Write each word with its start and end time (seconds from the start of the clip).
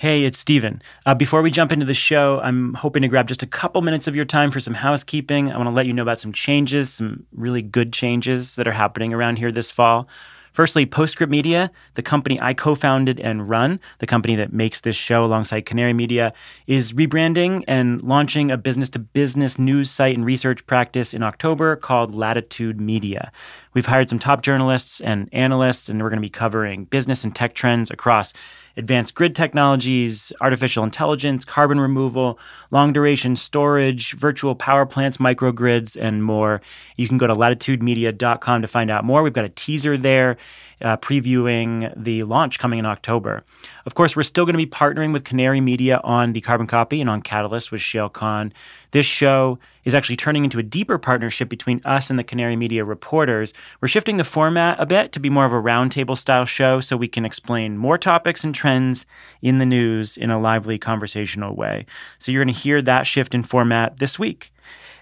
Hey, 0.00 0.24
it's 0.24 0.38
Stephen. 0.38 0.80
Uh, 1.04 1.14
before 1.14 1.42
we 1.42 1.50
jump 1.50 1.72
into 1.72 1.84
the 1.84 1.92
show, 1.92 2.40
I'm 2.40 2.72
hoping 2.72 3.02
to 3.02 3.08
grab 3.08 3.28
just 3.28 3.42
a 3.42 3.46
couple 3.46 3.82
minutes 3.82 4.06
of 4.06 4.16
your 4.16 4.24
time 4.24 4.50
for 4.50 4.58
some 4.58 4.72
housekeeping. 4.72 5.52
I 5.52 5.58
want 5.58 5.66
to 5.66 5.74
let 5.74 5.84
you 5.84 5.92
know 5.92 6.00
about 6.00 6.18
some 6.18 6.32
changes, 6.32 6.90
some 6.90 7.26
really 7.32 7.60
good 7.60 7.92
changes 7.92 8.56
that 8.56 8.66
are 8.66 8.72
happening 8.72 9.12
around 9.12 9.36
here 9.36 9.52
this 9.52 9.70
fall. 9.70 10.08
Firstly, 10.52 10.86
Postscript 10.86 11.30
Media, 11.30 11.70
the 11.96 12.02
company 12.02 12.40
I 12.40 12.54
co 12.54 12.74
founded 12.74 13.20
and 13.20 13.46
run, 13.46 13.78
the 13.98 14.06
company 14.06 14.36
that 14.36 14.54
makes 14.54 14.80
this 14.80 14.96
show 14.96 15.22
alongside 15.22 15.66
Canary 15.66 15.92
Media, 15.92 16.32
is 16.66 16.94
rebranding 16.94 17.62
and 17.68 18.02
launching 18.02 18.50
a 18.50 18.56
business 18.56 18.88
to 18.90 18.98
business 18.98 19.58
news 19.58 19.90
site 19.90 20.14
and 20.16 20.24
research 20.24 20.66
practice 20.66 21.12
in 21.12 21.22
October 21.22 21.76
called 21.76 22.14
Latitude 22.14 22.80
Media. 22.80 23.30
We've 23.74 23.86
hired 23.86 24.08
some 24.08 24.18
top 24.18 24.40
journalists 24.40 25.02
and 25.02 25.28
analysts, 25.32 25.90
and 25.90 26.02
we're 26.02 26.08
going 26.08 26.22
to 26.22 26.26
be 26.26 26.30
covering 26.30 26.86
business 26.86 27.22
and 27.22 27.36
tech 27.36 27.54
trends 27.54 27.90
across 27.90 28.32
advanced 28.80 29.14
grid 29.14 29.36
technologies, 29.36 30.32
artificial 30.40 30.82
intelligence, 30.82 31.44
carbon 31.44 31.78
removal, 31.78 32.38
long 32.72 32.92
duration 32.92 33.36
storage, 33.36 34.14
virtual 34.14 34.56
power 34.56 34.84
plants, 34.84 35.18
microgrids, 35.18 35.96
and 36.00 36.24
more. 36.24 36.60
You 36.96 37.06
can 37.06 37.18
go 37.18 37.28
to 37.28 37.34
latitudemedia.com 37.34 38.62
to 38.62 38.68
find 38.68 38.90
out 38.90 39.04
more. 39.04 39.22
We've 39.22 39.32
got 39.32 39.44
a 39.44 39.50
teaser 39.50 39.96
there 39.96 40.36
uh, 40.82 40.96
previewing 40.96 41.92
the 41.96 42.24
launch 42.24 42.58
coming 42.58 42.78
in 42.78 42.86
October. 42.86 43.44
Of 43.86 43.94
course, 43.94 44.16
we're 44.16 44.22
still 44.22 44.44
going 44.44 44.54
to 44.54 44.64
be 44.64 44.70
partnering 44.70 45.12
with 45.12 45.24
Canary 45.24 45.60
Media 45.60 46.00
on 46.02 46.32
the 46.32 46.40
Carbon 46.40 46.66
Copy 46.66 47.00
and 47.00 47.10
on 47.10 47.22
Catalyst 47.22 47.70
with 47.70 47.80
Shayle 47.80 48.12
Kann. 48.12 48.52
This 48.92 49.06
show 49.06 49.58
is 49.84 49.94
actually 49.94 50.16
turning 50.16 50.44
into 50.44 50.58
a 50.58 50.62
deeper 50.62 50.98
partnership 50.98 51.48
between 51.48 51.80
us 51.84 52.10
and 52.10 52.18
the 52.18 52.24
Canary 52.24 52.56
Media 52.56 52.84
reporters. 52.84 53.52
We're 53.80 53.88
shifting 53.88 54.16
the 54.16 54.24
format 54.24 54.78
a 54.80 54.86
bit 54.86 55.12
to 55.12 55.20
be 55.20 55.30
more 55.30 55.46
of 55.46 55.52
a 55.52 55.62
roundtable 55.62 56.18
style 56.18 56.44
show 56.44 56.80
so 56.80 56.96
we 56.96 57.08
can 57.08 57.24
explain 57.24 57.76
more 57.76 57.98
topics 57.98 58.44
and 58.44 58.54
trends 58.54 59.06
in 59.42 59.58
the 59.58 59.66
news 59.66 60.16
in 60.16 60.30
a 60.30 60.40
lively 60.40 60.78
conversational 60.78 61.54
way. 61.54 61.86
So 62.18 62.32
you're 62.32 62.44
going 62.44 62.54
to 62.54 62.60
hear 62.60 62.82
that 62.82 63.06
shift 63.06 63.34
in 63.34 63.42
format 63.42 63.98
this 63.98 64.18
week. 64.18 64.52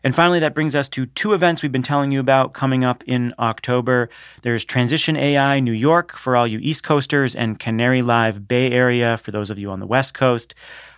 And 0.05 0.15
finally, 0.15 0.41
that 0.41 0.55
brings 0.55 0.75
us 0.75 0.89
to 0.91 1.07
two 1.07 1.33
events 1.33 1.63
we've 1.63 1.73
been 1.73 1.83
telling 1.83 2.13
you 2.13 2.21
about 2.21 2.53
coming 2.53 2.85
up 2.85 3.03
in 3.07 3.35
October. 3.39 4.09
There's 4.43 4.65
Transition 4.65 5.17
AI 5.17 5.61
New 5.61 5.73
York 5.73 6.17
for 6.17 6.37
all 6.37 6.47
you 6.47 6.59
East 6.61 6.85
Coasters 6.85 7.35
and 7.35 7.59
Canary 7.59 8.03
Live 8.03 8.47
Bay 8.47 8.71
Area 8.71 9.17
for 9.17 9.33
those 9.33 9.51
of 9.51 9.59
you 9.59 9.71
on 9.71 9.81
the 9.81 9.87
West 9.87 10.15
Coast. 10.15 10.55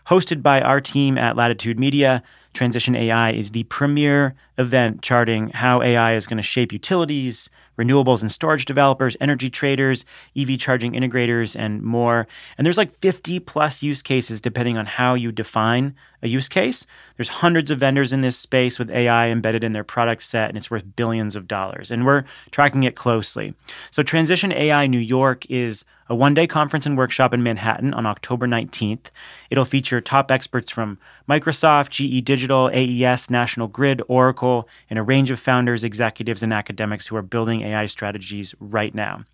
Hosted 0.06 0.42
by 0.42 0.60
our 0.60 0.80
team 0.80 1.16
at 1.16 1.36
Latitude 1.36 1.78
Media, 1.78 2.22
Transition 2.52 2.96
AI 2.96 3.32
is 3.32 3.52
the 3.52 3.62
premier 3.64 4.34
event 4.58 5.02
charting 5.02 5.50
how 5.50 5.82
AI 5.82 6.14
is 6.14 6.26
going 6.26 6.36
to 6.36 6.42
shape 6.42 6.72
utilities, 6.72 7.48
renewables 7.78 8.20
and 8.20 8.30
storage 8.30 8.64
developers, 8.64 9.16
energy 9.20 9.48
traders, 9.48 10.04
EV 10.36 10.58
charging 10.58 10.92
integrators, 10.92 11.58
and 11.58 11.82
more. 11.82 12.26
And 12.58 12.64
there's 12.66 12.76
like 12.76 12.98
50 12.98 13.38
plus 13.40 13.82
use 13.82 14.02
cases 14.02 14.40
depending 14.40 14.76
on 14.76 14.86
how 14.86 15.14
you 15.14 15.32
define 15.32 15.94
a 16.22 16.28
use 16.28 16.48
case. 16.48 16.86
There's 17.16 17.28
hundreds 17.28 17.70
of 17.70 17.78
vendors 17.78 18.12
in 18.12 18.20
this 18.20 18.36
space 18.36 18.78
with 18.78 18.90
AI 18.90 19.28
embedded 19.28 19.64
in 19.64 19.72
their 19.72 19.84
product 19.84 20.22
set, 20.22 20.48
and 20.48 20.56
it's 20.56 20.70
worth 20.70 20.96
billions 20.96 21.36
of 21.36 21.48
dollars. 21.48 21.90
And 21.90 22.04
we're 22.04 22.24
tracking 22.50 22.84
it 22.84 22.96
closely. 22.96 23.54
So, 23.90 24.02
Transition 24.02 24.52
AI 24.52 24.86
New 24.86 24.98
York 24.98 25.48
is 25.50 25.84
a 26.10 26.14
one 26.14 26.34
day 26.34 26.46
conference 26.46 26.86
and 26.86 26.98
workshop 26.98 27.32
in 27.32 27.42
Manhattan 27.42 27.94
on 27.94 28.04
October 28.04 28.48
19th. 28.48 29.10
It'll 29.48 29.64
feature 29.64 30.00
top 30.00 30.30
experts 30.32 30.70
from 30.70 30.98
Microsoft, 31.28 31.91
GE 31.91 32.24
Digital, 32.24 32.68
AES, 32.74 33.30
National 33.30 33.68
Grid, 33.68 34.02
Oracle, 34.08 34.68
and 34.91 34.98
a 34.98 35.04
range 35.04 35.30
of 35.30 35.38
founders, 35.38 35.84
executives, 35.84 36.42
and 36.42 36.52
academics 36.52 37.06
who 37.06 37.14
are 37.14 37.22
building 37.22 37.62
AI 37.62 37.86
strategies 37.86 38.54
right 38.58 38.92
now. 38.92 39.24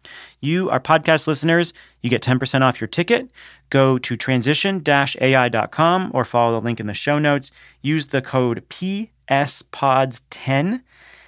You, 0.41 0.69
our 0.69 0.79
podcast 0.79 1.27
listeners, 1.27 1.73
you 2.07 2.11
get 2.11 2.23
10% 2.23 2.63
off 2.63 2.81
your 2.81 2.87
ticket. 2.87 3.29
Go 3.69 3.99
to 3.99 4.17
transition 4.17 4.81
AI.com 4.87 6.13
or 6.15 6.25
follow 6.25 6.53
the 6.53 6.61
link 6.65 6.79
in 6.79 6.87
the 6.87 6.95
show 6.95 7.19
notes. 7.19 7.51
Use 7.83 8.07
the 8.07 8.23
code 8.23 8.65
PSPODS10 8.69 10.83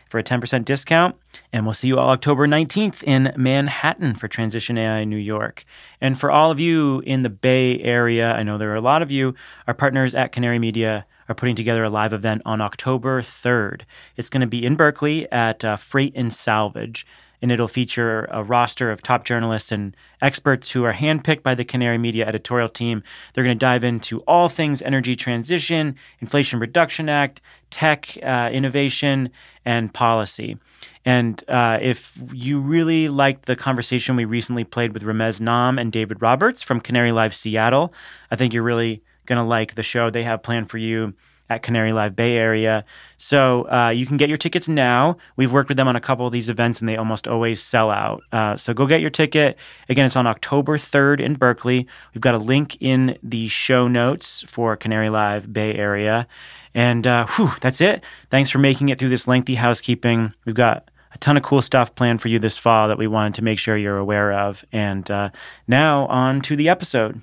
for 0.08 0.20
a 0.20 0.22
10% 0.22 0.64
discount. 0.64 1.16
And 1.52 1.66
we'll 1.66 1.74
see 1.74 1.88
you 1.88 1.98
all 1.98 2.10
October 2.10 2.46
19th 2.46 3.02
in 3.02 3.32
Manhattan 3.36 4.14
for 4.14 4.28
Transition 4.28 4.78
AI 4.78 5.02
New 5.02 5.16
York. 5.16 5.64
And 6.00 6.16
for 6.16 6.30
all 6.30 6.52
of 6.52 6.60
you 6.60 7.00
in 7.00 7.24
the 7.24 7.28
Bay 7.28 7.80
Area, 7.80 8.32
I 8.32 8.44
know 8.44 8.56
there 8.56 8.70
are 8.70 8.76
a 8.76 8.80
lot 8.80 9.02
of 9.02 9.10
you, 9.10 9.34
our 9.66 9.74
partners 9.74 10.14
at 10.14 10.30
Canary 10.30 10.60
Media 10.60 11.06
are 11.28 11.34
putting 11.34 11.56
together 11.56 11.82
a 11.82 11.90
live 11.90 12.12
event 12.12 12.42
on 12.46 12.60
October 12.60 13.20
3rd. 13.20 13.80
It's 14.16 14.30
going 14.30 14.42
to 14.42 14.46
be 14.46 14.64
in 14.64 14.76
Berkeley 14.76 15.28
at 15.32 15.64
uh, 15.64 15.74
Freight 15.76 16.12
and 16.14 16.32
Salvage 16.32 17.04
and 17.40 17.52
it'll 17.52 17.68
feature 17.68 18.24
a 18.30 18.42
roster 18.42 18.90
of 18.90 19.02
top 19.02 19.24
journalists 19.24 19.70
and 19.70 19.96
experts 20.20 20.70
who 20.70 20.84
are 20.84 20.92
handpicked 20.92 21.42
by 21.42 21.54
the 21.54 21.64
Canary 21.64 21.98
Media 21.98 22.26
editorial 22.26 22.68
team. 22.68 23.02
They're 23.32 23.44
going 23.44 23.56
to 23.56 23.64
dive 23.64 23.84
into 23.84 24.20
all 24.20 24.48
things 24.48 24.82
energy 24.82 25.16
transition, 25.16 25.96
Inflation 26.20 26.58
Reduction 26.58 27.08
Act, 27.08 27.40
tech 27.70 28.16
uh, 28.22 28.50
innovation, 28.52 29.30
and 29.64 29.92
policy. 29.92 30.56
And 31.04 31.42
uh, 31.48 31.78
if 31.80 32.20
you 32.32 32.60
really 32.60 33.08
liked 33.08 33.46
the 33.46 33.56
conversation 33.56 34.16
we 34.16 34.24
recently 34.24 34.64
played 34.64 34.92
with 34.92 35.02
Ramez 35.02 35.40
Naam 35.40 35.80
and 35.80 35.92
David 35.92 36.20
Roberts 36.20 36.62
from 36.62 36.80
Canary 36.80 37.12
Live 37.12 37.34
Seattle, 37.34 37.92
I 38.30 38.36
think 38.36 38.52
you're 38.52 38.62
really 38.62 39.02
going 39.26 39.36
to 39.36 39.44
like 39.44 39.74
the 39.74 39.82
show 39.82 40.10
they 40.10 40.24
have 40.24 40.42
planned 40.42 40.70
for 40.70 40.78
you 40.78 41.14
at 41.50 41.62
Canary 41.62 41.92
Live 41.92 42.14
Bay 42.14 42.36
Area. 42.36 42.84
So 43.16 43.70
uh, 43.70 43.90
you 43.90 44.06
can 44.06 44.16
get 44.16 44.28
your 44.28 44.38
tickets 44.38 44.68
now. 44.68 45.16
We've 45.36 45.52
worked 45.52 45.68
with 45.68 45.76
them 45.76 45.88
on 45.88 45.96
a 45.96 46.00
couple 46.00 46.26
of 46.26 46.32
these 46.32 46.48
events 46.48 46.80
and 46.80 46.88
they 46.88 46.96
almost 46.96 47.26
always 47.26 47.62
sell 47.62 47.90
out. 47.90 48.22
Uh, 48.32 48.56
so 48.56 48.74
go 48.74 48.86
get 48.86 49.00
your 49.00 49.10
ticket. 49.10 49.56
Again, 49.88 50.06
it's 50.06 50.16
on 50.16 50.26
October 50.26 50.78
3rd 50.78 51.20
in 51.20 51.34
Berkeley. 51.34 51.86
We've 52.14 52.20
got 52.20 52.34
a 52.34 52.38
link 52.38 52.76
in 52.80 53.18
the 53.22 53.48
show 53.48 53.88
notes 53.88 54.44
for 54.46 54.76
Canary 54.76 55.10
Live 55.10 55.52
Bay 55.52 55.74
Area. 55.74 56.26
And 56.74 57.06
uh, 57.06 57.26
whew, 57.26 57.52
that's 57.60 57.80
it. 57.80 58.02
Thanks 58.30 58.50
for 58.50 58.58
making 58.58 58.90
it 58.90 58.98
through 58.98 59.08
this 59.08 59.26
lengthy 59.26 59.56
housekeeping. 59.56 60.34
We've 60.44 60.54
got 60.54 60.90
a 61.12 61.18
ton 61.18 61.36
of 61.36 61.42
cool 61.42 61.62
stuff 61.62 61.94
planned 61.94 62.20
for 62.20 62.28
you 62.28 62.38
this 62.38 62.58
fall 62.58 62.88
that 62.88 62.98
we 62.98 63.06
wanted 63.06 63.34
to 63.34 63.42
make 63.42 63.58
sure 63.58 63.76
you're 63.76 63.98
aware 63.98 64.32
of. 64.32 64.64
And 64.72 65.10
uh, 65.10 65.30
now 65.66 66.06
on 66.06 66.40
to 66.42 66.56
the 66.56 66.68
episode. 66.68 67.22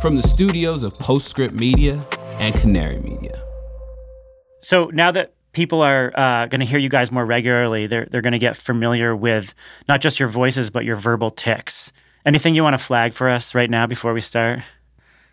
From 0.00 0.16
the 0.16 0.22
studios 0.22 0.82
of 0.82 0.94
Postscript 0.94 1.52
Media 1.52 2.02
and 2.38 2.54
Canary 2.54 2.98
Media. 3.00 3.42
So 4.62 4.86
now 4.86 5.10
that 5.10 5.34
people 5.52 5.82
are 5.82 6.10
uh, 6.18 6.46
going 6.46 6.60
to 6.60 6.66
hear 6.66 6.78
you 6.78 6.88
guys 6.88 7.12
more 7.12 7.26
regularly, 7.26 7.86
they're 7.86 8.08
they're 8.10 8.22
going 8.22 8.32
to 8.32 8.38
get 8.38 8.56
familiar 8.56 9.14
with 9.14 9.54
not 9.88 10.00
just 10.00 10.18
your 10.18 10.30
voices 10.30 10.70
but 10.70 10.86
your 10.86 10.96
verbal 10.96 11.30
tics. 11.30 11.92
Anything 12.24 12.54
you 12.54 12.62
want 12.62 12.78
to 12.78 12.82
flag 12.82 13.12
for 13.12 13.28
us 13.28 13.54
right 13.54 13.68
now 13.68 13.86
before 13.86 14.14
we 14.14 14.22
start? 14.22 14.60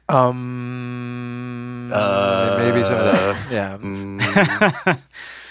Um, 0.10 1.90
uh, 1.94 2.58
maybe 2.60 2.84
some 2.84 2.94
of 2.94 3.06
the 3.06 3.38
yeah. 3.50 3.78
Mm. 3.78 5.02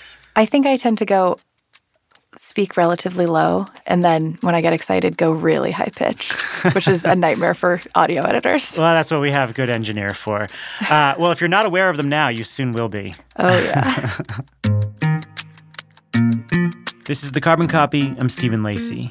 I 0.36 0.44
think 0.44 0.66
I 0.66 0.76
tend 0.76 0.98
to 0.98 1.06
go 1.06 1.38
speak 2.56 2.78
relatively 2.78 3.26
low 3.26 3.66
and 3.84 4.02
then 4.02 4.38
when 4.40 4.54
I 4.54 4.62
get 4.62 4.72
excited 4.72 5.18
go 5.18 5.30
really 5.30 5.72
high 5.72 5.90
pitch, 5.94 6.32
which 6.72 6.88
is 6.88 7.04
a 7.04 7.14
nightmare 7.26 7.52
for 7.52 7.82
audio 7.94 8.22
editors. 8.22 8.78
Well, 8.78 8.94
that's 8.94 9.10
what 9.10 9.20
we 9.20 9.30
have 9.30 9.52
good 9.54 9.68
engineer 9.68 10.14
for. 10.14 10.46
Uh, 10.88 11.14
well, 11.18 11.32
if 11.32 11.40
you're 11.40 11.48
not 11.48 11.66
aware 11.66 11.90
of 11.90 11.96
them 11.96 12.08
now, 12.08 12.28
you 12.28 12.44
soon 12.44 12.70
will 12.70 12.88
be. 12.88 13.12
Oh 13.36 13.58
yeah. 13.58 14.16
this 17.06 17.24
is 17.24 17.32
the 17.32 17.40
Carbon 17.40 17.66
Copy. 17.66 18.14
I'm 18.18 18.28
Stephen 18.28 18.62
Lacey. 18.62 19.08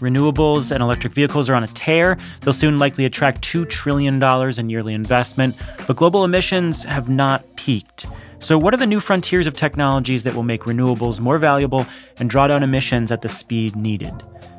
Renewables 0.00 0.70
and 0.70 0.82
electric 0.82 1.12
vehicles 1.12 1.50
are 1.50 1.54
on 1.54 1.62
a 1.62 1.68
tear. 1.68 2.16
They'll 2.40 2.52
soon 2.52 2.78
likely 2.78 3.04
attract 3.04 3.42
$2 3.42 3.68
trillion 3.68 4.22
in 4.22 4.70
yearly 4.70 4.94
investment, 4.94 5.56
but 5.86 5.96
global 5.96 6.24
emissions 6.24 6.84
have 6.84 7.08
not 7.08 7.44
peaked. 7.56 8.06
So, 8.40 8.56
what 8.56 8.72
are 8.72 8.76
the 8.78 8.86
new 8.86 9.00
frontiers 9.00 9.48
of 9.48 9.56
technologies 9.56 10.22
that 10.22 10.34
will 10.34 10.44
make 10.44 10.62
renewables 10.62 11.18
more 11.18 11.38
valuable 11.38 11.84
and 12.18 12.30
draw 12.30 12.46
down 12.46 12.62
emissions 12.62 13.10
at 13.10 13.22
the 13.22 13.28
speed 13.28 13.74
needed? 13.74 14.14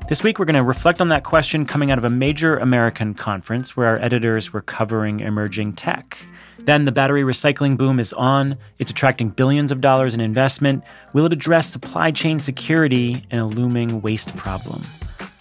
This 0.10 0.22
week, 0.22 0.38
we're 0.38 0.46
going 0.46 0.58
to 0.58 0.64
reflect 0.64 1.00
on 1.00 1.08
that 1.10 1.24
question 1.24 1.66
coming 1.66 1.90
out 1.90 1.98
of 1.98 2.04
a 2.04 2.10
major 2.10 2.58
American 2.58 3.14
conference 3.14 3.78
where 3.78 3.88
our 3.88 4.02
editors 4.02 4.52
were 4.52 4.62
covering 4.62 5.22
emerging 5.22 5.74
tech. 5.74 6.18
Then, 6.58 6.84
the 6.84 6.92
battery 6.92 7.24
recycling 7.24 7.78
boom 7.78 8.02
is 8.02 8.12
on. 8.12 8.58
It's 8.80 8.92
attracting 8.92 9.30
billions 9.30 9.72
of 9.72 9.80
dollars 9.80 10.14
in 10.14 10.20
investment. 10.20 10.84
Will 11.14 11.26
it 11.26 11.34
address 11.34 11.70
supply 11.70 12.12
chain 12.12 12.40
security 12.40 13.24
and 13.32 13.40
a 13.40 13.46
looming 13.46 14.02
waste 14.02 14.36
problem? 14.36 14.82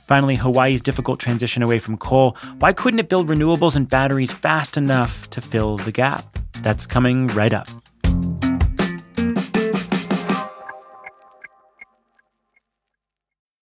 Finally, 0.06 0.36
Hawaii's 0.36 0.80
difficult 0.80 1.18
transition 1.18 1.64
away 1.64 1.80
from 1.80 1.98
coal. 1.98 2.36
Why 2.60 2.72
couldn't 2.72 3.00
it 3.00 3.08
build 3.08 3.28
renewables 3.28 3.74
and 3.74 3.88
batteries 3.88 4.30
fast 4.30 4.76
enough 4.76 5.28
to 5.30 5.40
fill 5.40 5.76
the 5.76 5.92
gap? 5.92 6.38
That's 6.62 6.86
coming 6.86 7.26
right 7.28 7.52
up. 7.52 7.66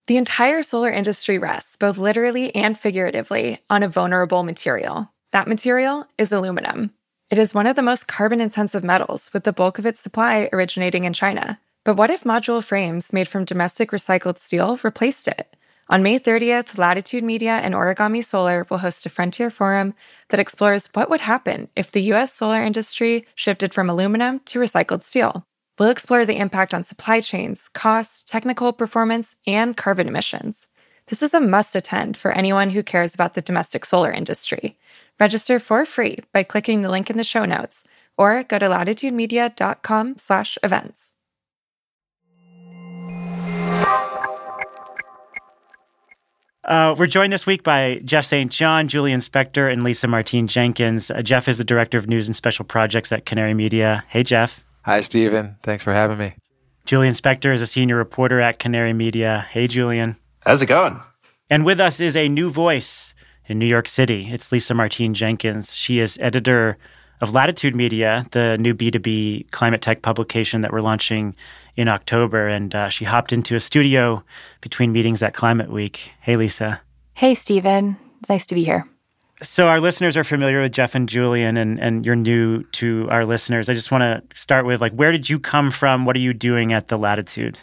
The 0.06 0.16
entire 0.16 0.62
solar 0.62 0.90
industry 0.90 1.36
rests, 1.36 1.74
both 1.74 1.98
literally 1.98 2.54
and 2.54 2.78
figuratively, 2.78 3.58
on 3.68 3.82
a 3.82 3.88
vulnerable 3.88 4.44
material. 4.44 5.10
That 5.32 5.48
material 5.48 6.06
is 6.16 6.30
aluminum. 6.30 6.92
It 7.28 7.38
is 7.38 7.54
one 7.54 7.66
of 7.66 7.74
the 7.74 7.82
most 7.82 8.06
carbon 8.06 8.40
intensive 8.40 8.84
metals, 8.84 9.30
with 9.32 9.42
the 9.42 9.52
bulk 9.52 9.80
of 9.80 9.86
its 9.86 9.98
supply 9.98 10.48
originating 10.52 11.02
in 11.02 11.12
China. 11.12 11.58
But 11.84 11.96
what 11.96 12.12
if 12.12 12.22
module 12.22 12.62
frames 12.62 13.12
made 13.12 13.26
from 13.26 13.44
domestic 13.44 13.90
recycled 13.90 14.38
steel 14.38 14.78
replaced 14.84 15.26
it? 15.26 15.56
On 15.88 16.04
May 16.04 16.20
30th, 16.20 16.78
Latitude 16.78 17.24
Media 17.24 17.54
and 17.56 17.74
Origami 17.74 18.24
Solar 18.24 18.64
will 18.70 18.78
host 18.78 19.06
a 19.06 19.08
Frontier 19.08 19.50
Forum 19.50 19.92
that 20.28 20.38
explores 20.38 20.86
what 20.94 21.10
would 21.10 21.20
happen 21.22 21.68
if 21.74 21.90
the 21.90 22.02
US 22.12 22.32
solar 22.32 22.62
industry 22.62 23.26
shifted 23.34 23.74
from 23.74 23.90
aluminum 23.90 24.38
to 24.46 24.60
recycled 24.60 25.02
steel. 25.02 25.44
We'll 25.78 25.90
explore 25.90 26.24
the 26.24 26.38
impact 26.38 26.72
on 26.72 26.84
supply 26.84 27.20
chains, 27.20 27.68
cost, 27.68 28.26
technical 28.28 28.72
performance, 28.72 29.36
and 29.46 29.76
carbon 29.76 30.08
emissions. 30.08 30.68
This 31.08 31.22
is 31.22 31.34
a 31.34 31.40
must 31.40 31.76
attend 31.76 32.16
for 32.16 32.32
anyone 32.32 32.70
who 32.70 32.82
cares 32.82 33.14
about 33.14 33.34
the 33.34 33.42
domestic 33.42 33.84
solar 33.84 34.10
industry. 34.10 34.76
Register 35.20 35.58
for 35.58 35.84
free 35.84 36.18
by 36.32 36.42
clicking 36.42 36.82
the 36.82 36.90
link 36.90 37.10
in 37.10 37.16
the 37.16 37.24
show 37.24 37.44
notes 37.44 37.84
or 38.16 38.42
go 38.42 38.58
to 38.58 38.66
latitudemedia.com 38.66 40.16
slash 40.16 40.58
events. 40.62 41.14
Uh, 46.64 46.96
we're 46.98 47.06
joined 47.06 47.32
this 47.32 47.46
week 47.46 47.62
by 47.62 48.00
Jeff 48.04 48.24
St. 48.24 48.50
John, 48.50 48.88
Julian 48.88 49.20
Spector, 49.20 49.72
and 49.72 49.84
Lisa 49.84 50.08
Martine 50.08 50.48
Jenkins. 50.48 51.12
Uh, 51.12 51.22
Jeff 51.22 51.46
is 51.46 51.58
the 51.58 51.64
Director 51.64 51.96
of 51.96 52.08
News 52.08 52.26
and 52.26 52.34
Special 52.34 52.64
Projects 52.64 53.12
at 53.12 53.24
Canary 53.24 53.54
Media. 53.54 54.02
Hey, 54.08 54.24
Jeff. 54.24 54.65
Hi, 54.86 55.00
Stephen. 55.00 55.56
Thanks 55.64 55.82
for 55.82 55.92
having 55.92 56.16
me. 56.16 56.36
Julian 56.84 57.14
Spector 57.14 57.52
is 57.52 57.60
a 57.60 57.66
senior 57.66 57.96
reporter 57.96 58.40
at 58.40 58.60
Canary 58.60 58.92
Media. 58.92 59.44
Hey, 59.50 59.66
Julian. 59.66 60.14
How's 60.44 60.62
it 60.62 60.66
going? 60.66 61.00
And 61.50 61.64
with 61.64 61.80
us 61.80 61.98
is 61.98 62.14
a 62.14 62.28
new 62.28 62.50
voice 62.50 63.12
in 63.48 63.58
New 63.58 63.66
York 63.66 63.88
City. 63.88 64.28
It's 64.30 64.52
Lisa 64.52 64.74
Martine 64.74 65.12
Jenkins. 65.12 65.74
She 65.74 65.98
is 65.98 66.16
editor 66.20 66.78
of 67.20 67.32
Latitude 67.32 67.74
Media, 67.74 68.28
the 68.30 68.58
new 68.58 68.74
B2B 68.74 69.50
climate 69.50 69.82
tech 69.82 70.02
publication 70.02 70.60
that 70.60 70.72
we're 70.72 70.82
launching 70.82 71.34
in 71.74 71.88
October, 71.88 72.46
and 72.46 72.72
uh, 72.72 72.88
she 72.88 73.04
hopped 73.04 73.32
into 73.32 73.56
a 73.56 73.60
studio 73.60 74.22
between 74.60 74.92
meetings 74.92 75.20
at 75.20 75.34
Climate 75.34 75.72
Week. 75.72 76.12
Hey, 76.20 76.36
Lisa. 76.36 76.80
Hey, 77.14 77.34
Stephen. 77.34 77.96
It's 78.20 78.28
nice 78.28 78.46
to 78.46 78.54
be 78.54 78.62
here. 78.62 78.86
So, 79.42 79.68
our 79.68 79.80
listeners 79.80 80.16
are 80.16 80.24
familiar 80.24 80.62
with 80.62 80.72
Jeff 80.72 80.94
and 80.94 81.06
Julian, 81.08 81.58
and, 81.58 81.78
and 81.78 82.06
you're 82.06 82.16
new 82.16 82.62
to 82.72 83.06
our 83.10 83.26
listeners. 83.26 83.68
I 83.68 83.74
just 83.74 83.90
want 83.90 84.00
to 84.00 84.22
start 84.36 84.64
with 84.64 84.80
like, 84.80 84.92
where 84.92 85.12
did 85.12 85.28
you 85.28 85.38
come 85.38 85.70
from? 85.70 86.06
What 86.06 86.16
are 86.16 86.20
you 86.20 86.32
doing 86.32 86.72
at 86.72 86.88
the 86.88 86.96
Latitude? 86.96 87.58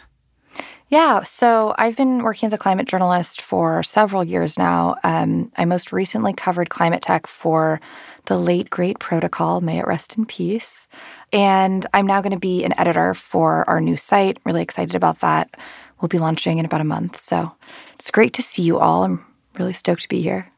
Yeah, 0.88 1.24
so 1.24 1.74
I've 1.76 1.96
been 1.96 2.22
working 2.22 2.46
as 2.46 2.52
a 2.52 2.58
climate 2.58 2.86
journalist 2.86 3.40
for 3.40 3.82
several 3.82 4.22
years 4.22 4.56
now. 4.56 4.94
Um, 5.02 5.50
I 5.56 5.64
most 5.64 5.92
recently 5.92 6.32
covered 6.32 6.70
climate 6.70 7.02
tech 7.02 7.26
for 7.26 7.80
the 8.26 8.38
late 8.38 8.70
great 8.70 9.00
protocol, 9.00 9.60
may 9.60 9.80
it 9.80 9.86
rest 9.88 10.16
in 10.16 10.26
peace. 10.26 10.86
And 11.32 11.86
I'm 11.92 12.06
now 12.06 12.20
going 12.20 12.32
to 12.32 12.38
be 12.38 12.62
an 12.64 12.78
editor 12.78 13.14
for 13.14 13.68
our 13.68 13.80
new 13.80 13.96
site. 13.96 14.38
Really 14.44 14.62
excited 14.62 14.94
about 14.94 15.18
that. 15.20 15.56
We'll 16.00 16.08
be 16.08 16.18
launching 16.18 16.58
in 16.58 16.64
about 16.64 16.82
a 16.82 16.84
month. 16.84 17.18
So 17.18 17.50
it's 17.94 18.10
great 18.12 18.34
to 18.34 18.42
see 18.42 18.62
you 18.62 18.78
all. 18.78 19.02
I'm 19.02 19.24
really 19.58 19.72
stoked 19.72 20.02
to 20.02 20.08
be 20.08 20.22
here. 20.22 20.53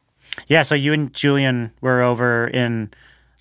Yeah, 0.47 0.61
so 0.61 0.75
you 0.75 0.93
and 0.93 1.13
Julian 1.13 1.71
were 1.81 2.01
over 2.01 2.47
in 2.47 2.91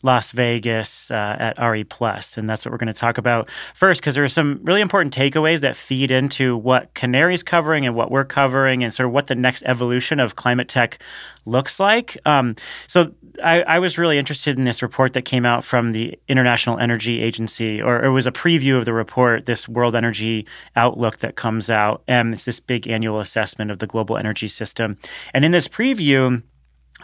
Las 0.02 0.32
Vegas 0.32 1.10
uh, 1.10 1.36
at 1.38 1.58
RE 1.58 1.84
Plus, 1.84 2.38
and 2.38 2.48
that's 2.48 2.64
what 2.64 2.72
we're 2.72 2.78
going 2.78 2.86
to 2.86 2.98
talk 2.98 3.18
about 3.18 3.48
first 3.74 4.00
because 4.00 4.14
there 4.14 4.24
are 4.24 4.28
some 4.28 4.60
really 4.62 4.80
important 4.80 5.14
takeaways 5.14 5.60
that 5.60 5.74
feed 5.74 6.10
into 6.10 6.56
what 6.56 6.94
Canary's 6.94 7.42
covering 7.42 7.86
and 7.86 7.94
what 7.94 8.10
we're 8.10 8.24
covering, 8.24 8.84
and 8.84 8.94
sort 8.94 9.06
of 9.06 9.12
what 9.12 9.26
the 9.26 9.34
next 9.34 9.62
evolution 9.64 10.20
of 10.20 10.36
climate 10.36 10.68
tech 10.68 10.98
looks 11.44 11.80
like. 11.80 12.16
Um, 12.24 12.56
so 12.86 13.12
I, 13.42 13.62
I, 13.62 13.78
was 13.78 13.98
really 13.98 14.18
interested 14.18 14.58
in 14.58 14.64
this 14.64 14.82
report 14.82 15.12
that 15.12 15.22
came 15.22 15.46
out 15.46 15.64
from 15.64 15.92
the 15.92 16.18
International 16.28 16.78
Energy 16.78 17.20
Agency, 17.20 17.80
or 17.80 18.04
it 18.04 18.10
was 18.10 18.26
a 18.26 18.32
preview 18.32 18.78
of 18.78 18.84
the 18.84 18.92
report, 18.92 19.46
this 19.46 19.68
World 19.68 19.94
Energy 19.94 20.46
Outlook 20.76 21.18
that 21.18 21.36
comes 21.36 21.70
out, 21.70 22.02
and 22.06 22.32
it's 22.32 22.44
this 22.44 22.60
big 22.60 22.88
annual 22.88 23.20
assessment 23.20 23.70
of 23.70 23.78
the 23.80 23.86
global 23.86 24.16
energy 24.16 24.48
system. 24.48 24.98
And 25.34 25.44
in 25.44 25.52
this 25.52 25.68
preview, 25.68 26.42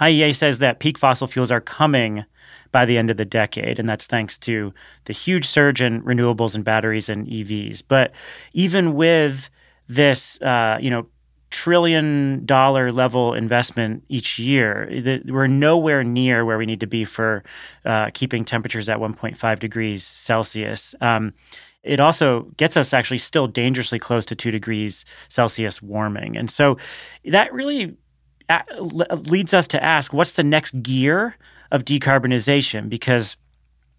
IEA 0.03 0.35
says 0.35 0.59
that 0.59 0.81
peak 0.81 0.99
fossil 0.99 1.27
fuels 1.27 1.51
are 1.51 1.61
coming 1.61 2.25
by 2.73 2.85
the 2.87 2.99
end 2.99 3.11
of 3.11 3.19
the 3.19 3.25
decade. 3.25 3.79
And 3.79 3.89
that's 3.89 4.07
thanks 4.07 4.39
to 4.41 4.73
the 5.05 5.13
huge 5.13 5.47
surge 5.47 5.81
in 5.81 6.03
renewables 6.03 6.55
and 6.55 6.65
batteries 6.65 7.09
and 7.09 7.27
EVs. 7.27 7.83
But 7.87 8.13
even 8.55 8.95
with 8.95 9.51
this, 9.89 10.41
uh, 10.43 10.79
you 10.81 10.91
know, 10.91 11.07
trillion 11.51 12.45
dollar 12.47 12.91
level 12.91 13.35
investment 13.35 14.03
each 14.09 14.39
year. 14.39 14.89
we're 15.27 15.47
nowhere 15.47 16.03
near 16.03 16.47
where 16.47 16.57
we 16.57 16.65
need 16.65 16.81
to 16.81 16.87
be 16.87 17.05
for 17.05 17.45
uh, 17.85 18.09
keeping 18.15 18.43
temperatures 18.43 18.89
at 18.89 18.99
1.5 18.99 19.59
degrees 19.59 20.03
Celsius. 20.03 20.95
Um, 21.03 21.35
it 21.83 22.01
also 22.01 22.43
gets 22.57 22.77
us 22.77 22.95
actually 22.95 23.19
still 23.19 23.47
dangerously 23.47 23.99
close 23.99 24.25
to 24.27 24.35
two 24.35 24.51
degrees 24.51 25.05
Celsius 25.29 25.83
warming. 25.83 26.39
And 26.39 26.51
so 26.51 26.79
that 27.27 27.53
really 27.53 27.97
leads 28.81 29.55
us 29.55 29.67
to 29.69 29.83
ask 29.83 30.13
what's 30.13 30.33
the 30.33 30.45
next 30.45 30.83
gear 30.83 31.37
of 31.71 31.85
decarbonization 31.85 32.89
because 32.89 33.37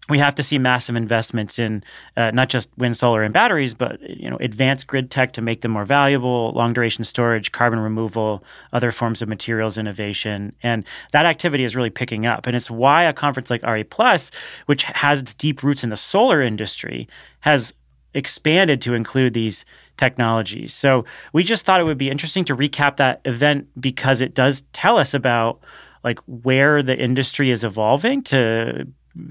we 0.08 0.18
have 0.18 0.34
to 0.34 0.42
see 0.42 0.58
massive 0.58 0.96
investments 0.96 1.58
in 1.58 1.82
uh, 2.16 2.30
not 2.30 2.50
just 2.50 2.68
wind, 2.76 2.96
solar, 2.96 3.22
and 3.22 3.32
batteries, 3.32 3.72
but 3.72 3.98
you 4.02 4.28
know, 4.28 4.36
advanced 4.36 4.86
grid 4.86 5.10
tech 5.10 5.32
to 5.32 5.40
make 5.40 5.62
them 5.62 5.70
more 5.70 5.86
valuable, 5.86 6.52
long 6.54 6.74
duration 6.74 7.04
storage, 7.04 7.52
carbon 7.52 7.78
removal, 7.78 8.44
other 8.72 8.92
forms 8.92 9.22
of 9.22 9.28
materials 9.28 9.78
innovation, 9.78 10.54
and 10.62 10.84
that 11.12 11.24
activity 11.24 11.64
is 11.64 11.74
really 11.74 11.90
picking 11.90 12.26
up. 12.26 12.46
And 12.46 12.54
it's 12.54 12.70
why 12.70 13.04
a 13.04 13.14
conference 13.14 13.50
like 13.50 13.62
RE 13.62 13.84
Plus, 13.84 14.30
which 14.66 14.82
has 14.84 15.20
its 15.20 15.32
deep 15.32 15.62
roots 15.62 15.82
in 15.82 15.90
the 15.90 15.96
solar 15.96 16.42
industry, 16.42 17.08
has 17.40 17.72
expanded 18.12 18.80
to 18.82 18.94
include 18.94 19.32
these 19.32 19.64
technologies. 19.96 20.74
So 20.74 21.04
we 21.32 21.44
just 21.44 21.64
thought 21.64 21.80
it 21.80 21.84
would 21.84 21.98
be 21.98 22.10
interesting 22.10 22.44
to 22.46 22.56
recap 22.56 22.96
that 22.96 23.20
event 23.24 23.68
because 23.80 24.20
it 24.20 24.34
does 24.34 24.62
tell 24.72 24.98
us 24.98 25.14
about 25.14 25.60
like 26.02 26.18
where 26.26 26.82
the 26.82 26.96
industry 26.96 27.50
is 27.50 27.64
evolving 27.64 28.22
to 28.24 28.86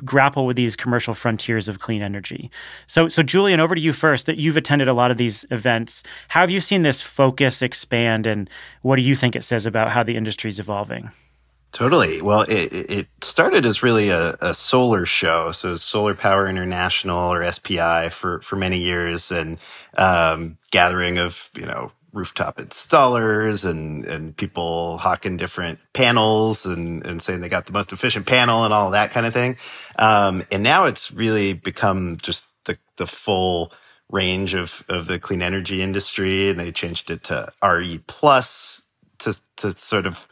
grapple 0.06 0.46
with 0.46 0.56
these 0.56 0.76
commercial 0.76 1.14
frontiers 1.14 1.68
of 1.68 1.80
clean 1.80 2.02
energy. 2.02 2.50
So, 2.88 3.08
so 3.08 3.22
Julian, 3.22 3.60
over 3.60 3.76
to 3.76 3.82
you 3.82 3.94
first. 3.94 4.26
That 4.26 4.38
you've 4.38 4.58
attended 4.58 4.88
a 4.88 4.94
lot 4.94 5.12
of 5.12 5.18
these 5.18 5.46
events. 5.52 6.04
How 6.30 6.42
have 6.42 6.50
you 6.50 6.62
seen 6.62 6.84
this 6.84 7.02
focus 7.02 7.62
expand, 7.62 8.26
and 8.26 8.50
what 8.82 8.96
do 8.96 9.02
you 9.02 9.16
think 9.16 9.36
it 9.36 9.44
says 9.44 9.66
about 9.66 9.92
how 9.92 10.04
the 10.04 10.16
industry 10.16 10.50
is 10.50 10.60
evolving? 10.60 11.12
Totally. 11.74 12.22
Well, 12.22 12.44
it, 12.44 12.74
it 12.92 13.08
started 13.24 13.66
as 13.66 13.84
really 13.84 14.10
a, 14.10 14.36
a 14.42 14.56
solar 14.56 15.06
show, 15.08 15.54
so 15.54 15.78
Solar 15.78 16.16
Power 16.16 16.48
International 16.48 17.34
or 17.34 17.52
SPI 17.52 18.10
for 18.12 18.42
for 18.42 18.58
many 18.58 18.80
years, 18.80 19.32
and 19.32 19.60
um, 19.98 20.58
gathering 20.72 21.20
of 21.20 21.52
you 21.56 21.68
know 21.68 21.94
rooftop 22.14 22.58
installers 22.58 23.70
and 23.70 24.06
and 24.08 24.38
people 24.38 24.98
hawking 25.00 25.38
different 25.38 25.80
panels 25.94 26.66
and 26.66 27.06
and 27.06 27.22
saying 27.22 27.42
they 27.42 27.50
got 27.50 27.68
the 27.68 27.74
most 27.74 27.94
efficient 27.94 28.28
panel 28.28 28.66
and 28.66 28.74
all 28.74 28.92
that 28.92 29.12
kind 29.12 29.28
of 29.28 29.34
thing. 29.36 29.58
Um, 30.00 30.44
and 30.52 30.64
now 30.64 30.86
it's 30.86 31.14
really 31.14 31.54
become 31.54 32.18
just 32.24 32.48
the 32.66 32.80
the 32.98 33.08
full 33.08 33.74
range 34.12 34.56
of 34.56 34.86
of 34.90 35.08
the 35.08 35.20
clean 35.20 35.44
energy 35.44 35.84
industry, 35.84 36.50
and 36.50 36.60
they 36.60 36.72
changed 36.74 37.12
it 37.12 37.26
to 37.26 37.54
RE 37.64 38.00
plus 38.08 38.84
to 39.20 39.36
to 39.58 39.72
sort 39.74 40.08
of 40.08 40.28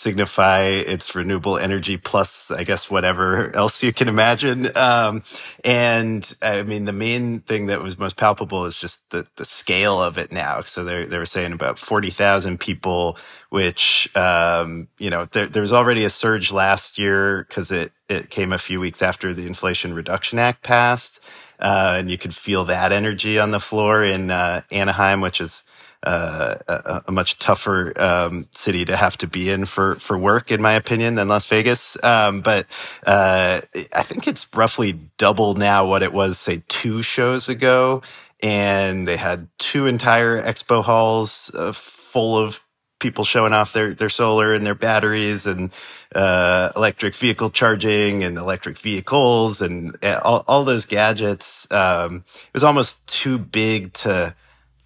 signify 0.00 0.62
its 0.62 1.14
renewable 1.14 1.58
energy 1.58 1.96
plus, 1.96 2.50
I 2.50 2.64
guess, 2.64 2.90
whatever 2.90 3.54
else 3.54 3.82
you 3.82 3.92
can 3.92 4.08
imagine. 4.08 4.74
Um, 4.76 5.22
and 5.64 6.36
I 6.40 6.62
mean, 6.62 6.86
the 6.86 6.92
main 6.92 7.40
thing 7.40 7.66
that 7.66 7.82
was 7.82 7.98
most 7.98 8.16
palpable 8.16 8.64
is 8.64 8.78
just 8.78 9.10
the, 9.10 9.26
the 9.36 9.44
scale 9.44 10.02
of 10.02 10.16
it 10.16 10.32
now. 10.32 10.62
So 10.62 10.84
they 10.84 11.04
they 11.04 11.18
were 11.18 11.26
saying 11.26 11.52
about 11.52 11.78
40,000 11.78 12.58
people, 12.58 13.18
which, 13.50 14.14
um, 14.16 14.88
you 14.98 15.10
know, 15.10 15.26
there, 15.26 15.46
there 15.46 15.62
was 15.62 15.72
already 15.72 16.04
a 16.04 16.10
surge 16.10 16.50
last 16.50 16.98
year 16.98 17.44
because 17.48 17.70
it, 17.70 17.92
it 18.08 18.30
came 18.30 18.52
a 18.52 18.58
few 18.58 18.80
weeks 18.80 19.02
after 19.02 19.34
the 19.34 19.46
Inflation 19.46 19.94
Reduction 19.94 20.38
Act 20.38 20.62
passed. 20.62 21.20
Uh, 21.58 21.96
and 21.98 22.10
you 22.10 22.16
could 22.16 22.34
feel 22.34 22.64
that 22.64 22.90
energy 22.90 23.38
on 23.38 23.50
the 23.50 23.60
floor 23.60 24.02
in 24.02 24.30
uh, 24.30 24.62
Anaheim, 24.72 25.20
which 25.20 25.42
is 25.42 25.62
uh, 26.02 26.54
a, 26.66 27.02
a, 27.08 27.12
much 27.12 27.38
tougher 27.38 27.92
um, 28.00 28.48
city 28.54 28.84
to 28.86 28.96
have 28.96 29.18
to 29.18 29.26
be 29.26 29.50
in 29.50 29.66
for 29.66 29.96
for 29.96 30.16
work, 30.16 30.50
in 30.50 30.62
my 30.62 30.72
opinion, 30.72 31.14
than 31.14 31.28
Las 31.28 31.46
Vegas. 31.46 32.02
Um, 32.02 32.40
but 32.40 32.66
uh, 33.06 33.60
I 33.94 34.02
think 34.02 34.26
it's 34.26 34.48
roughly 34.54 34.92
double 35.18 35.54
now 35.54 35.86
what 35.86 36.02
it 36.02 36.12
was, 36.12 36.38
say, 36.38 36.62
two 36.68 37.02
shows 37.02 37.50
ago, 37.50 38.02
and 38.42 39.06
they 39.06 39.18
had 39.18 39.48
two 39.58 39.86
entire 39.86 40.42
expo 40.42 40.82
halls 40.82 41.54
uh, 41.54 41.72
full 41.72 42.38
of 42.38 42.60
people 42.98 43.24
showing 43.24 43.52
off 43.52 43.72
their 43.72 43.92
their 43.92 44.08
solar 44.08 44.54
and 44.54 44.64
their 44.64 44.74
batteries 44.74 45.46
and 45.46 45.70
uh, 46.14 46.70
electric 46.76 47.14
vehicle 47.14 47.50
charging 47.50 48.24
and 48.24 48.38
electric 48.38 48.78
vehicles 48.78 49.60
and 49.60 49.96
uh, 50.02 50.20
all, 50.22 50.44
all 50.48 50.64
those 50.64 50.86
gadgets. 50.86 51.70
Um, 51.70 52.24
it 52.26 52.54
was 52.54 52.64
almost 52.64 53.06
too 53.06 53.38
big 53.38 53.92
to 53.94 54.34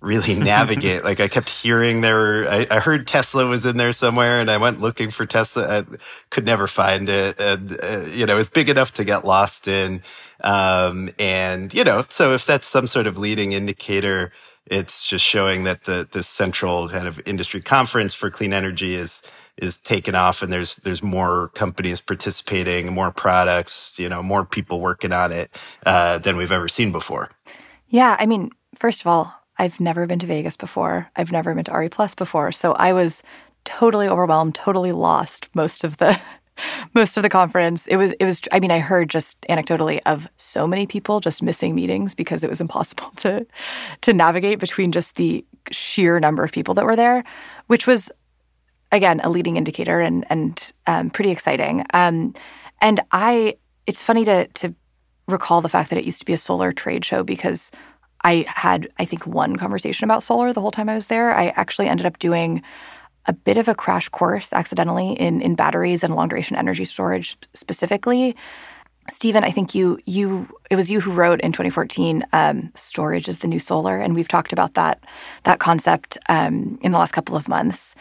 really 0.05 0.35
navigate. 0.39 1.05
like 1.05 1.21
I 1.21 1.29
kept 1.29 1.51
hearing 1.51 2.01
there 2.01 2.17
were, 2.17 2.47
I, 2.49 2.67
I, 2.71 2.79
heard 2.81 3.07
Tesla 3.07 3.47
was 3.47 3.67
in 3.67 3.77
there 3.77 3.93
somewhere 3.93 4.41
and 4.41 4.51
I 4.51 4.59
went 4.59 4.81
looking 4.81 5.11
for 5.11 5.27
Tesla. 5.27 5.81
I 5.81 5.85
could 6.31 6.45
never 6.45 6.67
find 6.67 7.09
it. 7.09 7.41
And, 7.41 7.79
uh, 7.83 8.01
you 8.07 8.27
know, 8.27 8.39
it's 8.39 8.51
big 8.51 8.69
enough 8.69 8.93
to 8.95 9.05
get 9.05 9.25
lost 9.25 9.67
in. 9.69 10.03
Um, 10.43 11.11
and, 11.19 11.73
you 11.73 11.85
know, 11.85 12.05
so 12.09 12.35
if 12.35 12.45
that's 12.45 12.67
some 12.67 12.87
sort 12.87 13.07
of 13.07 13.19
leading 13.19 13.53
indicator 13.53 14.33
it's 14.67 15.07
just 15.07 15.25
showing 15.25 15.65
that 15.65 15.85
the 15.85 16.09
the 16.11 16.23
central 16.23 16.89
kind 16.89 17.07
of 17.07 17.21
industry 17.27 17.61
conference 17.61 18.15
for 18.15 18.31
clean 18.31 18.53
energy 18.53 18.95
is 18.95 19.23
is 19.57 19.77
taken 19.77 20.15
off 20.15 20.43
and 20.43 20.53
there's 20.53 20.77
there's 20.77 21.03
more 21.03 21.49
companies 21.55 22.01
participating 22.01 22.93
more 22.93 23.11
products 23.11 23.99
you 23.99 24.09
know 24.09 24.23
more 24.23 24.45
people 24.45 24.81
working 24.81 25.13
on 25.13 25.33
it 25.33 25.51
uh, 25.87 26.19
than 26.19 26.37
we've 26.37 26.53
ever 26.53 26.69
seen 26.69 26.93
before 26.93 27.31
yeah 27.89 28.17
i 28.19 28.27
mean 28.27 28.51
first 28.75 29.01
of 29.01 29.07
all 29.07 29.44
i've 29.59 29.81
never 29.81 30.07
been 30.07 30.19
to 30.19 30.27
vegas 30.27 30.57
before. 30.57 31.11
I've 31.17 31.33
never 31.33 31.55
been 31.55 31.65
to 31.65 31.77
re 31.77 31.89
plus 31.89 32.15
before. 32.15 32.53
So 32.53 32.73
i 32.73 32.93
was 32.93 33.23
totally 33.65 34.09
overwhelmed 34.09 34.55
totally 34.55 34.93
lost 34.93 35.49
most 35.55 35.85
of 35.85 35.97
the 35.99 36.21
most 36.95 37.17
of 37.17 37.23
the 37.23 37.29
conference. 37.29 37.87
It 37.87 37.97
was 37.97 38.13
it 38.13 38.25
was 38.25 38.41
i 38.53 38.61
mean 38.61 38.71
i 38.71 38.79
heard 38.79 39.11
just 39.11 39.41
anecdotally 39.43 40.01
of 40.07 40.29
so 40.37 40.67
many 40.67 40.87
people 40.87 41.21
just 41.21 41.43
missing 41.43 41.75
meetings 41.75 42.15
because 42.15 42.43
it 42.43 42.51
was 42.51 42.61
impossible 42.67 43.11
to 43.17 43.47
to 44.03 44.13
navigate 44.13 44.59
between 44.59 44.93
just 44.93 45.17
the 45.17 45.45
sheer 45.71 46.21
number 46.21 46.45
of 46.45 46.53
people 46.53 46.75
that 46.75 46.85
were 46.85 46.97
there 46.97 47.25
which 47.67 47.87
was 47.87 48.13
again 48.93 49.21
a 49.21 49.29
leading 49.29 49.57
indicator 49.57 50.01
and 50.01 50.25
and 50.31 50.73
um, 50.87 51.11
pretty 51.11 51.31
exciting. 51.31 51.85
Um, 51.93 52.35
and 52.81 53.01
i 53.13 53.57
it's 53.87 54.03
funny 54.03 54.25
to 54.25 54.47
to 54.49 54.75
recall 55.27 55.61
the 55.61 55.69
fact 55.69 55.91
that 55.91 55.99
it 55.99 56.05
used 56.05 56.19
to 56.21 56.25
be 56.27 56.33
a 56.35 56.39
solar 56.39 56.73
trade 56.73 57.05
show 57.05 57.23
because 57.23 57.71
i 58.25 58.45
had 58.49 58.89
i 58.99 59.05
think 59.05 59.27
one 59.27 59.57
conversation 59.57 60.05
about 60.05 60.23
solar 60.23 60.53
the 60.53 60.61
whole 60.61 60.71
time 60.71 60.89
i 60.89 60.95
was 60.95 61.07
there 61.07 61.35
i 61.35 61.49
actually 61.49 61.89
ended 61.89 62.07
up 62.07 62.19
doing 62.19 62.63
a 63.27 63.33
bit 63.33 63.57
of 63.57 63.69
a 63.69 63.75
crash 63.75 64.09
course 64.09 64.53
accidentally 64.53 65.13
in 65.13 65.41
in 65.41 65.55
batteries 65.55 66.03
and 66.03 66.15
long 66.15 66.29
duration 66.29 66.57
energy 66.57 66.85
storage 66.85 67.37
specifically. 67.55 68.37
Stephen, 69.11 69.45
I 69.45 69.51
think 69.51 69.75
you 69.75 69.99
you 70.05 70.49
it 70.71 70.77
was 70.77 70.91
you 70.91 71.01
who 71.01 71.13
wrote 71.13 71.41
in 71.41 71.53
2014, 71.53 72.25
um, 72.33 72.71
storage 72.75 73.29
is 73.29 73.39
the 73.39 73.49
new 73.49 73.61
solar, 73.61 73.99
and 73.99 74.15
we've 74.15 74.29
talked 74.29 74.53
about 74.53 74.75
that 74.75 75.03
that 75.45 75.59
concept 75.59 76.17
um, 76.29 76.79
in 76.83 76.93
the 76.93 76.99
last 76.99 77.13
couple 77.13 77.37
of 77.37 77.49
months. 77.49 77.95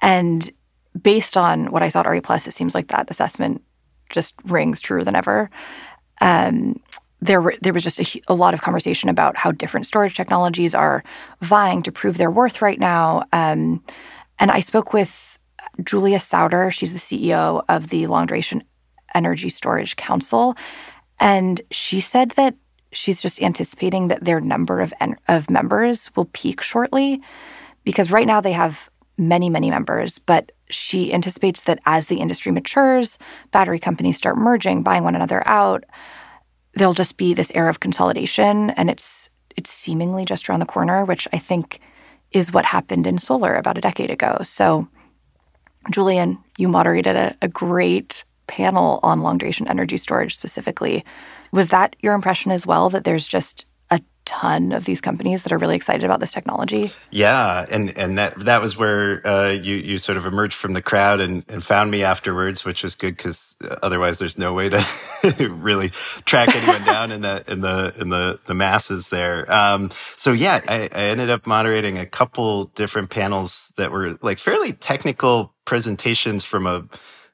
And 0.00 0.50
based 1.00 1.36
on 1.36 1.70
what 1.72 1.82
I 1.82 1.88
saw 1.88 2.00
at 2.00 2.06
RE 2.06 2.20
Plus, 2.20 2.46
it 2.46 2.54
seems 2.54 2.74
like 2.74 2.88
that 2.88 3.10
assessment 3.10 3.62
just 4.10 4.34
rings 4.44 4.80
truer 4.80 5.04
than 5.04 5.16
ever. 5.16 5.50
Um, 6.20 6.80
there 7.26 7.40
were 7.40 7.54
there 7.60 7.72
was 7.72 7.84
just 7.84 8.00
a, 8.00 8.22
a, 8.28 8.34
lot 8.34 8.54
of 8.54 8.62
conversation 8.62 9.08
about 9.08 9.36
how 9.36 9.52
different 9.52 9.86
storage 9.86 10.14
technologies 10.14 10.74
are 10.74 11.02
vying 11.40 11.82
to 11.82 11.92
prove 11.92 12.16
their 12.18 12.30
worth 12.30 12.62
right 12.62 12.78
now. 12.78 13.24
Um, 13.32 13.82
and 14.38 14.50
I 14.50 14.60
spoke 14.60 14.92
with 14.92 15.38
Julia 15.82 16.18
Souder. 16.18 16.72
She's 16.72 16.92
the 16.92 16.98
CEO 16.98 17.64
of 17.68 17.88
the 17.88 18.06
Long 18.06 18.26
Duration 18.26 18.62
Energy 19.14 19.48
Storage 19.48 19.96
Council. 19.96 20.56
And 21.18 21.60
she 21.70 22.00
said 22.00 22.30
that 22.32 22.54
she's 22.92 23.22
just 23.22 23.42
anticipating 23.42 24.08
that 24.08 24.24
their 24.24 24.40
number 24.40 24.80
of, 24.80 24.92
en- 25.00 25.16
of 25.28 25.50
members 25.50 26.10
will 26.14 26.26
peak 26.26 26.62
shortly 26.62 27.22
because 27.84 28.10
right 28.10 28.26
now 28.26 28.40
they 28.40 28.52
have 28.52 28.90
many, 29.18 29.48
many 29.48 29.70
members. 29.70 30.18
But 30.18 30.52
she 30.68 31.12
anticipates 31.12 31.62
that 31.62 31.80
as 31.86 32.06
the 32.06 32.20
industry 32.20 32.52
matures, 32.52 33.18
battery 33.52 33.78
companies 33.78 34.16
start 34.16 34.36
merging, 34.36 34.82
buying 34.82 35.04
one 35.04 35.14
another 35.14 35.46
out, 35.46 35.84
there'll 36.76 36.94
just 36.94 37.16
be 37.16 37.34
this 37.34 37.50
era 37.54 37.68
of 37.68 37.80
consolidation. 37.80 38.70
And 38.70 38.88
it's 38.88 39.28
it's 39.56 39.70
seemingly 39.70 40.24
just 40.24 40.48
around 40.48 40.60
the 40.60 40.66
corner, 40.66 41.04
which 41.04 41.26
I 41.32 41.38
think– 41.38 41.80
is 42.32 42.52
what 42.52 42.64
happened 42.64 43.06
in 43.06 43.18
solar 43.18 43.54
about 43.54 43.78
a 43.78 43.80
decade 43.80 44.10
ago. 44.10 44.38
So, 44.42 44.88
Julian, 45.90 46.38
you 46.58 46.68
moderated 46.68 47.16
a, 47.16 47.36
a 47.40 47.48
great 47.48 48.24
panel 48.46 49.00
on 49.02 49.22
long 49.22 49.38
duration 49.38 49.68
energy 49.68 49.96
storage 49.96 50.36
specifically. 50.36 51.04
Was 51.52 51.68
that 51.68 51.96
your 52.00 52.14
impression 52.14 52.50
as 52.52 52.66
well 52.66 52.90
that 52.90 53.04
there's 53.04 53.26
just 53.26 53.66
ton 54.26 54.72
of 54.72 54.84
these 54.84 55.00
companies 55.00 55.44
that 55.44 55.52
are 55.52 55.58
really 55.58 55.76
excited 55.76 56.04
about 56.04 56.20
this 56.20 56.32
technology. 56.32 56.90
Yeah, 57.10 57.64
and 57.70 57.96
and 57.96 58.18
that 58.18 58.38
that 58.40 58.60
was 58.60 58.76
where 58.76 59.26
uh, 59.26 59.50
you 59.50 59.76
you 59.76 59.96
sort 59.96 60.18
of 60.18 60.26
emerged 60.26 60.54
from 60.54 60.74
the 60.74 60.82
crowd 60.82 61.20
and, 61.20 61.44
and 61.48 61.64
found 61.64 61.90
me 61.90 62.02
afterwards, 62.02 62.64
which 62.64 62.82
was 62.82 62.94
good 62.94 63.16
because 63.16 63.56
otherwise 63.82 64.18
there's 64.18 64.36
no 64.36 64.52
way 64.52 64.68
to 64.68 64.84
really 65.48 65.90
track 66.26 66.54
anyone 66.54 66.82
down 66.84 67.12
in 67.12 67.22
the 67.22 67.42
in 67.48 67.60
the 67.62 67.94
in 67.98 68.10
the 68.10 68.38
the 68.44 68.54
masses 68.54 69.08
there. 69.08 69.50
Um, 69.50 69.90
so 70.16 70.32
yeah, 70.32 70.60
I, 70.68 70.90
I 70.92 71.04
ended 71.06 71.30
up 71.30 71.46
moderating 71.46 71.96
a 71.96 72.06
couple 72.06 72.66
different 72.66 73.08
panels 73.08 73.72
that 73.76 73.90
were 73.90 74.18
like 74.20 74.38
fairly 74.38 74.74
technical 74.74 75.54
presentations 75.64 76.44
from 76.44 76.66
a 76.66 76.84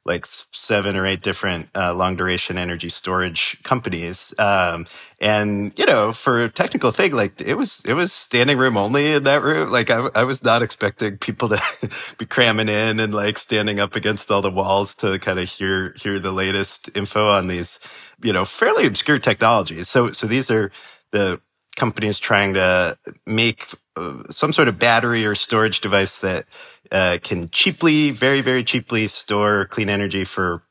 like 0.04 0.26
seven 0.26 0.96
or 0.96 1.06
eight 1.06 1.22
different 1.22 1.68
uh, 1.76 1.94
long 1.94 2.16
duration 2.16 2.58
energy 2.58 2.88
storage 2.88 3.62
companies. 3.62 4.34
Um, 4.38 4.86
and 5.20 5.72
you 5.78 5.86
know, 5.86 6.12
for 6.12 6.42
a 6.44 6.48
technical 6.48 6.90
thing, 6.90 7.12
like 7.12 7.40
it 7.40 7.54
was 7.54 7.84
it 7.84 7.94
was 7.94 8.12
standing 8.12 8.58
room 8.58 8.76
only 8.76 9.12
in 9.12 9.24
that 9.24 9.42
room. 9.42 9.70
Like 9.70 9.90
I, 9.90 10.08
I 10.14 10.24
was 10.24 10.42
not 10.42 10.62
expecting 10.62 11.18
people 11.18 11.50
to 11.50 11.62
be 12.18 12.26
cramming 12.26 12.68
in 12.68 12.98
and 12.98 13.14
like 13.14 13.38
standing 13.38 13.78
up 13.78 13.94
against 13.94 14.30
all 14.30 14.42
the 14.42 14.50
walls 14.50 14.94
to 14.96 15.18
kind 15.20 15.38
of 15.38 15.48
hear 15.48 15.92
hear 15.96 16.18
the 16.18 16.32
latest 16.32 16.90
info 16.96 17.28
on 17.28 17.46
these, 17.46 17.78
you 18.22 18.32
know, 18.32 18.44
fairly 18.44 18.86
obscure 18.86 19.20
technologies. 19.20 19.88
So 19.88 20.10
so 20.10 20.26
these 20.26 20.50
are 20.50 20.72
the 21.12 21.40
companies 21.76 22.18
trying 22.18 22.54
to 22.54 22.98
make 23.26 23.70
uh, 23.96 24.24
some 24.30 24.52
sort 24.52 24.68
of 24.68 24.78
battery 24.78 25.24
or 25.24 25.34
storage 25.34 25.80
device 25.80 26.18
that 26.18 26.44
uh, 26.90 27.18
can 27.22 27.50
cheaply, 27.50 28.10
very, 28.10 28.40
very 28.40 28.64
cheaply 28.64 29.06
store 29.06 29.66
clean 29.66 29.88
energy 29.88 30.24
for 30.24 30.62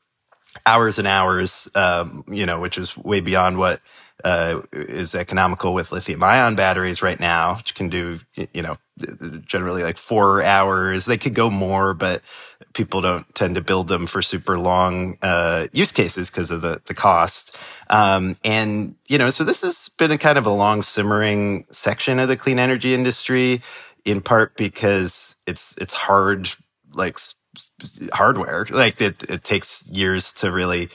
hours 0.66 0.98
and 0.98 1.08
hours, 1.08 1.68
um, 1.74 2.24
you 2.28 2.46
know, 2.46 2.60
which 2.60 2.78
is 2.78 2.96
way 2.96 3.20
beyond 3.20 3.56
what 3.56 3.80
uh, 4.24 4.60
is 4.72 5.14
economical 5.14 5.74
with 5.74 5.90
lithium 5.90 6.22
ion 6.22 6.54
batteries 6.54 7.02
right 7.02 7.18
now, 7.18 7.56
which 7.56 7.74
can 7.74 7.88
do, 7.88 8.20
you 8.52 8.62
know, 8.62 8.78
generally 9.46 9.82
like 9.82 9.96
four 9.96 10.42
hours. 10.42 11.06
They 11.06 11.18
could 11.18 11.34
go 11.34 11.50
more, 11.50 11.94
but 11.94 12.22
people 12.74 13.00
don't 13.00 13.32
tend 13.34 13.56
to 13.56 13.60
build 13.60 13.88
them 13.88 14.06
for 14.06 14.22
super 14.22 14.58
long 14.58 15.18
uh, 15.22 15.66
use 15.72 15.90
cases 15.90 16.30
because 16.30 16.50
of 16.50 16.62
the, 16.62 16.80
the 16.86 16.94
cost. 16.94 17.56
Um, 17.90 18.36
and, 18.44 18.94
you 19.08 19.18
know, 19.18 19.30
so 19.30 19.44
this 19.44 19.62
has 19.62 19.90
been 19.98 20.12
a 20.12 20.18
kind 20.18 20.38
of 20.38 20.46
a 20.46 20.50
long 20.50 20.82
simmering 20.82 21.66
section 21.70 22.18
of 22.18 22.28
the 22.28 22.36
clean 22.36 22.58
energy 22.58 22.94
industry 22.94 23.62
in 24.04 24.20
part 24.20 24.56
because 24.56 25.36
it's 25.46 25.76
it's 25.78 25.94
hard 25.94 26.48
like 26.94 27.18
hardware. 28.12 28.66
Like 28.70 29.00
it, 29.00 29.22
it 29.28 29.44
takes 29.44 29.88
years 29.88 30.32
to 30.34 30.50
really 30.50 30.88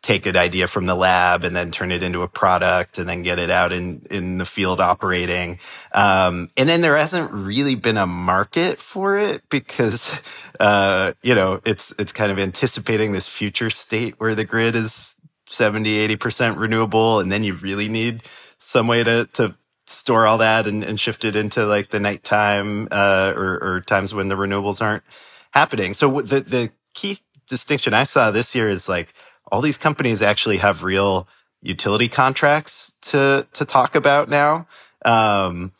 take 0.00 0.26
an 0.26 0.36
idea 0.36 0.68
from 0.68 0.86
the 0.86 0.94
lab 0.94 1.42
and 1.42 1.56
then 1.56 1.70
turn 1.72 1.90
it 1.90 2.04
into 2.04 2.22
a 2.22 2.28
product 2.28 2.98
and 2.98 3.08
then 3.08 3.22
get 3.22 3.38
it 3.38 3.50
out 3.50 3.72
in 3.72 4.06
in 4.10 4.38
the 4.38 4.44
field 4.46 4.80
operating. 4.80 5.58
Um, 5.92 6.50
and 6.56 6.68
then 6.68 6.80
there 6.80 6.96
hasn't 6.96 7.30
really 7.32 7.74
been 7.74 7.96
a 7.96 8.06
market 8.06 8.78
for 8.78 9.18
it 9.18 9.42
because 9.48 10.20
uh, 10.60 11.12
you 11.22 11.34
know 11.34 11.60
it's 11.64 11.92
it's 11.98 12.12
kind 12.12 12.32
of 12.32 12.38
anticipating 12.38 13.12
this 13.12 13.28
future 13.28 13.70
state 13.70 14.14
where 14.18 14.34
the 14.34 14.44
grid 14.44 14.76
is 14.76 15.16
70 15.46 16.16
80% 16.16 16.58
renewable 16.58 17.20
and 17.20 17.32
then 17.32 17.42
you 17.42 17.54
really 17.54 17.88
need 17.88 18.22
some 18.58 18.86
way 18.86 19.02
to 19.02 19.28
to 19.34 19.54
store 19.88 20.26
all 20.26 20.38
that 20.38 20.66
and, 20.66 20.84
and 20.84 21.00
shift 21.00 21.24
it 21.24 21.36
into 21.36 21.66
like 21.66 21.90
the 21.90 22.00
nighttime 22.00 22.88
uh, 22.90 23.32
or, 23.36 23.58
or 23.62 23.80
times 23.80 24.14
when 24.14 24.28
the 24.28 24.36
renewables 24.36 24.80
aren't 24.80 25.02
happening. 25.52 25.94
So 25.94 26.20
the 26.20 26.40
the 26.40 26.70
key 26.94 27.18
distinction 27.48 27.94
I 27.94 28.04
saw 28.04 28.30
this 28.30 28.54
year 28.54 28.68
is 28.68 28.88
like 28.88 29.14
all 29.50 29.60
these 29.60 29.78
companies 29.78 30.22
actually 30.22 30.58
have 30.58 30.84
real 30.84 31.28
utility 31.62 32.08
contracts 32.08 32.94
to 33.02 33.46
to 33.54 33.64
talk 33.64 33.94
about 33.94 34.28
now. 34.28 34.66
Um, 35.04 35.72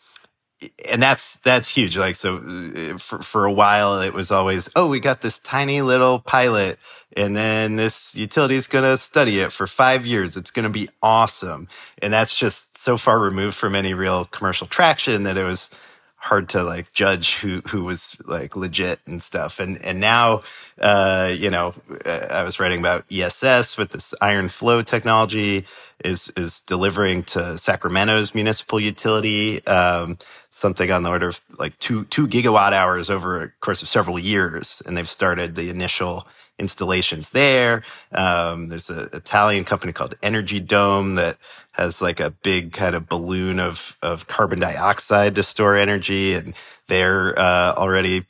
and 0.88 1.02
that's 1.02 1.38
that's 1.38 1.68
huge. 1.68 1.96
Like 1.96 2.16
so, 2.16 2.38
uh, 2.38 2.98
for 2.98 3.22
for 3.22 3.44
a 3.44 3.52
while, 3.52 4.00
it 4.00 4.12
was 4.12 4.30
always, 4.30 4.68
oh, 4.74 4.88
we 4.88 5.00
got 5.00 5.20
this 5.20 5.38
tiny 5.38 5.82
little 5.82 6.18
pilot, 6.18 6.78
and 7.16 7.36
then 7.36 7.76
this 7.76 8.14
utility 8.14 8.56
is 8.56 8.66
going 8.66 8.84
to 8.84 8.98
study 8.98 9.40
it 9.40 9.52
for 9.52 9.66
five 9.66 10.06
years. 10.06 10.36
It's 10.36 10.50
going 10.50 10.64
to 10.64 10.70
be 10.70 10.88
awesome, 11.02 11.68
and 12.02 12.12
that's 12.12 12.36
just 12.36 12.78
so 12.78 12.96
far 12.98 13.18
removed 13.18 13.56
from 13.56 13.74
any 13.74 13.94
real 13.94 14.26
commercial 14.26 14.66
traction 14.66 15.24
that 15.24 15.36
it 15.36 15.44
was 15.44 15.70
hard 16.16 16.48
to 16.50 16.62
like 16.62 16.92
judge 16.92 17.36
who 17.36 17.62
who 17.68 17.84
was 17.84 18.20
like 18.26 18.56
legit 18.56 19.00
and 19.06 19.22
stuff. 19.22 19.60
And 19.60 19.82
and 19.84 20.00
now, 20.00 20.42
uh, 20.80 21.32
you 21.36 21.50
know, 21.50 21.74
uh, 22.04 22.26
I 22.30 22.42
was 22.44 22.60
writing 22.60 22.80
about 22.80 23.04
ESS 23.10 23.78
with 23.78 23.90
this 23.92 24.14
iron 24.20 24.48
flow 24.48 24.82
technology 24.82 25.64
is 26.04 26.32
is 26.36 26.60
delivering 26.60 27.24
to 27.24 27.58
Sacramento's 27.58 28.34
municipal 28.34 28.80
utility 28.80 29.64
um, 29.66 30.18
something 30.50 30.90
on 30.90 31.02
the 31.02 31.10
order 31.10 31.28
of 31.28 31.40
like 31.58 31.78
two 31.78 32.04
two 32.06 32.28
gigawatt 32.28 32.72
hours 32.72 33.10
over 33.10 33.42
a 33.42 33.48
course 33.60 33.82
of 33.82 33.88
several 33.88 34.18
years, 34.18 34.82
and 34.86 34.96
they've 34.96 35.08
started 35.08 35.54
the 35.54 35.70
initial 35.70 36.26
installations 36.58 37.30
there. 37.30 37.82
Um, 38.12 38.68
there's 38.68 38.90
an 38.90 39.08
Italian 39.12 39.64
company 39.64 39.92
called 39.92 40.14
Energy 40.22 40.60
Dome 40.60 41.14
that 41.16 41.38
has 41.72 42.00
like 42.02 42.20
a 42.20 42.30
big 42.30 42.72
kind 42.72 42.94
of 42.94 43.08
balloon 43.08 43.60
of 43.60 43.96
of 44.02 44.26
carbon 44.26 44.60
dioxide 44.60 45.34
to 45.36 45.42
store 45.42 45.76
energy, 45.76 46.34
and 46.34 46.54
they're 46.88 47.38
uh, 47.38 47.74
already 47.76 48.26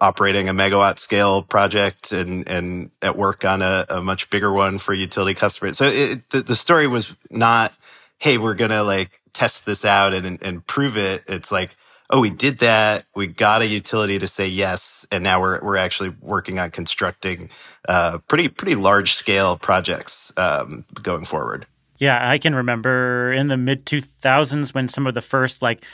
operating 0.00 0.48
a 0.48 0.54
megawatt 0.54 0.98
scale 0.98 1.42
project 1.42 2.12
and 2.12 2.48
and 2.48 2.90
at 3.02 3.16
work 3.16 3.44
on 3.44 3.62
a, 3.62 3.84
a 3.90 4.00
much 4.00 4.30
bigger 4.30 4.52
one 4.52 4.78
for 4.78 4.94
utility 4.94 5.34
customers. 5.34 5.76
So 5.76 5.86
it, 5.86 6.30
the, 6.30 6.42
the 6.42 6.56
story 6.56 6.86
was 6.86 7.14
not, 7.30 7.74
hey, 8.18 8.38
we're 8.38 8.54
gonna 8.54 8.82
like 8.82 9.20
test 9.32 9.66
this 9.66 9.84
out 9.84 10.14
and 10.14 10.42
and 10.42 10.66
prove 10.66 10.96
it. 10.96 11.24
It's 11.26 11.52
like, 11.52 11.76
oh, 12.10 12.20
we 12.20 12.30
did 12.30 12.58
that. 12.58 13.06
We 13.14 13.26
got 13.26 13.62
a 13.62 13.66
utility 13.66 14.18
to 14.18 14.26
say 14.26 14.46
yes, 14.46 15.06
and 15.10 15.24
now 15.24 15.40
we're 15.40 15.60
we're 15.62 15.76
actually 15.76 16.10
working 16.20 16.58
on 16.58 16.70
constructing 16.70 17.50
uh, 17.88 18.18
pretty 18.28 18.48
pretty 18.48 18.74
large 18.74 19.14
scale 19.14 19.56
projects 19.56 20.32
um, 20.36 20.84
going 21.02 21.24
forward. 21.24 21.66
Yeah, 21.98 22.28
I 22.28 22.38
can 22.38 22.54
remember 22.54 23.32
in 23.32 23.48
the 23.48 23.56
mid 23.56 23.86
2000s 23.86 24.74
when 24.74 24.88
some 24.88 25.06
of 25.06 25.14
the 25.14 25.20
first 25.20 25.62
like 25.62 25.84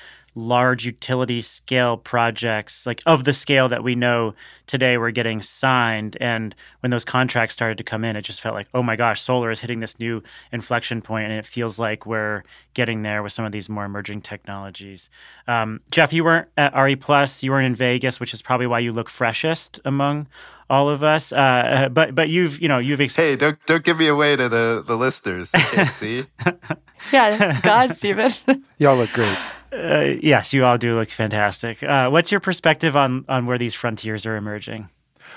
large 0.40 0.84
utility 0.84 1.42
scale 1.42 1.96
projects, 1.96 2.86
like 2.86 3.02
of 3.06 3.24
the 3.24 3.32
scale 3.32 3.68
that 3.68 3.84
we 3.84 3.94
know 3.94 4.34
today, 4.66 4.96
were 4.96 5.10
getting 5.10 5.40
signed. 5.40 6.16
And 6.20 6.54
when 6.80 6.90
those 6.90 7.04
contracts 7.04 7.54
started 7.54 7.78
to 7.78 7.84
come 7.84 8.04
in, 8.04 8.16
it 8.16 8.22
just 8.22 8.40
felt 8.40 8.54
like, 8.54 8.68
oh 8.74 8.82
my 8.82 8.96
gosh, 8.96 9.20
solar 9.20 9.50
is 9.50 9.60
hitting 9.60 9.80
this 9.80 9.98
new 9.98 10.22
inflection 10.52 11.02
point, 11.02 11.26
and 11.30 11.34
it 11.34 11.46
feels 11.46 11.78
like 11.78 12.06
we're 12.06 12.42
getting 12.74 13.02
there 13.02 13.22
with 13.22 13.32
some 13.32 13.44
of 13.44 13.52
these 13.52 13.68
more 13.68 13.84
emerging 13.84 14.22
technologies. 14.22 15.10
Um, 15.46 15.80
Jeff, 15.90 16.12
you 16.12 16.24
weren't 16.24 16.48
at 16.56 16.74
RE 16.74 16.96
Plus, 16.96 17.42
you 17.42 17.50
weren't 17.50 17.66
in 17.66 17.74
Vegas, 17.74 18.18
which 18.18 18.34
is 18.34 18.42
probably 18.42 18.66
why 18.66 18.78
you 18.78 18.92
look 18.92 19.08
freshest 19.08 19.80
among 19.84 20.26
all 20.70 20.88
of 20.88 21.02
us. 21.02 21.32
Uh, 21.32 21.88
but 21.92 22.14
but 22.14 22.30
you've 22.30 22.62
you 22.62 22.68
know 22.68 22.78
you've 22.78 23.00
exp- 23.00 23.16
hey 23.16 23.36
don't 23.36 23.58
don't 23.66 23.84
give 23.84 23.98
me 23.98 24.06
away 24.06 24.36
to 24.36 24.48
the 24.48 24.82
the 24.86 24.96
listeners. 24.96 25.50
see. 25.98 26.24
yeah, 27.12 27.60
God, 27.62 27.96
Stephen. 27.96 28.32
Y'all 28.78 28.96
look 28.96 29.12
great. 29.12 29.36
Uh, 29.72 30.14
yes, 30.20 30.52
you 30.52 30.64
all 30.64 30.78
do 30.78 30.96
look 30.96 31.10
fantastic. 31.10 31.82
Uh, 31.82 32.08
what's 32.08 32.30
your 32.30 32.40
perspective 32.40 32.96
on 32.96 33.24
on 33.28 33.46
where 33.46 33.58
these 33.58 33.74
frontiers 33.74 34.26
are 34.26 34.36
emerging? 34.36 34.88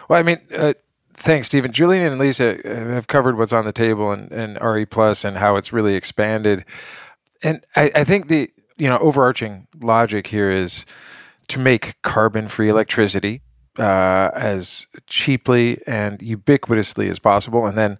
Well, 0.09 0.19
I 0.19 0.23
mean, 0.23 0.39
uh, 0.55 0.73
thanks, 1.13 1.47
Stephen. 1.47 1.71
Julian 1.71 2.03
and 2.03 2.19
Lisa 2.19 2.57
have 2.63 3.07
covered 3.07 3.37
what's 3.37 3.53
on 3.53 3.65
the 3.65 3.71
table 3.71 4.11
and, 4.11 4.31
and 4.31 4.59
RE 4.61 4.85
Plus 4.85 5.23
and 5.23 5.37
how 5.37 5.55
it's 5.55 5.71
really 5.71 5.95
expanded. 5.95 6.65
And 7.43 7.65
I, 7.75 7.91
I 7.95 8.03
think 8.03 8.27
the 8.27 8.49
you 8.77 8.89
know 8.89 8.97
overarching 8.97 9.67
logic 9.79 10.27
here 10.27 10.49
is 10.49 10.85
to 11.49 11.59
make 11.59 12.01
carbon-free 12.01 12.69
electricity 12.69 13.41
uh, 13.77 14.31
as 14.33 14.87
cheaply 15.07 15.79
and 15.85 16.19
ubiquitously 16.19 17.09
as 17.09 17.19
possible, 17.19 17.67
and 17.67 17.77
then 17.77 17.99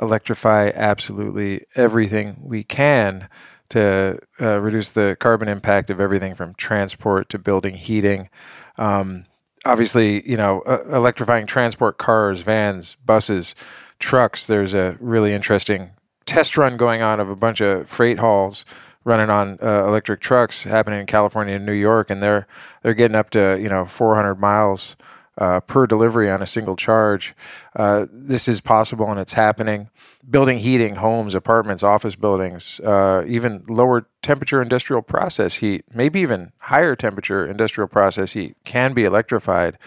electrify 0.00 0.70
absolutely 0.74 1.66
everything 1.74 2.36
we 2.40 2.64
can 2.64 3.28
to 3.70 4.18
uh, 4.40 4.60
reduce 4.60 4.90
the 4.90 5.16
carbon 5.20 5.48
impact 5.48 5.90
of 5.90 6.00
everything 6.00 6.34
from 6.34 6.54
transport 6.54 7.28
to 7.30 7.38
building 7.38 7.74
heating. 7.74 8.28
Um, 8.76 9.26
obviously, 9.64 10.28
you 10.28 10.36
know, 10.36 10.60
uh, 10.62 10.84
electrifying 10.90 11.46
transport 11.46 11.98
cars, 11.98 12.40
vans, 12.40 12.96
buses, 13.04 13.54
trucks. 13.98 14.46
There's 14.46 14.74
a 14.74 14.96
really 15.00 15.34
interesting 15.34 15.90
test 16.26 16.56
run 16.56 16.76
going 16.76 17.02
on 17.02 17.20
of 17.20 17.30
a 17.30 17.36
bunch 17.36 17.60
of 17.60 17.88
freight 17.88 18.18
hauls 18.18 18.64
running 19.04 19.30
on 19.30 19.58
uh, 19.62 19.86
electric 19.86 20.20
trucks 20.20 20.64
happening 20.64 21.00
in 21.00 21.06
California 21.06 21.56
and 21.56 21.64
New 21.64 21.72
York, 21.72 22.10
and 22.10 22.22
they're 22.22 22.46
they're 22.82 22.94
getting 22.94 23.14
up 23.16 23.30
to 23.30 23.58
you 23.60 23.68
know 23.68 23.86
400 23.86 24.36
miles 24.36 24.96
uh, 25.38 25.60
per 25.60 25.86
delivery 25.86 26.28
on 26.28 26.42
a 26.42 26.46
single 26.46 26.76
charge. 26.76 27.34
Uh, 27.74 28.06
this 28.12 28.48
is 28.48 28.60
possible 28.60 29.10
and 29.10 29.20
it's 29.20 29.32
happening. 29.32 29.88
Building 30.28 30.58
heating, 30.58 30.96
homes, 30.96 31.34
apartments, 31.34 31.82
office 31.82 32.16
buildings, 32.16 32.80
uh, 32.80 33.24
even 33.26 33.64
lower 33.68 34.06
temperature 34.20 34.60
industrial 34.60 35.00
process 35.00 35.54
heat, 35.54 35.84
maybe 35.94 36.20
even 36.20 36.52
higher 36.58 36.96
temperature 36.96 37.46
industrial 37.46 37.88
process 37.88 38.32
heat 38.32 38.56
can 38.64 38.92
be 38.92 39.04
electrified. 39.04 39.78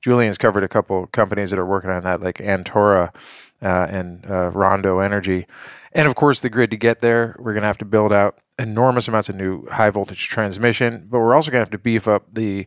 Julian's 0.00 0.38
covered 0.38 0.64
a 0.64 0.68
couple 0.68 1.06
companies 1.08 1.50
that 1.50 1.58
are 1.58 1.66
working 1.66 1.90
on 1.90 2.04
that, 2.04 2.22
like 2.22 2.38
Antora 2.38 3.14
uh, 3.62 3.86
and 3.90 4.24
uh, 4.30 4.50
Rondo 4.50 5.00
Energy. 5.00 5.46
And 5.92 6.08
of 6.08 6.14
course, 6.14 6.40
the 6.40 6.48
grid 6.48 6.70
to 6.70 6.76
get 6.76 7.00
there, 7.00 7.36
we're 7.38 7.52
going 7.52 7.62
to 7.62 7.66
have 7.66 7.78
to 7.78 7.84
build 7.84 8.12
out 8.12 8.38
enormous 8.58 9.08
amounts 9.08 9.28
of 9.28 9.36
new 9.36 9.66
high 9.66 9.90
voltage 9.90 10.28
transmission, 10.28 11.06
but 11.10 11.18
we're 11.18 11.34
also 11.34 11.50
going 11.50 11.60
to 11.60 11.64
have 11.64 11.70
to 11.70 11.78
beef 11.78 12.06
up 12.06 12.32
the 12.32 12.66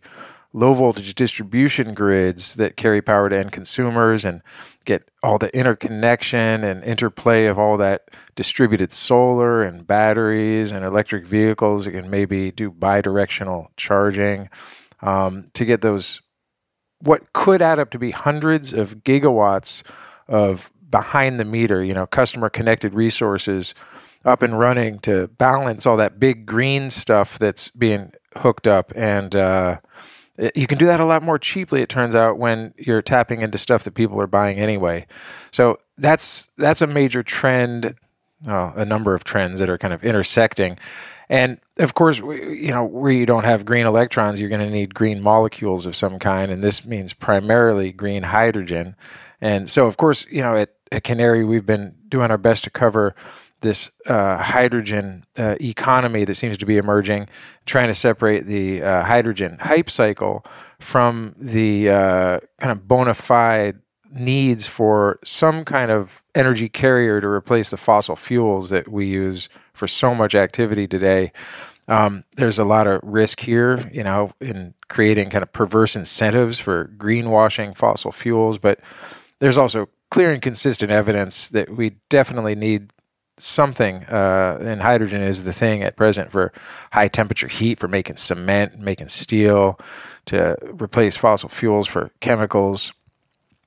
low 0.53 0.73
voltage 0.73 1.15
distribution 1.15 1.93
grids 1.95 2.53
that 2.55 2.77
carry 2.77 3.01
power 3.01 3.27
to 3.27 3.37
end 3.37 3.51
consumers 3.51 4.23
and 4.23 4.41
get 4.85 5.09
all 5.23 5.37
the 5.39 5.55
interconnection 5.57 6.63
and 6.63 6.83
interplay 6.83 7.45
of 7.45 7.57
all 7.57 7.75
that 7.77 8.11
distributed 8.35 8.93
solar 8.93 9.63
and 9.63 9.87
batteries 9.87 10.71
and 10.71 10.85
electric 10.85 11.25
vehicles. 11.25 11.87
Can 11.87 12.09
maybe 12.09 12.51
do 12.51 12.69
bidirectional 12.69 13.67
charging 13.77 14.49
um, 15.01 15.49
to 15.53 15.65
get 15.65 15.81
those, 15.81 16.21
what 16.99 17.33
could 17.33 17.61
add 17.61 17.79
up 17.79 17.91
to 17.91 17.99
be 17.99 18.11
hundreds 18.11 18.73
of 18.73 19.03
gigawatts 19.03 19.83
of 20.27 20.71
behind 20.89 21.39
the 21.39 21.45
meter, 21.45 21.83
you 21.83 21.93
know, 21.93 22.05
customer 22.05 22.49
connected 22.49 22.93
resources 22.93 23.73
up 24.23 24.41
and 24.41 24.59
running 24.59 24.99
to 24.99 25.27
balance 25.27 25.85
all 25.85 25.97
that 25.97 26.19
big 26.19 26.45
green 26.45 26.89
stuff 26.89 27.37
that's 27.39 27.69
being 27.71 28.13
hooked 28.37 28.67
up 28.67 28.93
and, 28.95 29.35
uh, 29.35 29.79
Uh, 30.39 30.49
you 30.55 30.67
can 30.67 30.77
do 30.77 30.85
that 30.85 30.99
a 30.99 31.05
lot 31.05 31.23
more 31.23 31.37
cheaply 31.37 31.81
it 31.81 31.89
turns 31.89 32.15
out 32.15 32.37
when 32.37 32.73
you're 32.77 33.01
tapping 33.01 33.41
into 33.41 33.57
stuff 33.57 33.83
that 33.83 33.93
people 33.93 34.19
are 34.19 34.27
buying 34.27 34.57
anyway. 34.57 35.05
So 35.51 35.79
that's 35.97 36.49
that's 36.57 36.81
a 36.81 36.87
major 36.87 37.23
trend 37.23 37.95
oh, 38.47 38.73
a 38.75 38.85
number 38.85 39.15
of 39.15 39.23
trends 39.23 39.59
that 39.59 39.69
are 39.69 39.77
kind 39.77 39.93
of 39.93 40.03
intersecting. 40.03 40.77
And 41.29 41.59
of 41.77 41.93
course 41.93 42.17
you 42.17 42.69
know 42.69 42.83
where 42.83 43.11
you 43.11 43.25
don't 43.25 43.45
have 43.45 43.65
green 43.65 43.85
electrons 43.85 44.39
you're 44.39 44.49
going 44.49 44.61
to 44.61 44.69
need 44.69 44.93
green 44.93 45.21
molecules 45.21 45.85
of 45.85 45.95
some 45.95 46.19
kind 46.19 46.51
and 46.51 46.63
this 46.63 46.85
means 46.85 47.13
primarily 47.13 47.91
green 47.91 48.23
hydrogen. 48.23 48.95
And 49.41 49.69
so 49.69 49.85
of 49.85 49.97
course 49.97 50.25
you 50.29 50.41
know 50.41 50.55
at, 50.55 50.73
at 50.91 51.03
canary 51.03 51.43
we've 51.43 51.65
been 51.65 51.95
doing 52.09 52.31
our 52.31 52.37
best 52.37 52.63
to 52.65 52.69
cover 52.69 53.15
this 53.63 53.89
uh, 54.05 54.37
hydrogen 54.37 55.25
uh, 55.37 55.55
economy 55.59 56.25
that 56.25 56.35
seems 56.35 56.57
to 56.59 56.65
be 56.65 56.77
emerging, 56.77 57.27
trying 57.65 57.87
to 57.87 57.93
separate 57.95 58.45
the 58.45 58.83
uh, 58.83 59.03
hydrogen 59.03 59.57
hype 59.59 59.89
cycle 59.89 60.45
from 60.79 61.33
the 61.39 61.89
uh, 61.89 62.39
kind 62.59 62.71
of 62.71 62.87
bona 62.87 63.15
fide 63.15 63.79
needs 64.11 64.67
for 64.67 65.17
some 65.23 65.65
kind 65.65 65.89
of 65.89 66.21
energy 66.35 66.69
carrier 66.69 67.19
to 67.19 67.27
replace 67.27 67.71
the 67.71 67.77
fossil 67.77 68.15
fuels 68.15 68.69
that 68.69 68.87
we 68.87 69.07
use 69.07 69.49
for 69.73 69.87
so 69.87 70.13
much 70.13 70.35
activity 70.35 70.87
today. 70.87 71.31
Um, 71.87 72.23
there's 72.35 72.59
a 72.59 72.63
lot 72.63 72.85
of 72.85 73.01
risk 73.03 73.39
here, 73.39 73.89
you 73.91 74.03
know, 74.03 74.31
in 74.39 74.73
creating 74.89 75.31
kind 75.31 75.41
of 75.41 75.51
perverse 75.51 75.95
incentives 75.95 76.59
for 76.59 76.91
greenwashing 76.97 77.75
fossil 77.75 78.11
fuels, 78.11 78.57
but 78.57 78.79
there's 79.39 79.57
also 79.57 79.89
clear 80.11 80.31
and 80.31 80.41
consistent 80.41 80.91
evidence 80.91 81.49
that 81.49 81.75
we 81.75 81.95
definitely 82.09 82.55
need 82.55 82.91
something, 83.37 84.03
uh, 84.05 84.57
and 84.61 84.81
hydrogen 84.81 85.21
is 85.21 85.43
the 85.43 85.53
thing 85.53 85.83
at 85.83 85.95
present 85.95 86.31
for 86.31 86.53
high 86.91 87.07
temperature 87.07 87.47
heat, 87.47 87.79
for 87.79 87.87
making 87.87 88.17
cement, 88.17 88.79
making 88.79 89.09
steel, 89.09 89.79
to 90.25 90.57
replace 90.81 91.15
fossil 91.15 91.49
fuels 91.49 91.87
for 91.87 92.11
chemicals 92.19 92.93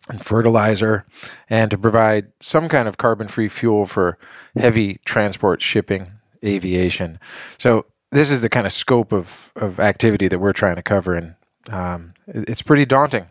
and 0.08 0.24
fertilizer, 0.24 1.04
and 1.50 1.70
to 1.70 1.78
provide 1.78 2.32
some 2.40 2.68
kind 2.68 2.86
of 2.86 2.96
carbon 2.96 3.28
free 3.28 3.48
fuel 3.48 3.86
for 3.86 4.18
heavy 4.56 5.00
transport, 5.04 5.60
shipping, 5.60 6.12
aviation. 6.44 7.18
So, 7.58 7.86
this 8.12 8.30
is 8.30 8.40
the 8.40 8.48
kind 8.48 8.66
of 8.66 8.72
scope 8.72 9.12
of, 9.12 9.50
of 9.56 9.80
activity 9.80 10.28
that 10.28 10.38
we're 10.38 10.52
trying 10.52 10.76
to 10.76 10.82
cover, 10.82 11.14
and 11.14 11.34
um, 11.68 12.14
it's 12.28 12.62
pretty 12.62 12.84
daunting. 12.84 13.26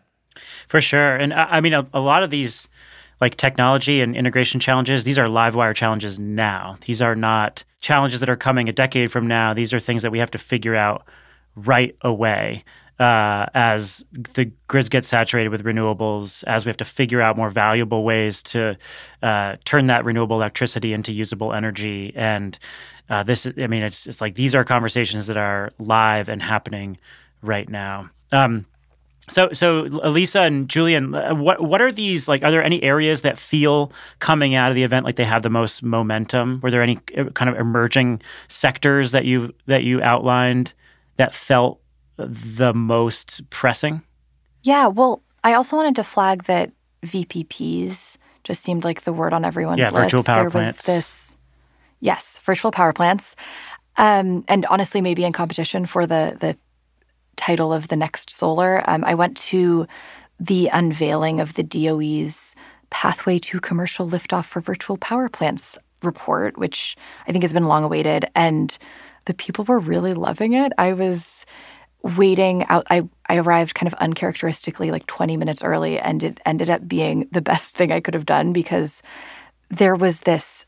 For 0.67 0.81
sure. 0.81 1.15
And 1.15 1.33
I 1.33 1.61
mean, 1.61 1.73
a, 1.73 1.87
a 1.93 2.01
lot 2.01 2.23
of 2.23 2.29
these 2.29 2.67
like 3.21 3.37
technology 3.37 4.01
and 4.01 4.15
integration 4.15 4.59
challenges, 4.59 5.03
these 5.03 5.17
are 5.17 5.29
live 5.29 5.55
wire 5.55 5.73
challenges 5.73 6.19
now. 6.19 6.77
These 6.85 7.01
are 7.01 7.15
not 7.15 7.63
challenges 7.81 8.19
that 8.19 8.29
are 8.29 8.35
coming 8.35 8.69
a 8.69 8.73
decade 8.73 9.11
from 9.11 9.27
now. 9.27 9.53
These 9.53 9.73
are 9.73 9.79
things 9.79 10.01
that 10.01 10.11
we 10.11 10.19
have 10.19 10.31
to 10.31 10.37
figure 10.37 10.75
out 10.75 11.05
right 11.55 11.95
away 12.01 12.63
uh, 12.99 13.45
as 13.53 14.03
the 14.33 14.51
grids 14.67 14.89
get 14.89 15.05
saturated 15.05 15.49
with 15.49 15.63
renewables, 15.63 16.43
as 16.45 16.65
we 16.65 16.69
have 16.69 16.77
to 16.77 16.85
figure 16.85 17.21
out 17.21 17.35
more 17.35 17.49
valuable 17.49 18.03
ways 18.03 18.41
to 18.43 18.77
uh, 19.21 19.55
turn 19.65 19.87
that 19.87 20.05
renewable 20.05 20.37
electricity 20.37 20.93
into 20.93 21.11
usable 21.11 21.53
energy. 21.53 22.13
And 22.15 22.57
uh, 23.09 23.23
this, 23.23 23.45
I 23.45 23.67
mean, 23.67 23.83
it's, 23.83 24.07
it's 24.07 24.21
like 24.21 24.35
these 24.35 24.55
are 24.55 24.63
conversations 24.63 25.27
that 25.27 25.37
are 25.37 25.71
live 25.77 26.29
and 26.29 26.41
happening 26.41 26.97
right 27.41 27.67
now. 27.67 28.09
Um, 28.31 28.65
so, 29.29 29.51
so 29.53 29.81
Lisa 29.81 30.41
and 30.41 30.69
Julian, 30.69 31.15
uh, 31.15 31.33
what 31.33 31.61
what 31.61 31.81
are 31.81 31.91
these 31.91 32.27
like? 32.27 32.43
Are 32.43 32.51
there 32.51 32.63
any 32.63 32.81
areas 32.83 33.21
that 33.21 33.39
feel 33.39 33.91
coming 34.19 34.53
out 34.53 34.71
of 34.71 34.75
the 34.75 34.83
event 34.83 35.05
like 35.05 35.15
they 35.15 35.25
have 35.25 35.41
the 35.41 35.49
most 35.49 35.81
momentum? 35.81 36.59
Were 36.61 36.69
there 36.69 36.83
any 36.83 36.99
uh, 37.17 37.25
kind 37.31 37.49
of 37.49 37.57
emerging 37.57 38.21
sectors 38.47 39.11
that 39.11 39.25
you 39.25 39.53
that 39.65 39.83
you 39.83 40.01
outlined 40.01 40.73
that 41.17 41.33
felt 41.33 41.79
the 42.17 42.73
most 42.73 43.41
pressing? 43.49 44.03
Yeah, 44.63 44.87
well, 44.87 45.21
I 45.43 45.53
also 45.53 45.75
wanted 45.75 45.95
to 45.97 46.03
flag 46.03 46.43
that 46.45 46.71
VPPs 47.03 48.17
just 48.43 48.61
seemed 48.61 48.83
like 48.83 49.03
the 49.03 49.13
word 49.13 49.33
on 49.33 49.43
everyone's 49.43 49.79
yeah, 49.79 49.89
lips. 49.89 50.11
virtual 50.11 50.23
power 50.23 50.43
there 50.43 50.51
plants. 50.51 50.77
was 50.79 50.85
this, 50.85 51.37
yes, 51.99 52.39
virtual 52.43 52.71
power 52.71 52.93
plants, 52.93 53.35
um, 53.97 54.43
and 54.47 54.65
honestly, 54.67 55.01
maybe 55.01 55.23
in 55.23 55.33
competition 55.33 55.85
for 55.85 56.05
the 56.05 56.37
the 56.39 56.57
title 57.35 57.73
of 57.73 57.87
the 57.87 57.95
next 57.95 58.31
solar. 58.31 58.87
Um, 58.89 59.03
I 59.03 59.15
went 59.15 59.37
to 59.37 59.87
the 60.39 60.69
unveiling 60.71 61.39
of 61.39 61.53
the 61.53 61.63
DOE's 61.63 62.55
Pathway 62.89 63.39
to 63.39 63.59
Commercial 63.59 64.07
Liftoff 64.07 64.45
for 64.45 64.61
Virtual 64.61 64.97
Power 64.97 65.29
Plants 65.29 65.77
report, 66.03 66.57
which 66.57 66.95
I 67.27 67.31
think 67.31 67.43
has 67.43 67.53
been 67.53 67.67
long 67.67 67.83
awaited. 67.83 68.25
And 68.35 68.77
the 69.25 69.33
people 69.33 69.65
were 69.65 69.79
really 69.79 70.13
loving 70.13 70.53
it. 70.53 70.71
I 70.77 70.93
was 70.93 71.45
waiting 72.03 72.65
out. 72.67 72.85
I, 72.89 73.07
I 73.27 73.37
arrived 73.37 73.73
kind 73.73 73.91
of 73.91 73.95
uncharacteristically 73.95 74.91
like 74.91 75.07
20 75.07 75.37
minutes 75.37 75.63
early, 75.63 75.99
and 75.99 76.23
it 76.23 76.39
ended 76.45 76.69
up 76.69 76.87
being 76.87 77.27
the 77.31 77.41
best 77.51 77.75
thing 77.75 77.91
I 77.91 77.99
could 77.99 78.13
have 78.13 78.25
done 78.25 78.53
because 78.53 79.01
there 79.69 79.95
was 79.95 80.21
this 80.21 80.65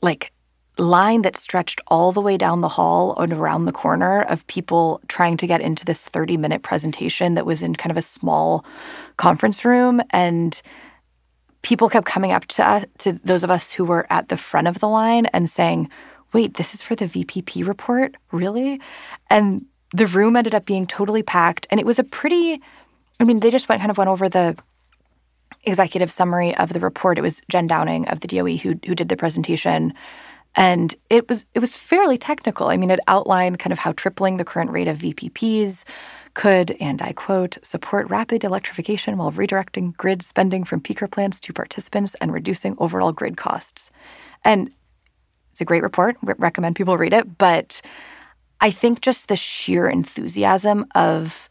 like 0.00 0.32
line 0.76 1.22
that 1.22 1.36
stretched 1.36 1.80
all 1.86 2.10
the 2.12 2.20
way 2.20 2.36
down 2.36 2.60
the 2.60 2.68
hall 2.68 3.14
and 3.18 3.32
around 3.32 3.64
the 3.64 3.72
corner 3.72 4.22
of 4.22 4.46
people 4.48 5.00
trying 5.08 5.36
to 5.36 5.46
get 5.46 5.60
into 5.60 5.84
this 5.84 6.04
30 6.04 6.36
minute 6.36 6.62
presentation 6.62 7.34
that 7.34 7.46
was 7.46 7.62
in 7.62 7.76
kind 7.76 7.90
of 7.90 7.96
a 7.96 8.02
small 8.02 8.64
conference 9.16 9.64
room 9.64 10.02
and 10.10 10.62
people 11.62 11.88
kept 11.88 12.06
coming 12.06 12.32
up 12.32 12.44
to 12.46 12.68
us, 12.68 12.84
to 12.98 13.12
those 13.24 13.44
of 13.44 13.50
us 13.50 13.72
who 13.72 13.84
were 13.84 14.06
at 14.10 14.28
the 14.28 14.36
front 14.36 14.66
of 14.66 14.80
the 14.80 14.88
line 14.88 15.26
and 15.26 15.48
saying 15.48 15.88
wait 16.32 16.54
this 16.54 16.74
is 16.74 16.82
for 16.82 16.96
the 16.96 17.06
vpp 17.06 17.66
report? 17.66 18.16
Really? 18.32 18.80
And 19.30 19.66
the 19.92 20.08
room 20.08 20.34
ended 20.34 20.56
up 20.56 20.66
being 20.66 20.86
totally 20.86 21.22
packed 21.22 21.68
and 21.70 21.78
it 21.78 21.86
was 21.86 22.00
a 22.00 22.04
pretty 22.04 22.60
i 23.20 23.24
mean 23.24 23.38
they 23.40 23.50
just 23.50 23.68
went 23.68 23.80
kind 23.80 23.92
of 23.92 23.98
went 23.98 24.10
over 24.10 24.28
the 24.28 24.56
executive 25.66 26.10
summary 26.10 26.54
of 26.56 26.72
the 26.72 26.80
report. 26.80 27.18
It 27.18 27.22
was 27.22 27.42
jen 27.48 27.66
downing 27.66 28.08
of 28.08 28.20
the 28.20 28.28
doe 28.28 28.44
who, 28.44 28.74
who 28.86 28.94
did 28.94 29.08
the 29.08 29.16
presentation 29.16 29.94
and 30.56 30.94
it 31.10 31.28
was 31.28 31.46
it 31.54 31.58
was 31.58 31.74
fairly 31.74 32.18
technical. 32.18 32.68
I 32.68 32.76
mean, 32.76 32.90
it 32.90 33.00
outlined 33.08 33.58
kind 33.58 33.72
of 33.72 33.80
how 33.80 33.92
tripling 33.92 34.36
the 34.36 34.44
current 34.44 34.70
rate 34.70 34.88
of 34.88 34.98
VPPs 34.98 35.84
could, 36.34 36.76
and 36.80 37.00
I 37.00 37.12
quote, 37.12 37.58
support 37.62 38.10
rapid 38.10 38.44
electrification 38.44 39.16
while 39.16 39.32
redirecting 39.32 39.96
grid 39.96 40.22
spending 40.22 40.64
from 40.64 40.80
peaker 40.80 41.10
plants 41.10 41.40
to 41.40 41.52
participants 41.52 42.16
and 42.20 42.32
reducing 42.32 42.74
overall 42.78 43.12
grid 43.12 43.36
costs. 43.36 43.90
And 44.44 44.70
it's 45.52 45.60
a 45.60 45.64
great 45.64 45.84
report. 45.84 46.16
Re- 46.22 46.34
recommend 46.38 46.74
people 46.74 46.98
read 46.98 47.12
it. 47.12 47.38
But 47.38 47.80
I 48.60 48.70
think 48.70 49.00
just 49.00 49.28
the 49.28 49.36
sheer 49.36 49.88
enthusiasm 49.88 50.86
of 50.94 51.48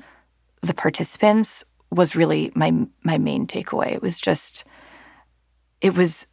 the 0.61 0.73
participants 0.73 1.63
was 1.89 2.15
really 2.15 2.51
my 2.55 2.71
my 3.03 3.17
main 3.17 3.47
takeaway. 3.47 3.93
It 3.93 4.01
was 4.01 4.19
just, 4.19 4.65
it 5.79 5.95
was 5.95 6.27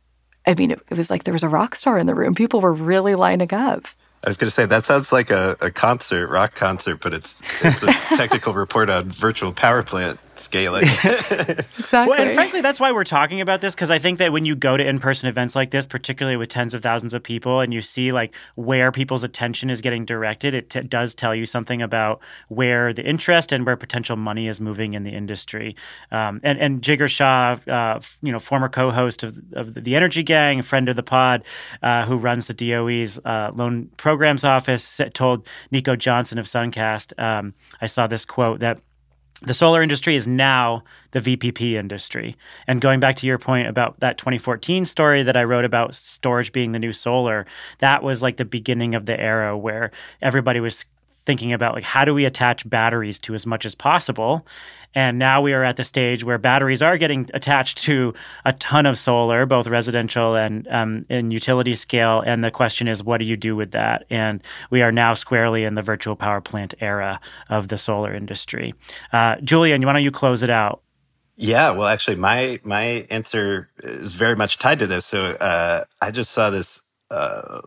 I 0.47 0.55
mean, 0.55 0.71
it, 0.71 0.81
it, 0.91 0.97
was 0.97 1.11
like 1.11 1.25
there 1.25 1.35
was 1.35 1.43
a 1.43 1.49
rock 1.49 1.77
star 1.77 1.99
in 1.99 2.07
the 2.07 2.15
room. 2.15 2.35
People 2.35 2.61
were 2.61 2.73
really 2.73 3.15
lining 3.15 3.53
up. 3.53 3.87
I 4.25 4.29
was 4.29 4.37
going 4.37 4.49
to 4.49 4.55
say 4.55 4.67
that 4.67 4.85
sounds 4.85 5.13
like 5.13 5.31
a, 5.31 5.57
a 5.61 5.71
concert, 5.71 6.29
rock 6.29 6.55
concert, 6.55 7.01
but 7.01 7.15
it's 7.15 7.43
it's 7.63 7.83
a 7.83 7.87
technical 8.17 8.53
report 8.53 8.91
on 8.91 9.11
virtual 9.11 9.53
power 9.53 9.83
plant 9.83 10.19
scaling. 10.41 10.85
exactly. 10.85 11.67
Well, 11.93 12.15
and 12.15 12.35
frankly, 12.35 12.61
that's 12.61 12.81
why 12.81 12.93
we're 12.93 13.05
talking 13.05 13.41
about 13.41 13.61
this 13.61 13.75
because 13.75 13.91
I 13.91 13.99
think 13.99 14.19
that 14.19 14.33
when 14.33 14.45
you 14.45 14.57
go 14.57 14.77
to 14.77 14.87
in-person 14.87 15.29
events 15.29 15.55
like 15.55 15.71
this, 15.71 15.87
particularly 15.87 16.37
with 16.37 16.49
tens 16.49 16.75
of 16.75 16.83
thousands 16.83 17.15
of 17.15 17.23
people, 17.23 17.61
and 17.61 17.73
you 17.73 17.83
see 17.83 18.13
like 18.13 18.35
where 18.55 18.93
people's 18.93 19.25
attention 19.25 19.71
is 19.71 19.81
getting 19.81 20.05
directed, 20.05 20.55
it 20.55 20.71
t- 20.71 20.83
does 20.83 21.15
tell 21.15 21.35
you 21.35 21.47
something 21.47 21.83
about 21.83 22.21
where 22.49 22.93
the 22.93 23.05
interest 23.05 23.53
and 23.53 23.67
where 23.67 23.77
potential 23.77 24.17
money 24.17 24.49
is 24.49 24.61
moving 24.61 24.95
in 24.95 25.05
the 25.05 25.13
industry. 25.13 25.77
Um, 26.11 26.41
and 26.43 26.59
and 26.59 26.83
Jigar 26.83 27.09
Shah, 27.09 27.59
uh, 27.71 28.01
you 28.23 28.33
know, 28.33 28.41
former 28.41 28.69
co-host 28.69 29.23
of, 29.23 29.39
of 29.53 29.75
the 29.75 29.97
Energy 29.97 30.23
Gang, 30.23 30.63
friend 30.63 30.89
of 30.89 30.97
the 30.97 31.03
pod, 31.03 31.45
uh, 31.83 32.05
who 32.05 32.17
runs 32.17 32.47
the 32.47 32.55
DOE's 32.55 33.19
uh, 33.25 33.51
loan 33.55 33.91
programs 33.97 34.45
office, 34.45 35.01
told 35.15 35.47
Nico 35.71 35.97
Johnson 35.97 36.39
of 36.39 36.47
Suncast. 36.47 37.19
Um, 37.19 37.55
I 37.81 37.87
saw 37.87 38.07
this 38.07 38.25
quote 38.25 38.61
that 38.61 38.81
the 39.43 39.55
solar 39.55 39.83
industry 39.83 40.17
is 40.17 40.29
now 40.29 40.83
the 41.13 41.21
VPP 41.21 41.73
industry. 41.73 42.37
And 42.67 42.81
going 42.81 43.01
back 43.01 43.17
to 43.17 43.27
your 43.27 43.39
point 43.39 43.69
about 43.69 43.99
that 44.01 44.19
2014 44.19 44.85
story 44.85 45.23
that 45.23 45.37
I 45.37 45.45
wrote 45.45 45.65
about 45.65 45.95
storage 45.95 46.53
being 46.53 46.73
the 46.73 46.79
new 46.79 46.93
solar, 46.93 47.47
that 47.79 48.03
was 48.03 48.23
like 48.23 48.37
the 48.37 48.45
beginning 48.45 48.95
of 48.95 49.07
the 49.07 49.19
era 49.19 49.57
where 49.57 49.91
everybody 50.21 50.61
was 50.61 50.85
thinking 51.27 51.53
about 51.53 51.75
like 51.75 51.85
how 51.85 52.05
do 52.05 52.15
we 52.15 52.25
attach 52.25 52.69
batteries 52.69 53.19
to 53.19 53.35
as 53.35 53.47
much 53.47 53.67
as 53.67 53.75
possible 53.75 54.47
and 54.95 55.19
now 55.19 55.41
we 55.41 55.53
are 55.53 55.63
at 55.63 55.77
the 55.77 55.85
stage 55.85 56.25
where 56.25 56.39
batteries 56.39 56.83
are 56.83 56.99
getting 56.99 57.31
attached 57.33 57.79
to 57.79 58.13
a 58.45 58.53
ton 58.55 58.87
of 58.87 58.99
solar, 58.99 59.47
both 59.47 59.69
residential 59.69 60.35
and 60.35 60.67
um, 60.69 61.07
in 61.09 61.31
utility 61.31 61.77
scale. 61.77 62.21
And 62.21 62.43
the 62.43 62.51
question 62.51 62.89
is, 62.89 63.03
what 63.03 63.19
do 63.19 63.25
you 63.25 63.37
do 63.37 63.55
with 63.55 63.71
that? 63.71 64.05
And 64.11 64.43
we 64.71 64.83
are 64.83 64.91
now 64.91 65.15
squarely 65.15 65.65
in 65.65 65.77
the 65.77 65.83
virtual 65.83 66.17
power 66.17 66.41
plant 66.41 66.75
era 66.81 67.21
of 67.49 67.69
the 67.69 67.79
solar 67.79 68.13
industry. 68.13 68.75
Uh, 69.13 69.37
Julian, 69.45 69.85
why 69.87 69.93
don't 69.93 70.03
you 70.03 70.11
close 70.11 70.43
it 70.43 70.51
out? 70.51 70.83
Yeah, 71.37 71.71
well, 71.71 71.87
actually, 71.87 72.17
my 72.17 72.61
my 72.65 73.07
answer 73.09 73.71
is 73.83 74.15
very 74.15 74.37
much 74.37 74.59
tied 74.59 74.81
to 74.81 74.87
this. 74.87 75.07
So 75.07 75.31
uh, 75.37 75.85
I 76.03 76.11
just 76.11 76.33
saw 76.33 76.51
this 76.51 76.83
uh, 77.11 77.63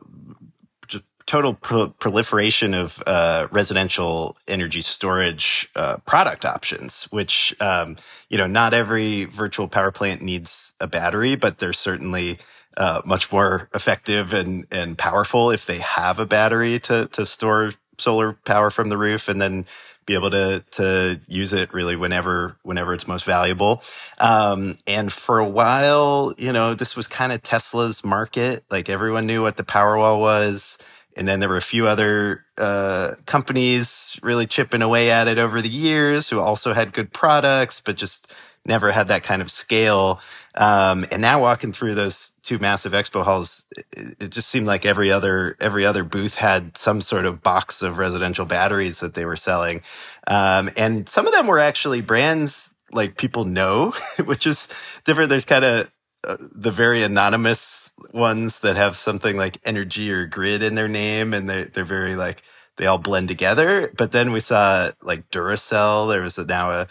total 1.26 1.54
pro- 1.54 1.90
proliferation 1.90 2.74
of 2.74 3.02
uh, 3.08 3.48
residential 3.52 4.38
energy 4.48 4.82
storage 4.82 5.70
uh, 5.76 5.98
product 6.06 6.46
options, 6.46 7.06
which 7.06 7.56
um, 7.60 7.98
you 8.30 8.38
know 8.38 8.48
not 8.48 8.74
every 8.74 9.26
virtual 9.26 9.68
power 9.68 9.92
plant 9.92 10.22
needs 10.22 10.74
a 10.80 10.88
battery, 10.88 11.36
but 11.36 11.60
they're 11.60 11.74
certainly 11.74 12.40
uh, 12.78 13.02
much 13.06 13.32
more 13.32 13.70
effective 13.74 14.34
and 14.34 14.66
and 14.72 14.98
powerful 14.98 15.52
if 15.52 15.66
they 15.66 15.80
have 15.80 16.20
a 16.20 16.26
battery 16.26 16.80
to 16.80 17.08
to 17.08 17.26
store 17.26 17.72
solar 17.98 18.34
power 18.46 18.70
from 18.70 18.90
the 18.90 18.98
roof 18.98 19.28
and 19.30 19.42
then 19.42 19.66
be 20.06 20.16
able 20.16 20.32
to 20.32 20.64
to 20.72 21.20
use 21.28 21.54
it 21.54 21.74
really 21.74 21.96
whenever 21.96 22.58
whenever 22.64 22.94
it's 22.94 23.08
most 23.08 23.26
valuable. 23.26 23.82
Um, 24.20 24.78
and 24.88 25.12
for 25.12 25.40
a 25.40 25.48
while, 25.48 26.34
you 26.38 26.52
know, 26.52 26.74
this 26.74 26.96
was 26.96 27.08
kind 27.08 27.32
of 27.32 27.42
Tesla's 27.44 28.04
market. 28.04 28.64
Like 28.70 28.90
everyone 28.90 29.26
knew 29.26 29.42
what 29.42 29.58
the 29.58 29.64
Powerwall 29.64 30.20
was. 30.20 30.78
And 31.16 31.28
then 31.28 31.40
there 31.40 31.50
were 31.50 31.58
a 31.58 31.62
few 31.62 31.88
other 31.88 32.46
uh, 32.58 33.12
companies 33.26 34.20
really 34.24 34.48
chipping 34.48 34.82
away 34.82 35.12
at 35.12 35.28
it 35.28 35.38
over 35.38 35.62
the 35.62 35.70
years 35.70 36.30
who 36.30 36.40
also 36.40 36.74
had 36.74 36.94
good 36.94 37.14
products, 37.14 37.82
but 37.82 37.98
just 37.98 38.32
never 38.66 38.92
had 38.92 39.10
that 39.10 39.24
kind 39.24 39.42
of 39.42 39.52
scale. 39.52 40.20
Um, 40.56 41.06
and 41.12 41.22
now 41.22 41.42
walking 41.42 41.74
through 41.74 41.96
those 41.96 42.34
two 42.44 42.60
massive 42.60 42.94
expo 42.94 43.24
halls, 43.24 43.66
it, 43.76 44.16
it, 44.20 44.30
just 44.30 44.50
seemed 44.50 44.68
like 44.68 44.86
every 44.86 45.12
other 45.12 45.58
every 45.60 45.86
other 45.86 46.04
booth 46.04 46.36
had 46.36 46.78
some 46.78 47.02
sort 47.02 47.26
of 47.26 47.42
box 47.42 47.82
of 47.82 47.98
residential 47.98 48.46
batteries 48.46 49.00
that 49.00 49.16
they 49.16 49.26
were 49.26 49.36
selling, 49.36 49.82
um, 50.28 50.70
and 50.78 51.10
some 51.10 51.26
of 51.26 51.34
them 51.34 51.48
were 51.48 51.60
actually 51.60 52.02
brands 52.02 52.74
like 52.92 53.18
people 53.18 53.46
know, 53.46 53.94
which 54.26 54.46
is 54.46 54.68
different. 55.06 55.30
There's 55.30 55.46
kind 55.46 55.66
of 55.66 55.92
uh, 56.24 56.38
the 56.40 56.72
very 56.72 57.02
anonymous 57.02 57.83
ones 58.14 58.60
that 58.60 58.76
have 58.76 58.96
something 58.96 59.38
like 59.38 59.60
energy 59.66 60.12
or 60.12 60.26
grid 60.26 60.64
in 60.64 60.76
their 60.76 60.88
name 60.88 61.34
and 61.34 61.50
they're, 61.50 61.66
they're 61.66 61.86
very 61.86 62.16
like 62.16 62.44
they 62.78 62.88
all 62.88 62.98
blend 62.98 63.28
together. 63.28 63.92
But 63.96 64.12
then 64.12 64.32
we 64.32 64.40
saw 64.40 64.92
like 65.02 65.30
duracell. 65.30 66.10
There 66.12 66.22
was 66.22 66.38
a, 66.38 66.46
now 66.46 66.72
a, 66.72 66.88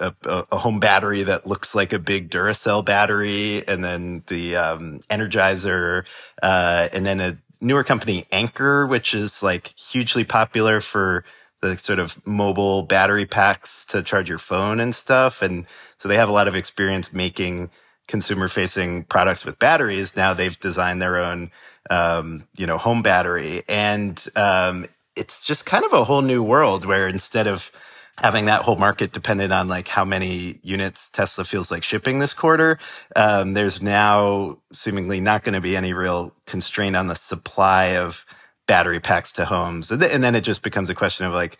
a, 0.00 0.14
a 0.52 0.58
home 0.58 0.80
battery 0.80 1.22
that 1.24 1.46
looks 1.46 1.74
like 1.74 1.92
a 1.92 1.98
big 1.98 2.30
duracell 2.30 2.84
battery 2.84 3.66
and 3.68 3.84
then 3.84 4.22
the 4.28 4.56
um, 4.56 5.00
energizer 5.10 6.04
uh, 6.42 6.88
and 6.92 7.04
then 7.04 7.20
a 7.20 7.38
newer 7.60 7.84
company 7.84 8.26
Anker, 8.32 8.86
which 8.86 9.14
is 9.14 9.42
like 9.42 9.68
hugely 9.68 10.24
popular 10.24 10.80
for 10.80 11.24
the 11.60 11.76
sort 11.76 12.00
of 12.00 12.24
mobile 12.26 12.82
battery 12.82 13.24
packs 13.24 13.84
to 13.86 14.02
charge 14.02 14.28
your 14.28 14.38
phone 14.38 14.80
and 14.80 14.94
stuff. 14.94 15.42
And 15.42 15.66
so 15.98 16.08
they 16.08 16.16
have 16.16 16.28
a 16.28 16.32
lot 16.32 16.48
of 16.48 16.56
experience 16.56 17.12
making 17.12 17.70
consumer 18.08 18.48
facing 18.48 19.04
products 19.04 19.44
with 19.44 19.58
batteries. 19.58 20.16
Now 20.16 20.34
they've 20.34 20.58
designed 20.58 21.00
their 21.00 21.16
own, 21.16 21.50
um, 21.90 22.48
you 22.56 22.66
know, 22.66 22.78
home 22.78 23.02
battery. 23.02 23.62
And 23.68 24.22
um, 24.36 24.86
it's 25.16 25.44
just 25.44 25.66
kind 25.66 25.84
of 25.84 25.92
a 25.92 26.04
whole 26.04 26.22
new 26.22 26.42
world 26.42 26.84
where 26.84 27.08
instead 27.08 27.46
of 27.46 27.70
having 28.18 28.44
that 28.44 28.62
whole 28.62 28.76
market 28.76 29.12
dependent 29.12 29.52
on 29.52 29.68
like 29.68 29.88
how 29.88 30.04
many 30.04 30.60
units 30.62 31.08
Tesla 31.10 31.44
feels 31.44 31.70
like 31.70 31.82
shipping 31.82 32.18
this 32.18 32.34
quarter, 32.34 32.78
um, 33.16 33.54
there's 33.54 33.82
now 33.82 34.58
seemingly 34.72 35.20
not 35.20 35.44
going 35.44 35.54
to 35.54 35.60
be 35.60 35.76
any 35.76 35.92
real 35.92 36.34
constraint 36.46 36.94
on 36.94 37.06
the 37.06 37.14
supply 37.14 37.96
of 37.96 38.26
battery 38.66 39.00
packs 39.00 39.32
to 39.32 39.44
homes. 39.46 39.90
And, 39.90 40.00
th- 40.00 40.12
and 40.12 40.22
then 40.22 40.34
it 40.34 40.42
just 40.42 40.62
becomes 40.62 40.90
a 40.90 40.94
question 40.94 41.26
of 41.26 41.32
like, 41.32 41.58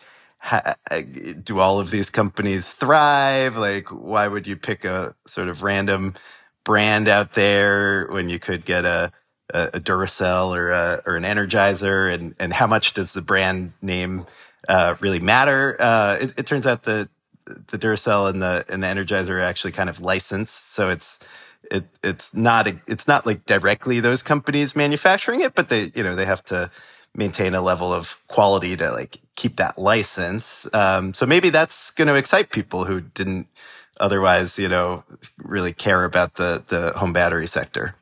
do 1.43 1.59
all 1.59 1.79
of 1.79 1.91
these 1.91 2.09
companies 2.09 2.71
thrive? 2.71 3.55
Like, 3.55 3.87
why 3.89 4.27
would 4.27 4.47
you 4.47 4.55
pick 4.55 4.85
a 4.85 5.15
sort 5.27 5.47
of 5.47 5.63
random 5.63 6.15
brand 6.63 7.07
out 7.07 7.33
there 7.33 8.07
when 8.07 8.29
you 8.29 8.39
could 8.39 8.65
get 8.65 8.85
a, 8.85 9.11
a, 9.53 9.63
a 9.73 9.79
Duracell 9.79 10.55
or 10.55 10.71
a, 10.71 11.01
or 11.05 11.15
an 11.15 11.23
Energizer? 11.23 12.13
And 12.13 12.35
and 12.39 12.53
how 12.53 12.67
much 12.67 12.93
does 12.93 13.13
the 13.13 13.21
brand 13.21 13.73
name 13.81 14.25
uh, 14.67 14.95
really 14.99 15.19
matter? 15.19 15.77
Uh, 15.79 16.17
it, 16.21 16.33
it, 16.37 16.45
turns 16.45 16.67
out 16.67 16.83
that 16.83 17.09
the 17.45 17.77
Duracell 17.77 18.29
and 18.29 18.41
the 18.41 18.65
and 18.69 18.83
the 18.83 18.87
Energizer 18.87 19.29
are 19.29 19.39
actually 19.39 19.71
kind 19.71 19.89
of 19.89 20.01
licensed, 20.01 20.73
so 20.73 20.89
it's 20.89 21.19
it 21.71 21.85
it's 22.03 22.33
not 22.33 22.67
a, 22.67 22.79
it's 22.87 23.07
not 23.07 23.25
like 23.25 23.45
directly 23.45 23.99
those 24.01 24.21
companies 24.21 24.75
manufacturing 24.75 25.41
it, 25.41 25.55
but 25.55 25.69
they 25.69 25.91
you 25.95 26.03
know 26.03 26.15
they 26.15 26.25
have 26.25 26.43
to 26.45 26.69
maintain 27.15 27.53
a 27.53 27.61
level 27.61 27.93
of 27.93 28.19
quality 28.27 28.75
to 28.77 28.91
like 28.91 29.19
keep 29.35 29.57
that 29.57 29.77
license. 29.77 30.67
Um, 30.73 31.13
so 31.13 31.25
maybe 31.25 31.49
that's 31.49 31.91
going 31.91 32.07
to 32.07 32.15
excite 32.15 32.51
people 32.51 32.85
who 32.85 33.01
didn't 33.01 33.47
otherwise, 33.99 34.57
you 34.57 34.67
know, 34.67 35.03
really 35.37 35.73
care 35.73 36.03
about 36.03 36.35
the 36.35 36.63
the 36.67 36.97
home 36.97 37.13
battery 37.13 37.47
sector. 37.47 37.95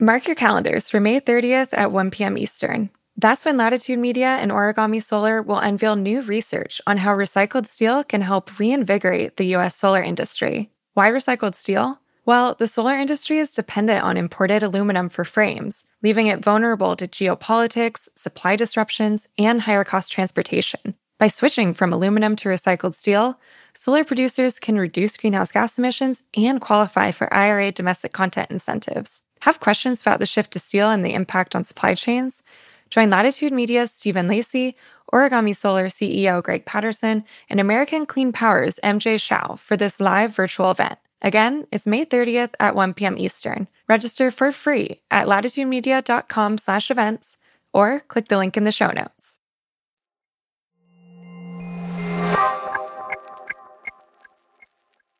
Mark 0.00 0.28
your 0.28 0.36
calendars 0.36 0.88
for 0.88 1.00
May 1.00 1.20
30th 1.20 1.70
at 1.72 1.90
1 1.90 2.12
p.m. 2.12 2.38
Eastern. 2.38 2.90
That's 3.16 3.44
when 3.44 3.56
Latitude 3.56 3.98
Media 3.98 4.28
and 4.28 4.52
Origami 4.52 5.02
Solar 5.02 5.42
will 5.42 5.58
unveil 5.58 5.96
new 5.96 6.20
research 6.22 6.80
on 6.86 6.98
how 6.98 7.16
recycled 7.16 7.66
steel 7.66 8.04
can 8.04 8.20
help 8.20 8.60
reinvigorate 8.60 9.38
the 9.38 9.46
U.S. 9.56 9.74
solar 9.74 10.00
industry. 10.00 10.70
Why 10.94 11.10
recycled 11.10 11.56
steel? 11.56 11.98
Well, 12.28 12.56
the 12.56 12.66
solar 12.68 12.94
industry 12.98 13.38
is 13.38 13.54
dependent 13.54 14.04
on 14.04 14.18
imported 14.18 14.62
aluminum 14.62 15.08
for 15.08 15.24
frames, 15.24 15.86
leaving 16.02 16.26
it 16.26 16.44
vulnerable 16.44 16.94
to 16.94 17.08
geopolitics, 17.08 18.06
supply 18.14 18.54
disruptions, 18.54 19.26
and 19.38 19.62
higher 19.62 19.82
cost 19.82 20.12
transportation. 20.12 20.94
By 21.16 21.28
switching 21.28 21.72
from 21.72 21.90
aluminum 21.90 22.36
to 22.36 22.50
recycled 22.50 22.94
steel, 22.94 23.40
solar 23.72 24.04
producers 24.04 24.58
can 24.58 24.78
reduce 24.78 25.16
greenhouse 25.16 25.50
gas 25.50 25.78
emissions 25.78 26.22
and 26.36 26.60
qualify 26.60 27.12
for 27.12 27.32
IRA 27.32 27.72
domestic 27.72 28.12
content 28.12 28.50
incentives. 28.50 29.22
Have 29.40 29.60
questions 29.60 30.02
about 30.02 30.20
the 30.20 30.26
shift 30.26 30.50
to 30.50 30.58
steel 30.58 30.90
and 30.90 31.02
the 31.02 31.14
impact 31.14 31.56
on 31.56 31.64
supply 31.64 31.94
chains? 31.94 32.42
Join 32.90 33.08
Latitude 33.08 33.54
Media's 33.54 33.90
Stephen 33.90 34.28
Lacey, 34.28 34.76
Origami 35.14 35.56
Solar 35.56 35.86
CEO 35.86 36.42
Greg 36.42 36.66
Patterson, 36.66 37.24
and 37.48 37.58
American 37.58 38.04
Clean 38.04 38.32
Power's 38.32 38.78
MJ 38.84 39.16
Shiao 39.16 39.58
for 39.58 39.78
this 39.78 39.98
live 39.98 40.36
virtual 40.36 40.70
event. 40.70 40.98
Again, 41.20 41.66
it's 41.72 41.86
May 41.86 42.04
30th 42.04 42.54
at 42.60 42.74
1 42.74 42.94
p.m. 42.94 43.18
Eastern. 43.18 43.68
Register 43.88 44.30
for 44.30 44.52
free 44.52 45.00
at 45.10 45.26
latitudemedia.com 45.26 46.58
slash 46.58 46.90
events 46.90 47.38
or 47.72 48.00
click 48.08 48.28
the 48.28 48.38
link 48.38 48.56
in 48.56 48.64
the 48.64 48.72
show 48.72 48.90
notes. 48.90 49.40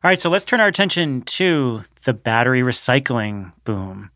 All 0.05 0.09
right, 0.09 0.21
so 0.21 0.31
let's 0.31 0.45
turn 0.45 0.61
our 0.61 0.69
attention 0.69 1.23
to 1.23 1.83
the 2.05 2.13
battery 2.13 2.61
recycling 2.61 3.53
boom. 3.65 4.11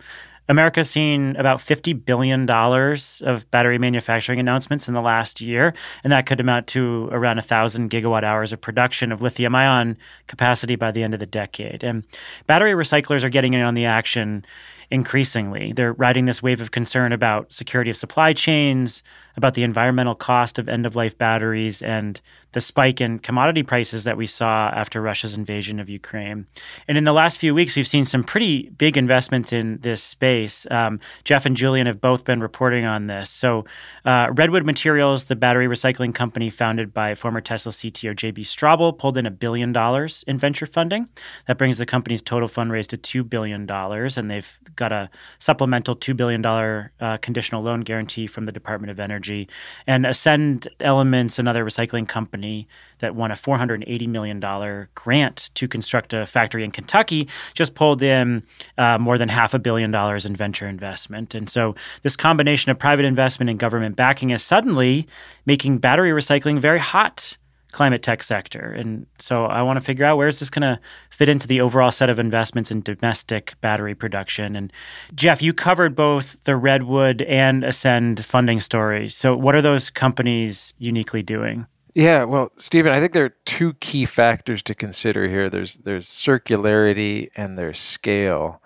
America's 0.48 0.90
seen 0.90 1.37
about 1.37 1.59
$50 1.59 2.05
billion 2.05 2.48
of 2.50 3.50
battery 3.50 3.78
manufacturing 3.78 4.40
announcements 4.40 4.88
in 4.88 4.94
the 4.94 5.00
last 5.00 5.40
year, 5.40 5.72
and 6.02 6.12
that 6.12 6.26
could 6.26 6.40
amount 6.40 6.66
to 6.68 7.09
around 7.12 7.37
1,000 7.37 7.90
gigawatt 7.90 8.24
hours 8.24 8.52
of 8.52 8.61
production 8.61 9.12
of 9.12 9.22
lithium 9.22 9.55
ion 9.55 9.96
capacity 10.26 10.76
by 10.76 10.90
the 10.90 11.02
end 11.02 11.14
of 11.14 11.20
the 11.20 11.26
decade. 11.26 11.85
And 11.85 12.05
battery 12.46 12.72
recyclers 12.72 13.22
are 13.22 13.31
getting 13.31 13.55
in 13.55 13.62
on 13.62 13.74
the 13.74 13.87
action 13.87 14.44
increasingly. 14.90 15.72
They're 15.72 15.94
riding 15.94 16.26
this 16.26 16.42
wave 16.42 16.61
of 16.61 16.70
concern 16.70 17.12
about 17.12 17.50
security 17.50 17.90
of 17.90 17.96
supply 17.96 18.35
chains, 18.35 19.02
about 19.37 19.55
the 19.55 19.62
environmental 19.62 20.14
cost 20.14 20.59
of 20.59 20.68
end 20.68 20.85
of 20.85 20.94
life 20.94 21.16
batteries, 21.16 21.81
and 21.81 22.20
the 22.52 22.60
spike 22.60 23.00
in 23.00 23.18
commodity 23.18 23.62
prices 23.62 24.04
that 24.04 24.16
we 24.16 24.26
saw 24.26 24.68
after 24.68 25.00
Russia's 25.00 25.34
invasion 25.34 25.80
of 25.80 25.88
Ukraine. 25.88 26.46
And 26.86 26.98
in 26.98 27.04
the 27.04 27.12
last 27.12 27.38
few 27.38 27.54
weeks, 27.54 27.76
we've 27.76 27.86
seen 27.86 28.04
some 28.04 28.24
pretty 28.24 28.70
big 28.70 28.96
investments 28.96 29.52
in 29.52 29.78
this 29.80 30.02
space. 30.02 30.66
Um, 30.70 31.00
Jeff 31.24 31.46
and 31.46 31.56
Julian 31.56 31.86
have 31.86 32.00
both 32.00 32.24
been 32.24 32.40
reporting 32.40 32.84
on 32.84 33.06
this. 33.06 33.30
So, 33.30 33.64
uh, 34.04 34.28
Redwood 34.32 34.64
Materials, 34.64 35.24
the 35.24 35.36
battery 35.36 35.66
recycling 35.66 36.14
company 36.14 36.50
founded 36.50 36.92
by 36.92 37.14
former 37.14 37.40
Tesla 37.40 37.72
CTO 37.72 38.14
JB 38.14 38.40
Straubel, 38.40 38.96
pulled 38.96 39.16
in 39.16 39.26
a 39.26 39.30
billion 39.30 39.72
dollars 39.72 40.24
in 40.26 40.38
venture 40.38 40.66
funding. 40.66 41.08
That 41.46 41.58
brings 41.58 41.78
the 41.78 41.86
company's 41.86 42.22
total 42.22 42.48
fundraise 42.48 42.86
to 42.88 42.98
$2 42.98 43.28
billion. 43.28 43.68
And 43.70 44.30
they've 44.30 44.58
got 44.76 44.92
a 44.92 45.10
supplemental 45.38 45.96
$2 45.96 46.16
billion 46.16 46.44
uh, 46.44 47.16
conditional 47.18 47.62
loan 47.62 47.80
guarantee 47.80 48.26
from 48.26 48.46
the 48.46 48.52
Department 48.52 48.90
of 48.90 49.00
Energy. 49.00 49.48
And 49.86 50.06
Ascend 50.06 50.68
Elements, 50.80 51.38
another 51.38 51.64
recycling 51.64 52.08
company, 52.08 52.41
company 52.42 52.66
that 52.98 53.14
won 53.14 53.31
a 53.31 53.35
$480 53.35 54.09
million 54.09 54.88
grant 54.94 55.50
to 55.55 55.68
construct 55.68 56.12
a 56.12 56.26
factory 56.26 56.64
in 56.64 56.70
Kentucky 56.70 57.28
just 57.55 57.74
pulled 57.74 58.02
in 58.02 58.42
uh, 58.78 58.98
more 58.98 59.18
than 59.18 59.28
half 59.28 59.55
a 59.55 59.59
billion 59.59 59.90
dollars 59.90 60.26
in 60.26 60.37
venture 60.37 60.68
investment. 60.68 61.35
And 61.35 61.48
so 61.48 61.74
this 62.02 62.16
combination 62.16 62.70
of 62.70 62.78
private 62.78 63.05
investment 63.05 63.50
and 63.50 63.59
government 63.59 63.96
backing 63.96 64.31
is 64.31 64.42
suddenly 64.42 65.07
making 65.46 65.78
battery 65.78 66.11
recycling 66.11 66.61
very 66.61 66.78
hot 66.78 67.37
climate 67.72 68.02
tech 68.02 68.22
sector. 68.22 68.72
And 68.78 69.07
so 69.18 69.46
I 69.46 69.62
want 69.62 69.78
to 69.78 69.85
figure 69.85 70.05
out 70.05 70.16
where 70.18 70.28
is 70.28 70.38
this 70.38 70.50
going 70.50 70.62
to 70.62 70.78
fit 71.11 71.28
into 71.28 71.48
the 71.48 71.61
overall 71.61 71.90
set 71.90 72.11
of 72.11 72.18
investments 72.18 72.70
in 72.70 72.83
domestic 72.83 73.55
battery 73.61 73.94
production. 73.94 74.55
And 74.55 74.72
Jeff, 75.14 75.42
you 75.42 75.52
covered 75.52 75.96
both 75.96 76.37
the 76.44 76.55
Redwood 76.55 77.22
and 77.22 77.64
Ascend 77.64 78.24
funding 78.24 78.61
stories. 78.61 79.16
So 79.16 79.35
what 79.35 79.55
are 79.55 79.62
those 79.62 79.90
companies 79.90 80.74
uniquely 80.78 81.22
doing? 81.22 81.66
Yeah, 81.94 82.24
well, 82.24 82.52
Stephen, 82.57 82.92
I 82.92 83.00
think 83.00 83.12
there 83.12 83.26
are 83.26 83.37
two 83.44 83.74
key 83.74 84.07
factors 84.07 84.62
to 84.62 84.74
consider 84.74 85.28
here. 85.28 85.50
There's 85.50 85.76
there's 85.76 86.09
circularity 86.09 87.31
and 87.37 87.59
there's 87.59 87.78
scale. 87.78 88.62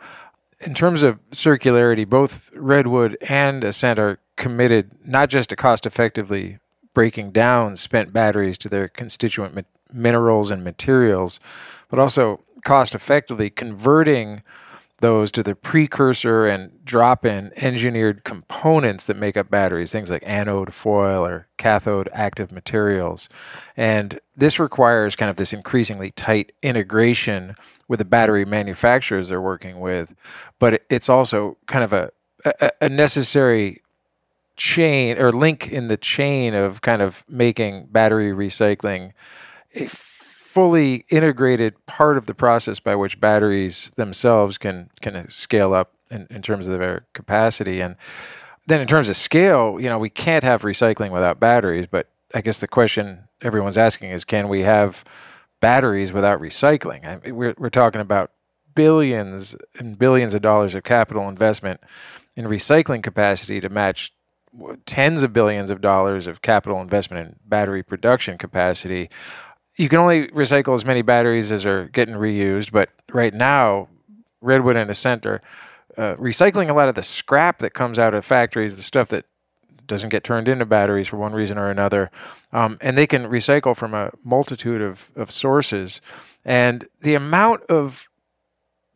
In 0.61 0.75
terms 0.75 1.03
of 1.03 1.19
circularity, 1.31 2.09
both 2.09 2.51
Redwood 2.55 3.19
and 3.29 3.65
Ascend 3.65 3.99
are 3.99 4.21
committed 4.37 4.93
not 5.05 5.29
just 5.29 5.49
to 5.51 5.57
cost 5.57 5.87
effectively 5.87 6.59
breaking 6.95 7.33
down 7.33 7.77
spent 7.77 8.13
batteries 8.13 8.59
to 8.59 8.69
their 8.69 8.89
constituent 8.89 9.55
mi- 9.55 9.65
minerals 9.93 10.51
and 10.51 10.65
materials, 10.65 11.41
but 11.91 11.99
also 11.99 12.41
cost 12.65 12.95
effectively 12.95 13.51
converting 13.51 14.43
those 15.01 15.31
to 15.33 15.43
the 15.43 15.55
precursor 15.55 16.47
and 16.47 16.85
drop 16.85 17.27
in 17.27 17.53
engineered 17.57 18.25
components 18.25 19.07
that 19.07 19.17
make 19.17 19.37
up 19.37 19.51
batteries, 19.51 19.93
things 19.93 20.11
like 20.11 20.23
anode 20.25 20.73
foil 20.73 21.25
or 21.25 21.49
cathode 21.59 22.09
active 22.13 22.51
materials. 22.51 23.29
And 23.77 24.21
this 24.35 24.59
requires 24.59 25.15
kind 25.15 25.31
of 25.31 25.37
this 25.37 25.53
increasingly 25.53 26.13
tight 26.13 26.53
integration 26.63 27.57
with 27.89 27.99
the 27.99 28.05
battery 28.05 28.45
manufacturers 28.45 29.29
they're 29.29 29.41
working 29.41 29.81
with. 29.81 30.15
But 30.59 30.83
it's 30.89 31.09
also 31.09 31.59
kind 31.67 31.85
of 31.85 31.93
a, 31.93 32.11
a, 32.81 32.89
necessary 32.89 33.83
chain 34.57 35.19
or 35.19 35.31
link 35.31 35.69
in 35.69 35.89
the 35.89 35.97
chain 35.97 36.55
of 36.55 36.81
kind 36.81 37.03
of 37.03 37.25
making 37.29 37.89
battery 37.91 38.33
recycling 38.33 39.13
a 39.75 39.87
fully 40.57 41.05
integrated 41.11 41.75
part 41.85 42.17
of 42.17 42.25
the 42.25 42.33
process 42.33 42.81
by 42.81 42.95
which 42.95 43.21
batteries 43.21 43.91
themselves 43.97 44.57
can 44.57 44.89
can 45.03 45.29
scale 45.29 45.75
up 45.75 45.93
in, 46.11 46.27
in 46.31 46.41
terms 46.41 46.67
of 46.67 46.79
their 46.79 47.05
capacity. 47.13 47.83
And 47.83 47.95
then 48.67 48.81
in 48.81 48.89
terms 48.89 49.11
of 49.11 49.19
scale, 49.19 49.79
you 49.79 49.91
know, 49.91 49.99
we 49.99 50.09
can't 50.09 50.43
have 50.45 50.63
recycling 50.63 51.11
without 51.11 51.39
batteries. 51.39 51.87
But 51.87 52.09
I 52.35 52.41
guess 52.41 52.59
the 52.59 52.67
question 52.67 53.25
everyone's 53.43 53.77
asking 53.77 54.13
is, 54.13 54.25
can 54.25 54.49
we 54.49 54.63
have 54.63 55.05
batteries 55.61 56.11
without 56.11 56.41
recycling? 56.41 57.07
I 57.07 57.17
mean, 57.17 57.37
we're 57.37 57.55
we're 57.59 57.69
talking 57.69 58.01
about 58.01 58.31
billions 58.75 59.55
and 59.79 59.99
billions 59.99 60.33
of 60.33 60.41
dollars 60.41 60.75
of 60.75 60.85
capital 60.85 61.29
investment 61.29 61.81
in 62.35 62.47
recycling 62.47 63.03
capacity 63.03 63.61
to 63.61 63.69
match 63.69 64.11
tens 64.87 65.23
of 65.23 65.35
billions 65.35 65.69
of 65.69 65.83
dollars 65.83 66.27
of 66.27 66.41
capital 66.41 66.81
investment 66.81 67.29
in 67.29 67.37
battery 67.45 67.83
production 67.83 68.39
capacity 68.39 69.11
you 69.77 69.89
can 69.89 69.99
only 69.99 70.29
recycle 70.29 70.75
as 70.75 70.85
many 70.85 71.03
batteries 71.03 71.53
as 71.53 71.67
are 71.67 71.89
getting 71.89 72.15
reused. 72.15 72.73
But 72.73 72.91
right 73.13 73.35
now, 73.35 73.89
Redwood 74.41 74.77
and 74.77 74.91
Ascend 74.91 75.27
are 75.27 75.43
uh, 75.97 76.15
recycling 76.17 76.69
a 76.69 76.75
lot 76.75 76.89
of 76.89 76.95
the 76.95 77.03
scrap 77.03 77.59
that 77.61 77.75
comes 77.75 77.99
out 77.99 78.15
of 78.15 78.25
factories, 78.25 78.77
the 78.77 78.83
stuff 78.83 79.09
that 79.09 79.27
doesn't 79.87 80.09
get 80.09 80.25
turned 80.25 80.49
into 80.49 80.67
batteries 80.67 81.09
for 81.09 81.17
one 81.17 81.33
reason 81.33 81.59
or 81.59 81.71
another. 81.71 82.11
Um, 82.53 82.79
and 82.81 82.99
they 82.99 83.07
can 83.07 83.25
recycle 83.27 83.77
from 83.77 83.95
a 83.95 84.11
multitude 84.25 84.83
of, 84.83 85.11
of 85.15 85.31
sources. 85.31 86.01
And 86.45 86.89
the 87.01 87.15
amount 87.15 87.63
of 87.65 88.09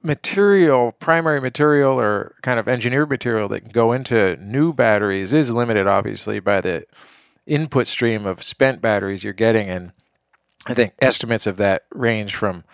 material, 0.02 0.92
primary 0.92 1.40
material 1.40 2.00
or 2.00 2.34
kind 2.42 2.58
of 2.58 2.68
engineered 2.68 3.10
material 3.10 3.48
that 3.48 3.60
can 3.60 3.70
go 3.70 3.92
into 3.92 4.36
new 4.36 4.72
batteries 4.72 5.32
is 5.32 5.50
limited, 5.50 5.86
obviously, 5.86 6.40
by 6.40 6.60
the 6.60 6.86
input 7.46 7.86
stream 7.86 8.26
of 8.26 8.42
spent 8.42 8.80
batteries 8.80 9.24
you're 9.24 9.32
getting. 9.32 9.68
And 9.68 9.92
I 10.66 10.74
think 10.74 10.94
estimates 11.00 11.46
of 11.46 11.56
that 11.56 11.84
range 11.90 12.34
from 12.34 12.64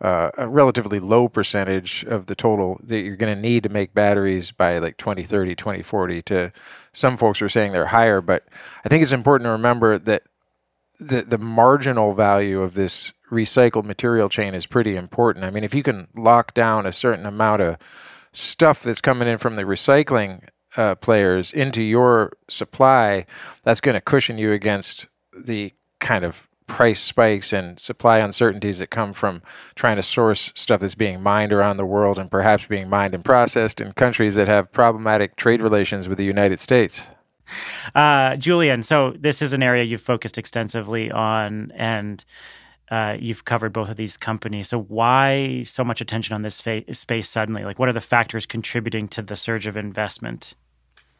uh, 0.00 0.30
a 0.36 0.48
relatively 0.48 0.98
low 0.98 1.28
percentage 1.28 2.04
of 2.04 2.26
the 2.26 2.34
total 2.34 2.80
that 2.82 3.00
you're 3.00 3.16
going 3.16 3.34
to 3.34 3.40
need 3.40 3.62
to 3.62 3.68
make 3.68 3.94
batteries 3.94 4.50
by 4.50 4.78
like 4.78 4.96
2030, 4.96 5.54
2040 5.54 6.22
to 6.22 6.52
some 6.92 7.16
folks 7.16 7.40
are 7.40 7.48
saying 7.48 7.72
they're 7.72 7.86
higher. 7.86 8.20
But 8.20 8.44
I 8.84 8.88
think 8.88 9.02
it's 9.02 9.12
important 9.12 9.46
to 9.46 9.52
remember 9.52 9.98
that 9.98 10.24
the, 10.98 11.22
the 11.22 11.38
marginal 11.38 12.14
value 12.14 12.62
of 12.62 12.74
this 12.74 13.12
recycled 13.30 13.84
material 13.84 14.28
chain 14.28 14.54
is 14.54 14.66
pretty 14.66 14.96
important. 14.96 15.44
I 15.44 15.50
mean, 15.50 15.64
if 15.64 15.74
you 15.74 15.82
can 15.82 16.08
lock 16.14 16.54
down 16.54 16.86
a 16.86 16.92
certain 16.92 17.26
amount 17.26 17.62
of 17.62 17.76
stuff 18.32 18.82
that's 18.82 19.00
coming 19.00 19.28
in 19.28 19.38
from 19.38 19.56
the 19.56 19.62
recycling 19.62 20.48
uh, 20.76 20.96
players 20.96 21.52
into 21.52 21.82
your 21.82 22.36
supply, 22.48 23.26
that's 23.62 23.80
going 23.80 23.94
to 23.94 24.00
cushion 24.00 24.38
you 24.38 24.52
against 24.52 25.08
the 25.36 25.72
kind 26.00 26.24
of 26.24 26.48
price 26.66 27.00
spikes 27.00 27.52
and 27.52 27.78
supply 27.78 28.18
uncertainties 28.18 28.78
that 28.78 28.90
come 28.90 29.12
from 29.12 29.42
trying 29.74 29.96
to 29.96 30.02
source 30.02 30.52
stuff 30.54 30.80
that's 30.80 30.94
being 30.94 31.22
mined 31.22 31.52
around 31.52 31.76
the 31.76 31.84
world 31.84 32.18
and 32.18 32.30
perhaps 32.30 32.66
being 32.66 32.88
mined 32.88 33.14
and 33.14 33.24
processed 33.24 33.80
in 33.80 33.92
countries 33.92 34.34
that 34.34 34.48
have 34.48 34.72
problematic 34.72 35.36
trade 35.36 35.60
relations 35.60 36.08
with 36.08 36.18
the 36.18 36.24
United 36.24 36.60
States. 36.60 37.06
Uh, 37.94 38.36
Julian, 38.36 38.82
so 38.82 39.14
this 39.18 39.42
is 39.42 39.52
an 39.52 39.62
area 39.62 39.84
you've 39.84 40.00
focused 40.00 40.38
extensively 40.38 41.10
on, 41.10 41.70
and 41.76 42.24
uh, 42.90 43.16
you've 43.18 43.44
covered 43.44 43.72
both 43.72 43.90
of 43.90 43.96
these 43.96 44.16
companies. 44.16 44.68
So 44.68 44.80
why 44.80 45.62
so 45.64 45.84
much 45.84 46.00
attention 46.00 46.34
on 46.34 46.42
this 46.42 46.60
fa- 46.60 46.94
space 46.94 47.28
suddenly? 47.28 47.64
Like, 47.64 47.78
what 47.78 47.88
are 47.88 47.92
the 47.92 48.00
factors 48.00 48.46
contributing 48.46 49.08
to 49.08 49.22
the 49.22 49.36
surge 49.36 49.66
of 49.66 49.76
investment? 49.76 50.54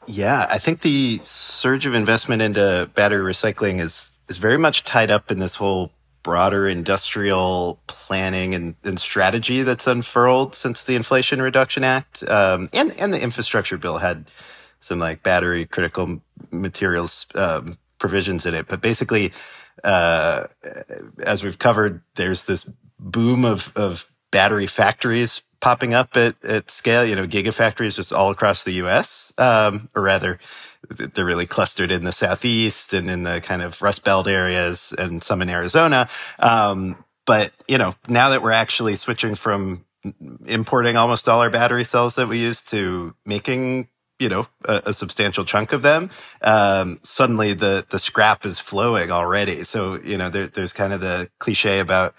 Yeah, 0.07 0.47
I 0.51 0.59
think 0.59 0.81
the 0.81 1.19
surge 1.23 1.87
of 1.87 1.95
investment 1.95 2.43
into 2.43 2.91
battery 2.95 3.23
recycling 3.23 3.81
is 3.81 4.13
is 4.29 4.39
very 4.39 4.59
much 4.59 4.85
tied 4.85 5.11
up 5.11 5.31
in 5.31 5.39
this 5.39 5.57
whole 5.57 5.93
broader 6.23 6.67
industrial 6.67 7.81
planning 7.87 8.55
and, 8.55 8.75
and 8.83 8.99
strategy 8.99 9.63
that's 9.63 9.87
unfurled 9.87 10.55
since 10.55 10.83
the 10.83 10.97
Inflation 10.97 11.41
Reduction 11.41 11.85
Act, 11.85 12.23
um, 12.29 12.69
and 12.73 12.99
and 13.01 13.13
the 13.13 13.21
infrastructure 13.21 13.77
bill 13.77 13.99
had 13.99 14.25
some 14.81 14.99
like 14.99 15.23
battery 15.23 15.67
critical 15.67 16.21
materials 16.51 17.27
um, 17.35 17.79
provisions 17.99 18.47
in 18.47 18.55
it. 18.55 18.67
But 18.69 18.81
basically, 18.81 19.33
uh, 19.83 20.47
as 21.23 21.45
we've 21.45 21.59
covered, 21.59 22.03
there's 22.17 22.45
this 22.45 22.71
boom 22.99 23.45
of 23.45 23.73
of 23.77 24.11
battery 24.31 24.67
factories 24.67 25.43
popping 25.65 25.95
up 25.95 26.15
at, 26.15 26.45
at 26.45 26.71
scale, 26.71 27.07
you 27.07 27.17
know, 27.17 27.27
gigafactories 27.27 27.97
just 27.97 28.13
all 28.13 28.29
across 28.29 28.65
the 28.65 28.73
US, 28.85 29.33
um, 29.39 29.89
or 29.95 30.03
rather, 30.03 30.39
they're 30.91 31.25
really 31.25 31.47
clustered 31.47 31.91
in 31.91 32.05
the 32.05 32.13
Southeast 32.13 32.93
and 32.93 33.09
in 33.09 33.23
the 33.23 33.41
kind 33.41 33.63
of 33.63 33.81
Rust 33.81 34.05
Belt 34.05 34.29
areas 34.29 34.95
and 34.99 35.25
some 35.25 35.41
in 35.41 35.49
Arizona. 35.49 36.11
Um, 36.39 37.03
but, 37.25 37.51
you 37.67 37.79
know, 37.79 37.95
now 38.07 38.29
that 38.29 38.43
we're 38.43 38.51
actually 38.51 38.95
switching 38.97 39.35
from 39.35 39.87
importing 40.45 40.99
almost 40.99 41.31
all 41.31 41.41
our 41.41 41.49
battery 41.49 41.85
cells 41.85 42.17
that 42.17 42.29
we 42.29 42.41
use 42.41 42.61
to 42.67 43.15
making 43.25 43.89
you 44.19 44.29
know 44.29 44.47
a, 44.67 44.83
a, 44.87 44.93
substantial 44.93 45.47
chunk 45.47 45.73
of 45.73 45.81
them 45.81 46.11
um, 46.43 47.01
suddenly 47.03 47.55
the 47.55 47.87
the 47.89 47.99
scrap 47.99 48.45
is 48.45 48.61
flowing 48.61 49.11
already 49.11 49.65
so 49.65 49.99
you 50.03 50.19
know 50.19 50.29
there, 50.29 50.47
there's 50.47 50.75
kind 50.75 50.93
of 50.93 51.01
the 51.01 51.29
cliche 51.41 51.79
about 51.81 52.15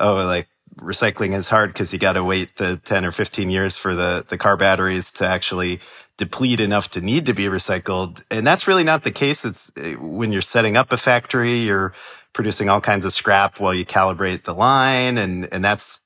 oh 0.00 0.24
like 0.24 0.48
recycling 0.80 1.34
is 1.34 1.48
hard 1.48 1.72
because 1.72 1.92
you 1.92 1.98
got 1.98 2.14
to 2.14 2.24
wait 2.24 2.56
the 2.56 2.76
10 2.84 3.04
or 3.04 3.12
15 3.12 3.50
years 3.50 3.76
for 3.76 3.94
the, 3.94 4.24
the 4.28 4.38
car 4.38 4.56
batteries 4.56 5.10
to 5.12 5.26
actually 5.26 5.80
deplete 6.16 6.60
enough 6.60 6.90
to 6.90 7.00
need 7.00 7.26
to 7.26 7.34
be 7.34 7.44
recycled. 7.44 8.22
And 8.30 8.46
that's 8.46 8.66
really 8.66 8.84
not 8.84 9.02
the 9.02 9.10
case. 9.10 9.44
It's 9.44 9.70
eh, 9.76 9.94
when 9.94 10.32
you're 10.32 10.42
setting 10.42 10.76
up 10.76 10.92
a 10.92 10.96
factory, 10.96 11.60
you're 11.60 11.92
producing 12.32 12.68
all 12.68 12.80
kinds 12.80 13.04
of 13.04 13.12
scrap 13.12 13.60
while 13.60 13.74
you 13.74 13.84
calibrate 13.84 14.44
the 14.44 14.54
line. 14.54 15.18
And, 15.18 15.48
and 15.52 15.64
that's 15.64 16.00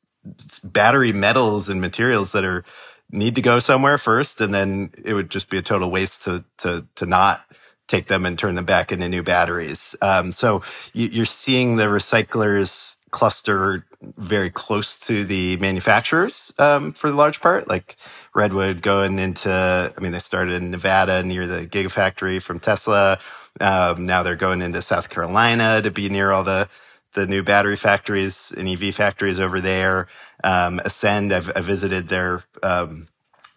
battery 0.65 1.13
metals 1.13 1.69
and 1.69 1.81
materials 1.81 2.33
that 2.33 2.45
are 2.45 2.65
need 3.11 3.35
to 3.35 3.43
go 3.43 3.59
somewhere 3.59 3.99
first. 3.99 4.41
And 4.41 4.55
then 4.55 4.93
it 5.05 5.15
would 5.15 5.31
just 5.31 5.51
be 5.51 5.59
a 5.59 5.63
total 5.63 5.91
waste 5.91 6.25
to, 6.25 6.45
to, 6.59 6.87
to 6.97 7.07
not 7.07 7.45
take 7.89 8.07
them 8.07 8.25
and 8.25 8.39
turn 8.39 8.55
them 8.55 8.65
back 8.65 8.93
into 8.93 9.09
new 9.09 9.23
batteries. 9.23 9.97
Um, 10.01 10.31
so 10.31 10.63
you, 10.93 11.23
are 11.23 11.27
seeing 11.27 11.75
the 11.77 11.87
recyclers 11.87 12.97
cluster 13.11 13.85
very 14.03 14.51
close 14.51 14.99
to 15.01 15.25
the 15.25 15.57
manufacturers 15.59 16.53
um, 16.59 16.93
for 16.93 17.11
the 17.11 17.17
large 17.17 17.41
part. 17.41 17.69
Like 17.69 17.97
Redwood 18.35 18.83
going 18.83 19.19
into, 19.19 19.51
I 19.97 20.01
mean, 20.01 20.13
they 20.13 20.19
started 20.19 20.55
in 20.63 20.71
Nevada 20.71 21.23
near 21.23 21.47
the 21.47 21.67
Gigafactory 21.67 22.43
from 22.43 22.61
Tesla. 22.61 23.19
Um, 23.61 24.07
now 24.07 24.23
they're 24.23 24.37
going 24.37 24.63
into 24.63 24.83
South 24.83 25.11
Carolina 25.11 25.83
to 25.83 25.91
be 25.91 26.09
near 26.09 26.31
all 26.31 26.45
the 26.45 26.69
the 27.15 27.27
new 27.27 27.43
battery 27.43 27.77
factories 27.77 28.53
and 28.57 28.69
EV 28.69 28.95
factories 28.95 29.41
over 29.41 29.61
there. 29.61 30.07
Um, 30.45 30.81
Ascend, 30.85 31.33
I've, 31.33 31.51
I 31.57 31.61
visited 31.61 32.09
their 32.09 32.45
um, 32.63 33.09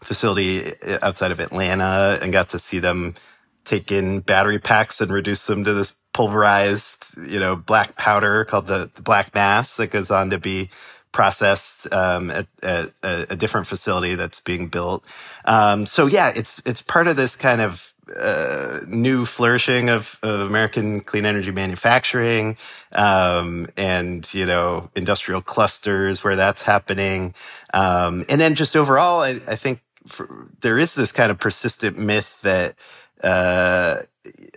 facility 0.03 0.73
outside 1.03 1.31
of 1.31 1.39
Atlanta 1.39 2.19
and 2.21 2.33
got 2.33 2.49
to 2.49 2.59
see 2.59 2.79
them 2.79 3.15
take 3.63 3.91
in 3.91 4.21
battery 4.21 4.59
packs 4.59 5.01
and 5.01 5.11
reduce 5.11 5.45
them 5.45 5.63
to 5.65 5.73
this 5.73 5.95
pulverized, 6.13 7.17
you 7.27 7.39
know, 7.39 7.55
black 7.55 7.97
powder 7.97 8.45
called 8.45 8.67
the, 8.67 8.89
the 8.93 9.01
black 9.01 9.33
mass 9.33 9.75
that 9.77 9.87
goes 9.87 10.11
on 10.11 10.29
to 10.29 10.37
be 10.37 10.69
processed 11.11 11.91
um, 11.93 12.29
at, 12.29 12.47
at, 12.61 12.91
a 13.01 13.35
different 13.35 13.67
facility 13.67 14.15
that's 14.15 14.39
being 14.39 14.67
built. 14.67 15.05
Um, 15.45 15.85
so 15.85 16.07
yeah, 16.07 16.31
it's 16.35 16.61
it's 16.65 16.81
part 16.81 17.07
of 17.07 17.15
this 17.15 17.35
kind 17.35 17.61
of 17.61 17.93
uh, 18.19 18.81
new 18.85 19.25
flourishing 19.25 19.89
of, 19.89 20.19
of, 20.23 20.41
American 20.41 20.99
clean 21.01 21.25
energy 21.25 21.51
manufacturing, 21.51 22.57
um, 22.91 23.67
and 23.77 24.31
you 24.33 24.45
know 24.45 24.89
industrial 24.95 25.41
clusters 25.41 26.23
where 26.23 26.35
that's 26.35 26.63
happening, 26.63 27.33
um, 27.73 28.25
and 28.27 28.41
then 28.41 28.55
just 28.55 28.75
overall, 28.75 29.21
I, 29.21 29.39
I 29.47 29.55
think 29.55 29.81
for, 30.07 30.49
there 30.59 30.77
is 30.77 30.95
this 30.95 31.11
kind 31.11 31.31
of 31.31 31.39
persistent 31.39 31.97
myth 31.97 32.41
that 32.41 32.75
uh, 33.23 34.01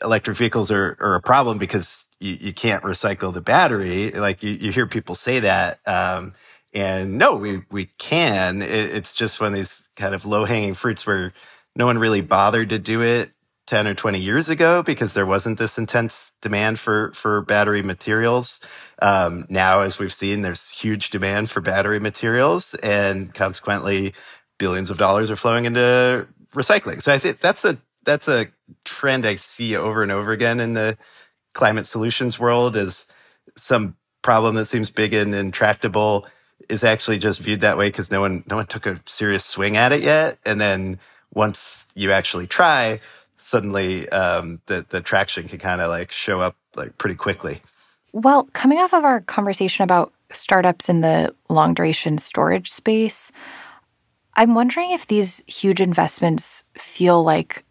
electric 0.03 0.37
vehicles 0.37 0.71
are, 0.71 0.97
are, 1.01 1.15
a 1.15 1.23
problem 1.23 1.59
because 1.59 2.07
you, 2.21 2.37
you, 2.41 2.53
can't 2.53 2.83
recycle 2.83 3.33
the 3.33 3.41
battery. 3.41 4.11
Like 4.11 4.43
you, 4.43 4.51
you 4.51 4.73
hear 4.73 4.87
people 4.87 5.15
say 5.15 5.41
that. 5.41 5.81
Um, 5.87 6.35
and 6.75 7.17
no, 7.17 7.37
we, 7.37 7.63
we 7.71 7.87
can. 7.99 8.63
It, 8.63 8.71
it's 8.71 9.15
just 9.15 9.41
one 9.41 9.53
of 9.53 9.55
these 9.55 9.89
kind 9.97 10.15
of 10.15 10.27
low 10.27 10.45
hanging 10.45 10.75
fruits 10.75 11.07
where 11.07 11.33
no 11.75 11.87
one 11.87 11.99
really 11.99 12.21
bothered 12.21 12.71
to 12.71 12.79
do 12.79 13.03
it 13.03 13.31
10 13.67 13.87
or 13.87 13.95
20 13.95 14.19
years 14.19 14.49
ago 14.49 14.83
because 14.83 15.13
there 15.13 15.27
wasn't 15.27 15.59
this 15.59 15.79
intense 15.79 16.33
demand 16.41 16.79
for, 16.79 17.13
for 17.15 17.43
battery 17.43 17.83
materials. 17.83 18.61
Um, 19.01 19.47
now, 19.49 19.81
as 19.81 19.99
we've 19.99 20.13
seen, 20.13 20.43
there's 20.43 20.71
huge 20.71 21.11
demand 21.11 21.51
for 21.51 21.61
battery 21.61 22.01
materials 22.01 22.75
and 22.75 23.33
consequently 23.35 24.15
billions 24.59 24.91
of 24.91 24.99
dollars 24.99 25.31
are 25.31 25.37
flowing 25.37 25.67
into 25.67 26.27
recycling. 26.55 27.03
So 27.03 27.13
I 27.13 27.19
think 27.19 27.41
that's 27.41 27.65
a 27.65 27.79
that's 28.05 28.29
a 28.29 28.47
trend 28.85 29.27
I 29.27 29.37
see 29.37 29.77
over 29.77 30.03
and 30.03 30.13
over 30.13 30.33
again 30.33 30.61
in 30.61 30.75
the 30.75 30.97
climate 31.53 31.87
solutions 31.87 32.39
world 32.39 32.77
is 32.77 33.07
some 33.57 33.97
problem 34.23 34.57
that 34.57 34.67
seems 34.67 34.91
big 34.91 35.15
and 35.15 35.35
intractable 35.35 36.27
is 36.69 36.83
actually 36.83 37.19
just 37.19 37.41
viewed 37.41 37.61
that 37.61 37.79
way 37.79 37.89
because 37.89 38.11
no 38.11 38.21
one 38.21 38.43
no 38.47 38.57
one 38.57 38.67
took 38.67 38.87
a 38.87 39.01
serious 39.07 39.45
swing 39.45 39.77
at 39.77 39.93
it 39.93 40.03
yet. 40.03 40.39
And 40.45 40.61
then 40.61 40.99
once 41.33 41.87
you 41.95 42.13
actually 42.13 42.47
try, 42.47 43.01
suddenly 43.37 44.09
um, 44.09 44.61
the 44.67 44.85
the 44.89 45.01
traction 45.01 45.49
can 45.49 45.59
kind 45.59 45.81
of 45.81 45.91
like 45.91 46.11
show 46.11 46.41
up 46.41 46.57
like 46.75 46.99
pretty 46.99 47.17
quickly. 47.17 47.63
Well, 48.13 48.49
coming 48.53 48.79
off 48.79 48.95
of 48.95 49.05
our 49.05 49.21
conversation 49.21 49.85
about 49.85 50.13
startups 50.33 50.89
in 50.89 51.03
the 51.03 51.35
long 51.49 51.75
duration 51.75 52.19
storage 52.19 52.71
space, 52.71 53.31
I'm 54.35 54.55
wondering 54.55 54.91
if 54.91 55.07
these 55.07 55.45
huge 55.47 55.81
investments 55.81 56.65
feel 56.77 57.23
like 57.23 57.65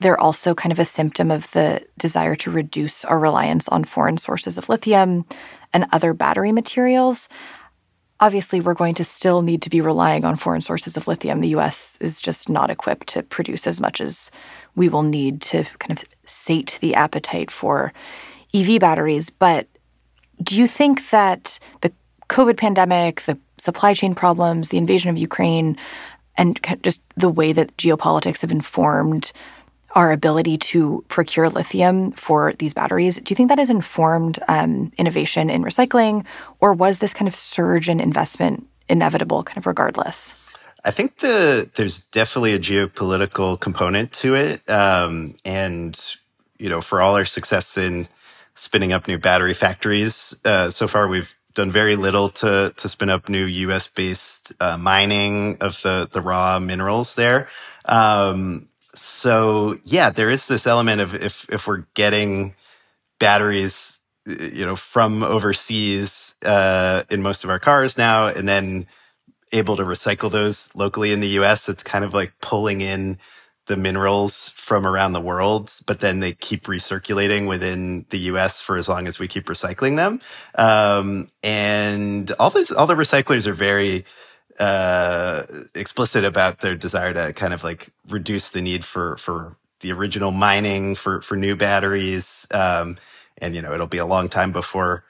they're 0.00 0.20
also 0.20 0.54
kind 0.54 0.72
of 0.72 0.78
a 0.78 0.84
symptom 0.84 1.30
of 1.30 1.50
the 1.52 1.86
desire 1.98 2.34
to 2.36 2.50
reduce 2.50 3.04
our 3.04 3.18
reliance 3.18 3.68
on 3.68 3.84
foreign 3.84 4.16
sources 4.16 4.58
of 4.58 4.68
lithium 4.68 5.24
and 5.72 5.86
other 5.92 6.14
battery 6.14 6.52
materials. 6.52 7.28
Obviously, 8.18 8.60
we're 8.60 8.74
going 8.74 8.94
to 8.94 9.04
still 9.04 9.42
need 9.42 9.62
to 9.62 9.70
be 9.70 9.80
relying 9.80 10.24
on 10.24 10.36
foreign 10.36 10.62
sources 10.62 10.96
of 10.96 11.06
lithium. 11.06 11.40
The 11.40 11.54
US 11.56 11.96
is 12.00 12.20
just 12.20 12.48
not 12.48 12.70
equipped 12.70 13.08
to 13.08 13.22
produce 13.22 13.66
as 13.66 13.80
much 13.80 14.00
as 14.00 14.30
we 14.74 14.88
will 14.88 15.02
need 15.02 15.42
to 15.42 15.64
kind 15.78 15.92
of 15.92 16.04
sate 16.26 16.78
the 16.80 16.94
appetite 16.94 17.50
for 17.50 17.92
EV 18.54 18.80
batteries. 18.80 19.30
But 19.30 19.68
do 20.42 20.56
you 20.56 20.66
think 20.66 21.10
that 21.10 21.58
the 21.82 21.92
COVID 22.28 22.56
pandemic, 22.56 23.22
the 23.22 23.38
supply 23.58 23.92
chain 23.92 24.14
problems, 24.14 24.70
the 24.70 24.78
invasion 24.78 25.10
of 25.10 25.18
Ukraine, 25.18 25.76
and 26.36 26.58
just 26.82 27.02
the 27.16 27.28
way 27.28 27.52
that 27.52 27.76
geopolitics 27.76 28.40
have 28.40 28.52
informed 28.52 29.32
our 29.92 30.12
ability 30.12 30.58
to 30.58 31.04
procure 31.08 31.48
lithium 31.48 32.12
for 32.12 32.52
these 32.58 32.74
batteries. 32.74 33.16
Do 33.16 33.32
you 33.32 33.36
think 33.36 33.48
that 33.48 33.58
has 33.58 33.70
informed 33.70 34.38
um, 34.48 34.92
innovation 34.96 35.50
in 35.50 35.62
recycling, 35.62 36.24
or 36.60 36.72
was 36.72 36.98
this 36.98 37.12
kind 37.12 37.28
of 37.28 37.34
surge 37.34 37.88
in 37.88 38.00
investment 38.00 38.66
inevitable, 38.88 39.42
kind 39.42 39.58
of 39.58 39.66
regardless? 39.66 40.34
I 40.84 40.90
think 40.90 41.18
the 41.18 41.68
there's 41.74 42.04
definitely 42.06 42.54
a 42.54 42.58
geopolitical 42.58 43.60
component 43.60 44.12
to 44.14 44.34
it, 44.34 44.68
um, 44.70 45.34
and 45.44 45.98
you 46.58 46.68
know, 46.68 46.80
for 46.80 47.00
all 47.00 47.16
our 47.16 47.24
success 47.24 47.76
in 47.76 48.08
spinning 48.54 48.92
up 48.92 49.06
new 49.06 49.18
battery 49.18 49.54
factories, 49.54 50.34
uh, 50.44 50.70
so 50.70 50.86
far 50.86 51.08
we've 51.08 51.34
done 51.54 51.70
very 51.70 51.96
little 51.96 52.30
to 52.30 52.72
to 52.76 52.88
spin 52.88 53.10
up 53.10 53.28
new 53.28 53.44
U.S. 53.44 53.88
based 53.88 54.54
uh, 54.60 54.78
mining 54.78 55.58
of 55.60 55.80
the 55.82 56.08
the 56.10 56.22
raw 56.22 56.58
minerals 56.58 57.14
there. 57.14 57.48
Um, 57.84 58.69
so 59.00 59.78
yeah, 59.84 60.10
there 60.10 60.30
is 60.30 60.46
this 60.46 60.66
element 60.66 61.00
of 61.00 61.14
if 61.14 61.48
if 61.48 61.66
we're 61.66 61.84
getting 61.94 62.54
batteries, 63.18 64.00
you 64.26 64.66
know, 64.66 64.76
from 64.76 65.22
overseas 65.22 66.36
uh, 66.44 67.04
in 67.10 67.22
most 67.22 67.42
of 67.42 67.50
our 67.50 67.58
cars 67.58 67.96
now, 67.96 68.26
and 68.26 68.48
then 68.48 68.86
able 69.52 69.76
to 69.76 69.84
recycle 69.84 70.30
those 70.30 70.74
locally 70.76 71.12
in 71.12 71.20
the 71.20 71.28
U.S., 71.28 71.68
it's 71.68 71.82
kind 71.82 72.04
of 72.04 72.12
like 72.12 72.34
pulling 72.40 72.82
in 72.82 73.18
the 73.66 73.76
minerals 73.76 74.50
from 74.50 74.86
around 74.86 75.12
the 75.12 75.20
world, 75.20 75.72
but 75.86 76.00
then 76.00 76.20
they 76.20 76.32
keep 76.32 76.64
recirculating 76.64 77.48
within 77.48 78.04
the 78.10 78.18
U.S. 78.18 78.60
for 78.60 78.76
as 78.76 78.88
long 78.88 79.06
as 79.06 79.18
we 79.18 79.28
keep 79.28 79.46
recycling 79.46 79.96
them. 79.96 80.20
Um, 80.56 81.28
and 81.42 82.30
all 82.38 82.50
these, 82.50 82.70
all 82.70 82.86
the 82.86 82.94
recyclers 82.94 83.46
are 83.46 83.54
very 83.54 84.04
uh, 84.60 85.44
explicit 85.74 86.24
about 86.24 86.60
their 86.60 86.76
desire 86.76 87.12
to 87.14 87.32
kind 87.32 87.54
of 87.54 87.64
like 87.64 87.90
reduce 88.08 88.50
the 88.50 88.60
need 88.60 88.84
for 88.84 89.16
for 89.16 89.56
the 89.80 89.90
original 89.92 90.30
mining 90.30 90.94
for 90.94 91.22
for 91.22 91.36
new 91.36 91.56
batteries. 91.56 92.46
Um, 92.52 92.98
and 93.38 93.54
you 93.54 93.62
know, 93.62 93.72
it'll 93.72 93.86
be 93.86 93.98
a 93.98 94.06
long 94.06 94.28
time 94.28 94.52
before 94.52 95.04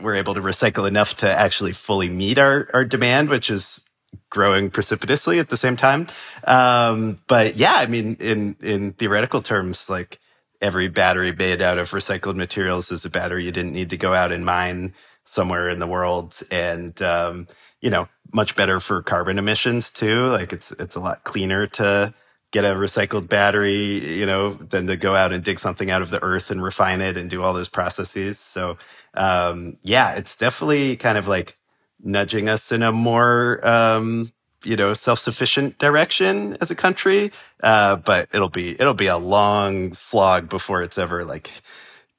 we're 0.00 0.14
able 0.14 0.34
to 0.34 0.40
recycle 0.40 0.86
enough 0.86 1.16
to 1.18 1.30
actually 1.30 1.72
fully 1.72 2.08
meet 2.08 2.38
our, 2.38 2.68
our 2.72 2.84
demand, 2.84 3.28
which 3.28 3.50
is 3.50 3.86
growing 4.28 4.70
precipitously 4.70 5.38
at 5.38 5.48
the 5.48 5.56
same 5.56 5.76
time. 5.76 6.06
Um, 6.46 7.20
but 7.26 7.56
yeah, 7.56 7.74
I 7.74 7.86
mean, 7.86 8.16
in, 8.20 8.56
in 8.60 8.92
theoretical 8.92 9.42
terms, 9.42 9.88
like 9.88 10.18
every 10.60 10.88
battery 10.88 11.32
made 11.32 11.62
out 11.62 11.78
of 11.78 11.90
recycled 11.90 12.36
materials 12.36 12.90
is 12.90 13.04
a 13.04 13.10
battery 13.10 13.44
you 13.44 13.52
didn't 13.52 13.72
need 13.72 13.90
to 13.90 13.96
go 13.96 14.14
out 14.14 14.32
and 14.32 14.44
mine 14.44 14.94
somewhere 15.24 15.68
in 15.68 15.78
the 15.78 15.86
world. 15.86 16.36
And, 16.50 17.00
um, 17.02 17.48
you 17.80 17.90
know, 17.90 18.08
much 18.32 18.56
better 18.56 18.80
for 18.80 19.02
carbon 19.02 19.38
emissions 19.38 19.90
too. 19.90 20.26
Like 20.28 20.52
it's, 20.52 20.72
it's 20.72 20.96
a 20.96 21.00
lot 21.00 21.24
cleaner 21.24 21.66
to, 21.68 22.14
get 22.52 22.64
a 22.64 22.68
recycled 22.68 23.28
battery, 23.28 24.18
you 24.18 24.26
know, 24.26 24.54
than 24.54 24.86
to 24.88 24.96
go 24.96 25.14
out 25.14 25.32
and 25.32 25.44
dig 25.44 25.60
something 25.60 25.90
out 25.90 26.02
of 26.02 26.10
the 26.10 26.22
earth 26.22 26.50
and 26.50 26.62
refine 26.62 27.00
it 27.00 27.16
and 27.16 27.30
do 27.30 27.42
all 27.42 27.52
those 27.52 27.68
processes. 27.68 28.38
So, 28.38 28.78
um, 29.14 29.76
yeah, 29.82 30.12
it's 30.14 30.36
definitely 30.36 30.96
kind 30.96 31.18
of 31.18 31.28
like 31.28 31.58
nudging 32.02 32.48
us 32.48 32.72
in 32.72 32.82
a 32.82 32.92
more 32.92 33.66
um, 33.66 34.32
you 34.64 34.76
know 34.76 34.94
self-sufficient 34.94 35.78
direction 35.78 36.56
as 36.60 36.70
a 36.70 36.74
country 36.74 37.32
uh, 37.62 37.96
but 37.96 38.28
it'll 38.32 38.48
be 38.50 38.72
it'll 38.80 38.94
be 38.94 39.06
a 39.06 39.16
long 39.16 39.92
slog 39.92 40.48
before 40.48 40.82
it's 40.82 40.98
ever 40.98 41.24
like 41.24 41.50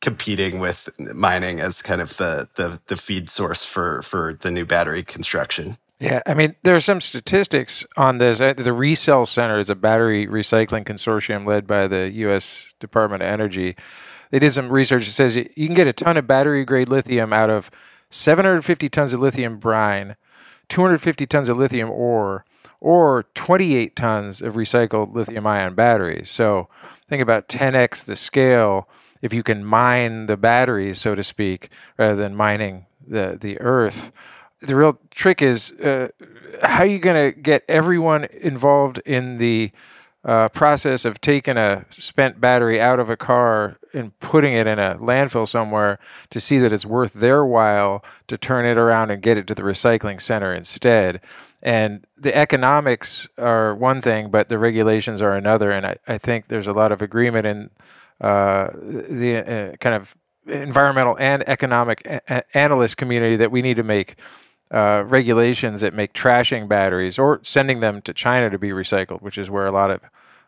competing 0.01 0.59
with 0.59 0.89
mining 0.99 1.59
as 1.59 1.81
kind 1.81 2.01
of 2.01 2.17
the 2.17 2.49
the, 2.55 2.81
the 2.87 2.97
feed 2.97 3.29
source 3.29 3.63
for 3.63 4.01
for 4.01 4.37
the 4.41 4.51
new 4.51 4.65
battery 4.65 5.03
construction 5.03 5.77
yeah, 6.01 6.21
I 6.25 6.33
mean, 6.33 6.55
there 6.63 6.75
are 6.75 6.79
some 6.79 6.99
statistics 6.99 7.85
on 7.95 8.17
this. 8.17 8.39
The 8.39 8.55
ReCell 8.55 9.27
Center 9.27 9.59
is 9.59 9.69
a 9.69 9.75
battery 9.75 10.25
recycling 10.25 10.83
consortium 10.83 11.45
led 11.45 11.67
by 11.67 11.87
the 11.87 12.09
U.S. 12.11 12.73
Department 12.79 13.21
of 13.21 13.27
Energy. 13.29 13.75
They 14.31 14.39
did 14.39 14.51
some 14.51 14.71
research 14.71 15.05
that 15.05 15.11
says 15.11 15.35
you 15.35 15.45
can 15.67 15.75
get 15.75 15.85
a 15.85 15.93
ton 15.93 16.17
of 16.17 16.25
battery 16.25 16.65
grade 16.65 16.89
lithium 16.89 17.31
out 17.31 17.51
of 17.51 17.69
750 18.09 18.89
tons 18.89 19.13
of 19.13 19.19
lithium 19.19 19.59
brine, 19.59 20.15
250 20.69 21.27
tons 21.27 21.49
of 21.49 21.57
lithium 21.57 21.91
ore, 21.91 22.45
or 22.79 23.27
28 23.35 23.95
tons 23.95 24.41
of 24.41 24.55
recycled 24.55 25.13
lithium 25.13 25.45
ion 25.45 25.75
batteries. 25.75 26.31
So 26.31 26.67
think 27.07 27.21
about 27.21 27.47
10x 27.47 28.05
the 28.05 28.15
scale 28.15 28.89
if 29.21 29.33
you 29.33 29.43
can 29.43 29.63
mine 29.63 30.27
the 30.27 30.37
batteries, 30.37 30.99
so 30.99 31.15
to 31.15 31.23
speak, 31.23 31.69
rather 31.97 32.15
than 32.15 32.35
mining 32.35 32.85
the, 33.05 33.37
the 33.39 33.59
earth. 33.59 34.11
The 34.59 34.75
real 34.75 34.99
trick 35.09 35.41
is 35.41 35.71
uh, 35.71 36.09
how 36.61 36.83
are 36.83 36.87
you 36.87 36.99
going 36.99 37.33
to 37.33 37.39
get 37.39 37.63
everyone 37.67 38.25
involved 38.25 38.99
in 39.05 39.37
the 39.37 39.71
uh, 40.23 40.49
process 40.49 41.03
of 41.03 41.19
taking 41.19 41.57
a 41.57 41.85
spent 41.89 42.39
battery 42.39 42.79
out 42.79 42.99
of 42.99 43.09
a 43.09 43.17
car 43.17 43.77
and 43.93 44.17
putting 44.19 44.53
it 44.53 44.67
in 44.67 44.77
a 44.77 44.95
landfill 44.99 45.47
somewhere 45.47 45.97
to 46.29 46.39
see 46.39 46.59
that 46.59 46.71
it's 46.71 46.85
worth 46.85 47.13
their 47.13 47.43
while 47.43 48.03
to 48.27 48.37
turn 48.37 48.65
it 48.65 48.77
around 48.77 49.09
and 49.09 49.23
get 49.23 49.37
it 49.37 49.47
to 49.47 49.55
the 49.55 49.63
recycling 49.63 50.21
center 50.21 50.53
instead. 50.53 51.21
And 51.63 52.05
the 52.15 52.35
economics 52.35 53.27
are 53.37 53.75
one 53.75 54.01
thing, 54.01 54.29
but 54.29 54.49
the 54.49 54.59
regulations 54.59 55.21
are 55.21 55.35
another. 55.35 55.71
And 55.71 55.85
I, 55.85 55.95
I 56.07 56.17
think 56.17 56.47
there's 56.47 56.67
a 56.67 56.73
lot 56.73 56.91
of 56.91 57.01
agreement 57.01 57.47
in 57.47 57.69
the 58.21 59.71
uh, 59.73 59.75
kind 59.77 59.95
of 59.95 60.15
environmental 60.47 61.17
and 61.19 61.47
economic 61.47 62.05
a- 62.05 62.57
analyst 62.57 62.97
community 62.97 63.35
that 63.35 63.51
we 63.51 63.61
need 63.61 63.77
to 63.77 63.83
make 63.83 64.15
uh, 64.71 65.03
regulations 65.05 65.81
that 65.81 65.93
make 65.93 66.13
trashing 66.13 66.67
batteries 66.67 67.19
or 67.19 67.39
sending 67.43 67.79
them 67.81 68.01
to 68.01 68.13
China 68.13 68.49
to 68.49 68.57
be 68.57 68.69
recycled, 68.69 69.21
which 69.21 69.37
is 69.37 69.49
where 69.49 69.65
a 69.65 69.71
lot 69.71 69.91
of 69.91 70.01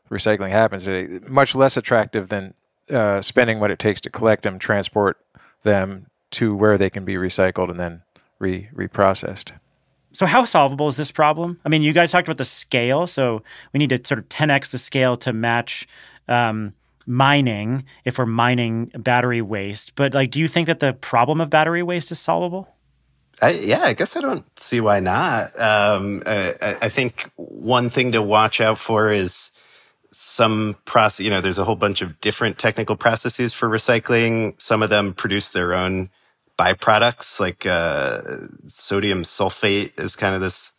recycling 0.09 0.49
happens, 0.49 0.85
today, 0.85 1.19
much 1.27 1.55
less 1.55 1.75
attractive 1.75 2.29
than 2.29 2.53
uh, 2.89 3.21
spending 3.21 3.59
what 3.59 3.71
it 3.71 3.79
takes 3.79 3.99
to 4.01 4.09
collect 4.09 4.43
them, 4.43 4.59
transport 4.59 5.17
them 5.63 6.07
to 6.31 6.55
where 6.55 6.77
they 6.77 6.89
can 6.89 7.05
be 7.05 7.15
recycled 7.15 7.69
and 7.69 7.79
then 7.79 8.01
re 8.39 8.69
reprocessed. 8.75 9.51
So, 10.11 10.25
how 10.25 10.45
solvable 10.45 10.87
is 10.87 10.95
this 10.95 11.11
problem? 11.11 11.59
I 11.65 11.69
mean, 11.69 11.81
you 11.81 11.91
guys 11.91 12.11
talked 12.11 12.27
about 12.27 12.37
the 12.37 12.45
scale, 12.45 13.07
so 13.07 13.41
we 13.73 13.79
need 13.79 13.89
to 13.89 13.99
sort 14.05 14.19
of 14.19 14.29
10x 14.29 14.69
the 14.69 14.77
scale 14.77 15.17
to 15.17 15.33
match 15.33 15.87
um, 16.27 16.73
mining 17.05 17.85
if 18.05 18.17
we're 18.17 18.25
mining 18.25 18.91
battery 18.95 19.41
waste. 19.41 19.95
But 19.95 20.13
like, 20.13 20.31
do 20.31 20.39
you 20.39 20.47
think 20.47 20.67
that 20.67 20.79
the 20.79 20.93
problem 20.93 21.41
of 21.41 21.49
battery 21.49 21.83
waste 21.83 22.11
is 22.11 22.19
solvable? 22.19 22.67
I, 23.41 23.51
yeah, 23.51 23.83
I 23.83 23.93
guess 23.93 24.15
I 24.15 24.21
don't 24.21 24.45
see 24.59 24.79
why 24.79 24.99
not. 24.99 25.59
Um, 25.59 26.21
I, 26.25 26.77
I, 26.81 26.89
think 26.89 27.31
one 27.35 27.89
thing 27.89 28.11
to 28.11 28.21
watch 28.21 28.61
out 28.61 28.77
for 28.77 29.09
is 29.09 29.49
some 30.11 30.77
process. 30.85 31.23
You 31.23 31.31
know, 31.31 31.41
there's 31.41 31.57
a 31.57 31.63
whole 31.63 31.75
bunch 31.75 32.01
of 32.01 32.21
different 32.21 32.59
technical 32.59 32.95
processes 32.95 33.51
for 33.51 33.67
recycling. 33.67 34.59
Some 34.61 34.83
of 34.83 34.89
them 34.91 35.13
produce 35.13 35.49
their 35.49 35.73
own 35.73 36.11
byproducts, 36.57 37.39
like 37.39 37.65
uh, 37.65 38.21
sodium 38.67 39.23
sulfate 39.23 39.99
is 39.99 40.15
kind 40.15 40.35
of 40.35 40.41
this 40.41 40.71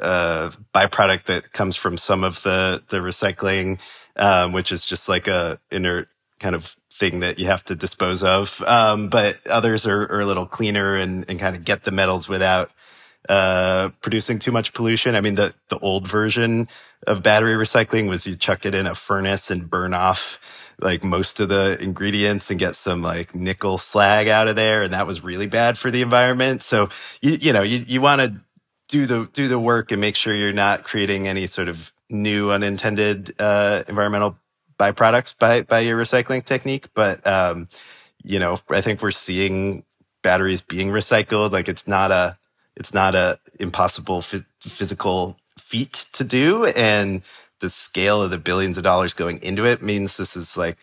uh, 0.00 0.50
byproduct 0.74 1.24
that 1.24 1.52
comes 1.52 1.76
from 1.76 1.98
some 1.98 2.24
of 2.24 2.42
the 2.42 2.82
the 2.88 2.98
recycling, 2.98 3.78
um, 4.16 4.52
which 4.52 4.72
is 4.72 4.84
just 4.86 5.08
like 5.08 5.28
a 5.28 5.58
inert 5.70 6.08
kind 6.38 6.54
of 6.54 6.76
thing 6.92 7.20
that 7.20 7.38
you 7.38 7.46
have 7.46 7.64
to 7.64 7.74
dispose 7.74 8.22
of. 8.22 8.62
Um, 8.62 9.08
but 9.08 9.38
others 9.46 9.86
are, 9.86 10.02
are, 10.10 10.20
a 10.20 10.26
little 10.26 10.46
cleaner 10.46 10.96
and, 10.96 11.26
and 11.28 11.38
kind 11.38 11.54
of 11.54 11.64
get 11.64 11.84
the 11.84 11.90
metals 11.90 12.28
without 12.28 12.70
uh, 13.28 13.90
producing 14.00 14.38
too 14.38 14.52
much 14.52 14.72
pollution. 14.72 15.14
I 15.14 15.20
mean, 15.20 15.34
the, 15.34 15.54
the 15.68 15.78
old 15.78 16.08
version 16.08 16.68
of 17.06 17.22
battery 17.22 17.54
recycling 17.54 18.08
was 18.08 18.26
you 18.26 18.36
chuck 18.36 18.64
it 18.64 18.74
in 18.74 18.86
a 18.86 18.94
furnace 18.94 19.50
and 19.50 19.68
burn 19.68 19.92
off 19.92 20.40
like 20.78 21.02
most 21.02 21.40
of 21.40 21.48
the 21.48 21.78
ingredients 21.80 22.50
and 22.50 22.58
get 22.58 22.76
some 22.76 23.02
like 23.02 23.34
nickel 23.34 23.78
slag 23.78 24.28
out 24.28 24.48
of 24.48 24.56
there. 24.56 24.82
And 24.82 24.92
that 24.92 25.06
was 25.06 25.22
really 25.22 25.46
bad 25.46 25.76
for 25.76 25.90
the 25.90 26.02
environment. 26.02 26.62
So 26.62 26.88
you, 27.20 27.32
you 27.32 27.52
know, 27.52 27.62
you, 27.62 27.78
you 27.78 28.00
want 28.00 28.22
to 28.22 28.40
do 28.88 29.06
the, 29.06 29.28
do 29.32 29.48
the 29.48 29.58
work 29.58 29.92
and 29.92 30.00
make 30.00 30.16
sure 30.16 30.34
you're 30.34 30.52
not 30.52 30.84
creating 30.84 31.26
any 31.28 31.46
sort 31.46 31.68
of 31.68 31.92
new 32.10 32.50
unintended, 32.50 33.34
uh, 33.38 33.84
environmental 33.88 34.38
byproducts 34.78 35.36
by 35.38 35.62
by 35.62 35.80
your 35.80 36.00
recycling 36.00 36.44
technique. 36.44 36.88
But 36.94 37.26
um, 37.26 37.68
you 38.22 38.38
know, 38.38 38.60
I 38.70 38.80
think 38.80 39.02
we're 39.02 39.10
seeing 39.10 39.84
batteries 40.22 40.60
being 40.60 40.88
recycled. 40.88 41.52
Like 41.52 41.68
it's 41.68 41.88
not 41.88 42.10
a 42.10 42.38
it's 42.76 42.92
not 42.92 43.14
a 43.14 43.38
impossible 43.58 44.22
physical 44.22 45.36
feat 45.58 46.06
to 46.14 46.24
do, 46.24 46.66
and 46.66 47.22
the 47.60 47.70
scale 47.70 48.22
of 48.22 48.30
the 48.30 48.38
billions 48.38 48.76
of 48.76 48.84
dollars 48.84 49.14
going 49.14 49.42
into 49.42 49.64
it 49.64 49.82
means 49.82 50.16
this 50.16 50.36
is 50.36 50.56
like 50.56 50.76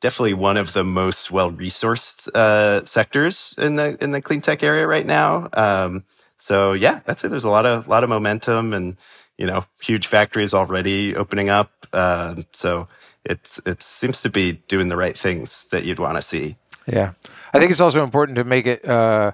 definitely 0.00 0.34
one 0.34 0.56
of 0.56 0.72
the 0.72 0.84
most 0.84 1.30
well 1.30 1.50
resourced 1.50 2.28
uh, 2.34 2.84
sectors 2.84 3.54
in 3.58 3.76
the 3.76 4.02
in 4.02 4.12
the 4.12 4.22
clean 4.22 4.40
tech 4.40 4.62
area 4.62 4.86
right 4.86 5.06
now. 5.06 5.48
Um, 5.52 6.04
so 6.36 6.72
yeah, 6.72 7.00
I'd 7.06 7.18
say 7.18 7.28
there's 7.28 7.44
a 7.44 7.50
lot 7.50 7.66
of 7.66 7.88
lot 7.88 8.04
of 8.04 8.10
momentum 8.10 8.72
and 8.72 8.96
you 9.38 9.46
know 9.46 9.64
huge 9.80 10.06
factories 10.06 10.52
already 10.52 11.16
opening 11.16 11.48
up. 11.48 11.70
Uh, 11.92 12.42
so 12.52 12.88
it's 13.24 13.60
it 13.64 13.82
seems 13.82 14.20
to 14.22 14.30
be 14.30 14.52
doing 14.52 14.88
the 14.88 14.96
right 14.96 15.16
things 15.16 15.66
that 15.70 15.84
you'd 15.84 15.98
want 15.98 16.16
to 16.16 16.22
see. 16.22 16.56
Yeah, 16.86 17.12
I 17.52 17.58
think 17.58 17.70
it's 17.70 17.80
also 17.80 18.02
important 18.02 18.36
to 18.36 18.44
make 18.44 18.66
it 18.66 18.84
uh, 18.86 19.32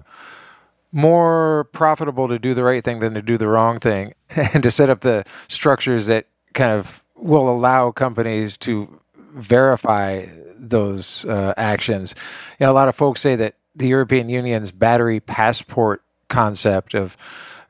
more 0.93 1.69
profitable 1.73 2.29
to 2.29 2.39
do 2.39 2.55
the 2.55 2.63
right 2.63 2.85
thing 2.85 3.01
than 3.01 3.15
to 3.15 3.23
do 3.23 3.39
the 3.39 3.49
wrong 3.49 3.81
thing, 3.81 4.15
and 4.31 4.63
to 4.63 4.71
set 4.71 4.91
up 4.91 5.01
the 5.01 5.25
structures 5.49 6.07
that 6.07 6.27
kind 6.53 6.79
of 6.79 7.03
will 7.17 7.49
allow 7.49 7.91
companies 7.91 8.59
to 8.59 9.01
verify 9.35 10.27
those 10.57 11.25
uh, 11.25 11.55
actions. 11.57 12.15
You 12.59 12.67
know, 12.67 12.73
a 12.73 12.75
lot 12.75 12.89
of 12.89 12.95
folks 12.95 13.21
say 13.21 13.37
that 13.37 13.57
the 13.75 13.89
European 13.89 14.29
Union's 14.29 14.71
battery 14.71 15.21
passport 15.21 16.03
concept 16.29 16.95
of 16.95 17.17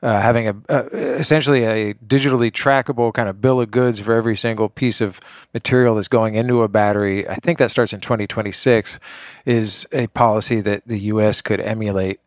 uh, 0.05 0.21
having 0.21 0.47
a, 0.47 0.55
a, 0.69 0.85
essentially 1.17 1.63
a 1.63 1.95
digitally 1.95 2.51
trackable 2.51 3.11
kind 3.11 3.27
of 3.27 3.41
bill 3.41 3.59
of 3.59 3.71
goods 3.71 3.99
for 3.99 4.13
every 4.13 4.37
single 4.37 4.69
piece 4.69 5.01
of 5.01 5.19
material 5.51 5.95
that's 5.95 6.07
going 6.07 6.35
into 6.35 6.61
a 6.61 6.67
battery. 6.67 7.27
I 7.27 7.37
think 7.37 7.57
that 7.57 7.71
starts 7.71 7.91
in 7.91 8.01
2026. 8.01 8.99
Is 9.47 9.87
a 9.91 10.05
policy 10.07 10.61
that 10.61 10.83
the 10.85 10.99
U.S. 10.99 11.41
could 11.41 11.59
emulate 11.59 12.19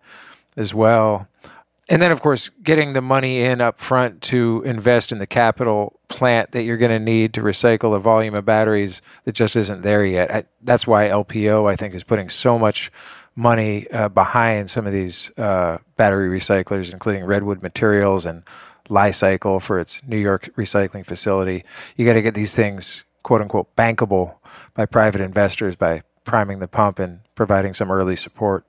as 0.57 0.75
well. 0.75 1.29
And 1.89 2.03
then, 2.03 2.11
of 2.11 2.21
course, 2.21 2.51
getting 2.65 2.95
the 2.95 3.01
money 3.01 3.43
in 3.43 3.61
up 3.61 3.79
front 3.79 4.23
to 4.23 4.61
invest 4.67 5.13
in 5.13 5.21
the 5.21 5.27
capital 5.27 6.01
plant 6.09 6.51
that 6.53 6.65
you're 6.65 6.77
going 6.77 6.91
to 6.91 6.99
need 6.99 7.33
to 7.35 7.43
recycle 7.43 7.95
a 7.95 8.01
volume 8.01 8.35
of 8.35 8.45
batteries 8.45 9.01
that 9.25 9.37
just 9.37 9.55
isn't 9.55 9.83
there 9.83 10.05
yet. 10.05 10.35
I, 10.35 10.45
that's 10.63 10.87
why 10.87 11.09
LPO, 11.09 11.71
I 11.71 11.77
think, 11.77 11.95
is 11.95 12.03
putting 12.03 12.29
so 12.29 12.59
much 12.59 12.91
money 13.39 13.89
uh, 13.93 14.09
behind 14.09 14.69
some 14.69 14.85
of 14.85 14.93
these 14.93 15.31
uh, 15.39 15.79
battery 15.97 16.29
recyclers, 16.29 16.93
including 16.93 17.25
Redwood 17.25 17.63
Materials 17.63 18.27
and 18.27 18.43
Li-Cycle 18.89 19.61
for 19.61 19.79
its 19.79 20.03
New 20.05 20.19
York 20.19 20.51
recycling 20.57 21.07
facility. 21.07 21.65
You 21.97 22.05
got 22.05 22.15
to 22.15 22.23
get 22.23 22.35
these 22.35 22.53
things 22.53 23.05
quote 23.23 23.41
unquote 23.41 23.75
bankable 23.77 24.35
by 24.75 24.87
private 24.87 25.21
investors 25.21 25.77
by 25.77 26.03
priming 26.25 26.59
the 26.59 26.67
pump 26.67 26.99
and 26.99 27.21
providing 27.37 27.75
some 27.75 27.93
early 27.93 28.17
support. 28.17 28.65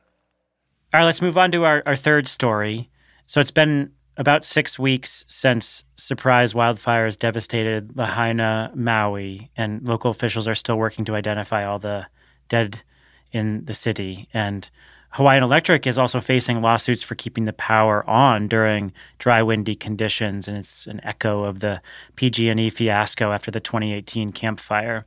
All 0.93 0.99
right, 0.99 1.05
let's 1.05 1.21
move 1.21 1.37
on 1.37 1.51
to 1.51 1.65
our, 1.65 1.81
our 1.87 1.95
third 1.95 2.27
story. 2.27 2.91
So 3.25 3.41
it's 3.41 3.51
been 3.51 3.93
about 4.17 4.45
six 4.45 4.77
weeks 4.77 5.25
since 5.27 5.83
surprise 5.97 6.53
wildfires 6.53 7.17
devastated 7.17 7.97
Lahaina, 7.97 8.71
Maui, 8.75 9.49
and 9.57 9.87
local 9.87 10.11
officials 10.11 10.47
are 10.47 10.55
still 10.55 10.77
working 10.77 11.05
to 11.05 11.15
identify 11.15 11.65
all 11.65 11.79
the 11.79 12.05
dead 12.49 12.83
in 13.31 13.65
the 13.65 13.73
city. 13.73 14.27
And 14.33 14.69
Hawaiian 15.11 15.43
Electric 15.43 15.87
is 15.87 15.97
also 15.97 16.21
facing 16.21 16.61
lawsuits 16.61 17.01
for 17.01 17.15
keeping 17.15 17.45
the 17.45 17.53
power 17.53 18.07
on 18.07 18.47
during 18.47 18.93
dry, 19.17 19.41
windy 19.41 19.75
conditions, 19.75 20.47
and 20.47 20.55
it's 20.57 20.85
an 20.85 21.01
echo 21.03 21.43
of 21.43 21.59
the 21.59 21.81
PG&E 22.15 22.69
fiasco 22.69 23.31
after 23.31 23.49
the 23.49 23.59
2018 23.59 24.31
Camp 24.31 24.59
Fire. 24.59 25.05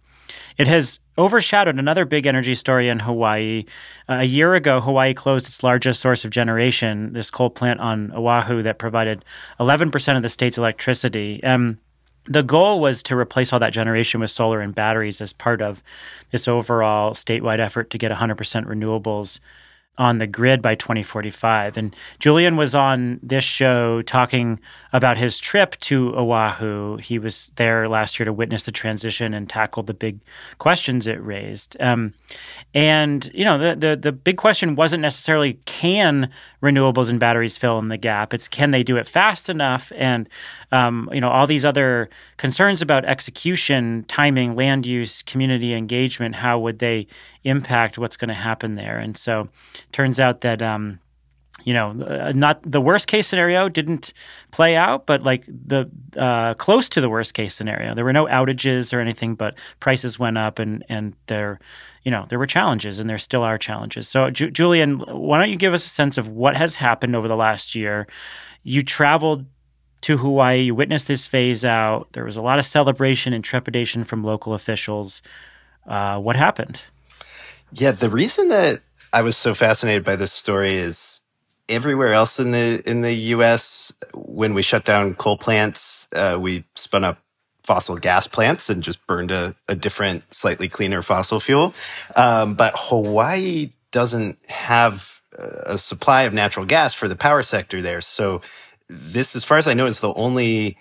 It 0.58 0.66
has 0.66 0.98
overshadowed 1.18 1.78
another 1.78 2.04
big 2.04 2.26
energy 2.26 2.54
story 2.54 2.88
in 2.88 3.00
Hawaii. 3.00 3.64
Uh, 4.08 4.14
a 4.20 4.24
year 4.24 4.54
ago, 4.54 4.80
Hawaii 4.80 5.14
closed 5.14 5.46
its 5.46 5.62
largest 5.62 6.00
source 6.00 6.24
of 6.24 6.30
generation, 6.30 7.12
this 7.12 7.30
coal 7.30 7.50
plant 7.50 7.80
on 7.80 8.12
Oahu 8.12 8.62
that 8.62 8.78
provided 8.78 9.24
11% 9.60 10.16
of 10.16 10.22
the 10.22 10.28
state's 10.28 10.58
electricity. 10.58 11.42
Um, 11.44 11.78
the 12.24 12.42
goal 12.42 12.80
was 12.80 13.02
to 13.04 13.16
replace 13.16 13.52
all 13.52 13.58
that 13.58 13.72
generation 13.72 14.20
with 14.20 14.30
solar 14.30 14.60
and 14.60 14.74
batteries 14.74 15.20
as 15.20 15.32
part 15.32 15.60
of 15.60 15.82
this 16.30 16.46
overall 16.46 17.12
statewide 17.12 17.58
effort 17.58 17.90
to 17.90 17.98
get 17.98 18.12
100% 18.12 18.36
renewables 18.66 19.40
on 19.98 20.18
the 20.18 20.26
grid 20.26 20.62
by 20.62 20.74
2045. 20.74 21.76
And 21.76 21.94
Julian 22.18 22.56
was 22.56 22.74
on 22.74 23.20
this 23.22 23.44
show 23.44 24.00
talking 24.02 24.58
about 24.94 25.18
his 25.18 25.38
trip 25.38 25.78
to 25.80 26.14
Oahu. 26.16 26.96
He 26.96 27.18
was 27.18 27.52
there 27.56 27.88
last 27.88 28.18
year 28.18 28.24
to 28.24 28.32
witness 28.32 28.64
the 28.64 28.72
transition 28.72 29.34
and 29.34 29.48
tackle 29.48 29.82
the 29.82 29.94
big 29.94 30.18
questions 30.58 31.06
it 31.06 31.22
raised. 31.22 31.76
Um, 31.78 32.14
and 32.74 33.30
you 33.34 33.44
know, 33.44 33.58
the, 33.58 33.76
the 33.76 33.96
the 33.96 34.12
big 34.12 34.38
question 34.38 34.76
wasn't 34.76 35.02
necessarily 35.02 35.54
can 35.66 36.30
renewables 36.62 37.10
and 37.10 37.20
batteries 37.20 37.58
fill 37.58 37.78
in 37.78 37.88
the 37.88 37.98
gap. 37.98 38.32
It's 38.32 38.48
can 38.48 38.70
they 38.70 38.82
do 38.82 38.96
it 38.96 39.08
fast 39.08 39.48
enough? 39.48 39.92
And 39.94 40.28
um, 40.72 41.10
you 41.12 41.20
know, 41.20 41.28
all 41.28 41.46
these 41.46 41.66
other 41.66 42.08
concerns 42.38 42.80
about 42.80 43.04
execution, 43.04 44.04
timing, 44.08 44.56
land 44.56 44.86
use, 44.86 45.22
community 45.22 45.74
engagement. 45.74 46.34
How 46.34 46.58
would 46.58 46.78
they 46.78 47.06
impact 47.44 47.98
what's 47.98 48.16
going 48.16 48.28
to 48.28 48.34
happen 48.34 48.74
there? 48.74 48.98
And 48.98 49.16
so, 49.16 49.48
turns 49.92 50.20
out 50.20 50.42
that 50.42 50.62
um, 50.62 51.00
you 51.64 51.74
know, 51.74 51.90
uh, 51.90 52.32
not 52.34 52.60
the 52.68 52.80
worst 52.80 53.06
case 53.06 53.28
scenario 53.28 53.68
didn't 53.68 54.12
play 54.50 54.74
out, 54.76 55.06
but 55.06 55.22
like 55.22 55.44
the 55.46 55.88
uh, 56.16 56.54
close 56.54 56.88
to 56.90 57.00
the 57.00 57.08
worst 57.08 57.34
case 57.34 57.54
scenario. 57.54 57.94
There 57.94 58.04
were 58.04 58.12
no 58.12 58.26
outages 58.26 58.92
or 58.92 59.00
anything, 59.00 59.34
but 59.34 59.54
prices 59.80 60.18
went 60.18 60.38
up, 60.38 60.58
and 60.58 60.84
and 60.88 61.14
there, 61.26 61.60
you 62.02 62.10
know, 62.10 62.26
there 62.28 62.38
were 62.38 62.46
challenges, 62.46 62.98
and 62.98 63.08
there 63.08 63.18
still 63.18 63.42
are 63.42 63.58
challenges. 63.58 64.08
So, 64.08 64.30
Ju- 64.30 64.50
Julian, 64.50 64.98
why 64.98 65.38
don't 65.38 65.50
you 65.50 65.56
give 65.56 65.74
us 65.74 65.84
a 65.84 65.90
sense 65.90 66.18
of 66.18 66.28
what 66.28 66.56
has 66.56 66.74
happened 66.74 67.14
over 67.14 67.28
the 67.28 67.36
last 67.36 67.74
year? 67.74 68.06
You 68.62 68.82
traveled 68.82 69.46
to 70.02 70.16
Hawaii, 70.16 70.62
you 70.62 70.74
witnessed 70.74 71.06
this 71.06 71.26
phase 71.26 71.64
out. 71.64 72.08
There 72.12 72.24
was 72.24 72.36
a 72.36 72.42
lot 72.42 72.58
of 72.58 72.66
celebration 72.66 73.32
and 73.32 73.44
trepidation 73.44 74.02
from 74.02 74.24
local 74.24 74.54
officials. 74.54 75.22
Uh, 75.86 76.18
what 76.18 76.34
happened? 76.34 76.80
Yeah, 77.72 77.92
the 77.92 78.10
reason 78.10 78.48
that 78.48 78.80
I 79.12 79.22
was 79.22 79.36
so 79.36 79.54
fascinated 79.54 80.04
by 80.04 80.16
this 80.16 80.32
story 80.32 80.74
is 80.74 81.20
everywhere 81.68 82.12
else 82.12 82.38
in 82.38 82.50
the 82.50 82.82
in 82.88 83.00
the 83.00 83.12
U.S. 83.12 83.92
when 84.14 84.54
we 84.54 84.62
shut 84.62 84.84
down 84.84 85.14
coal 85.14 85.38
plants, 85.38 86.08
uh, 86.12 86.38
we 86.40 86.64
spun 86.74 87.04
up 87.04 87.18
fossil 87.62 87.96
gas 87.96 88.26
plants 88.26 88.68
and 88.68 88.82
just 88.82 89.06
burned 89.06 89.30
a, 89.30 89.54
a 89.68 89.74
different, 89.74 90.22
slightly 90.34 90.68
cleaner 90.68 91.00
fossil 91.00 91.40
fuel. 91.40 91.74
Um, 92.16 92.54
but 92.54 92.74
Hawaii 92.76 93.72
doesn't 93.90 94.38
have 94.48 95.22
a 95.38 95.78
supply 95.78 96.22
of 96.22 96.34
natural 96.34 96.66
gas 96.66 96.92
for 96.92 97.08
the 97.08 97.16
power 97.16 97.42
sector 97.42 97.80
there. 97.80 98.00
So 98.00 98.42
this, 98.88 99.34
as 99.34 99.44
far 99.44 99.58
as 99.58 99.68
I 99.68 99.74
know, 99.74 99.86
is 99.86 100.00
the 100.00 100.12
only 100.12 100.76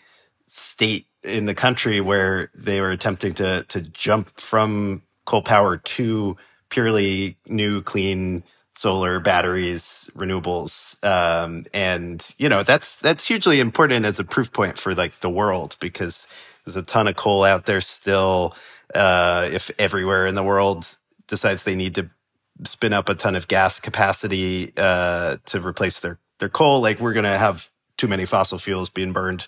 state 0.48 1.06
in 1.24 1.46
the 1.46 1.56
country 1.56 2.02
where 2.02 2.50
they 2.56 2.82
were 2.82 2.92
attempting 2.92 3.34
to 3.36 3.64
to 3.70 3.82
jump 3.82 4.38
from 4.40 5.04
coal 5.26 5.42
power 5.42 5.78
to 5.78 6.36
purely 6.72 7.38
new, 7.48 7.84
clean 7.84 8.44
solar 8.76 9.20
batteries 9.20 10.10
renewables 10.16 11.04
um, 11.06 11.66
and 11.74 12.34
you 12.40 12.50
know 12.50 12.64
that's 12.64 12.96
that's 12.98 13.28
hugely 13.28 13.60
important 13.60 14.06
as 14.06 14.20
a 14.20 14.24
proof 14.24 14.52
point 14.52 14.80
for 14.80 14.96
like 14.96 15.20
the 15.20 15.30
world 15.30 15.76
because 15.80 16.26
there's 16.66 16.78
a 16.78 16.82
ton 16.82 17.08
of 17.08 17.16
coal 17.16 17.44
out 17.44 17.68
there 17.68 17.82
still 17.82 18.56
uh, 18.96 19.48
if 19.52 19.70
everywhere 19.78 20.26
in 20.26 20.36
the 20.36 20.44
world 20.44 20.88
decides 21.28 21.64
they 21.64 21.76
need 21.76 21.94
to 21.96 22.10
spin 22.66 22.94
up 22.94 23.10
a 23.10 23.14
ton 23.16 23.36
of 23.36 23.48
gas 23.48 23.80
capacity 23.80 24.74
uh, 24.78 25.38
to 25.46 25.60
replace 25.60 26.00
their 26.00 26.20
their 26.40 26.50
coal 26.50 26.82
like 26.82 27.00
we're 27.00 27.14
going 27.14 27.24
to 27.26 27.38
have 27.38 27.70
too 27.98 28.08
many 28.08 28.26
fossil 28.26 28.58
fuels 28.58 28.90
being 28.90 29.14
burned 29.14 29.46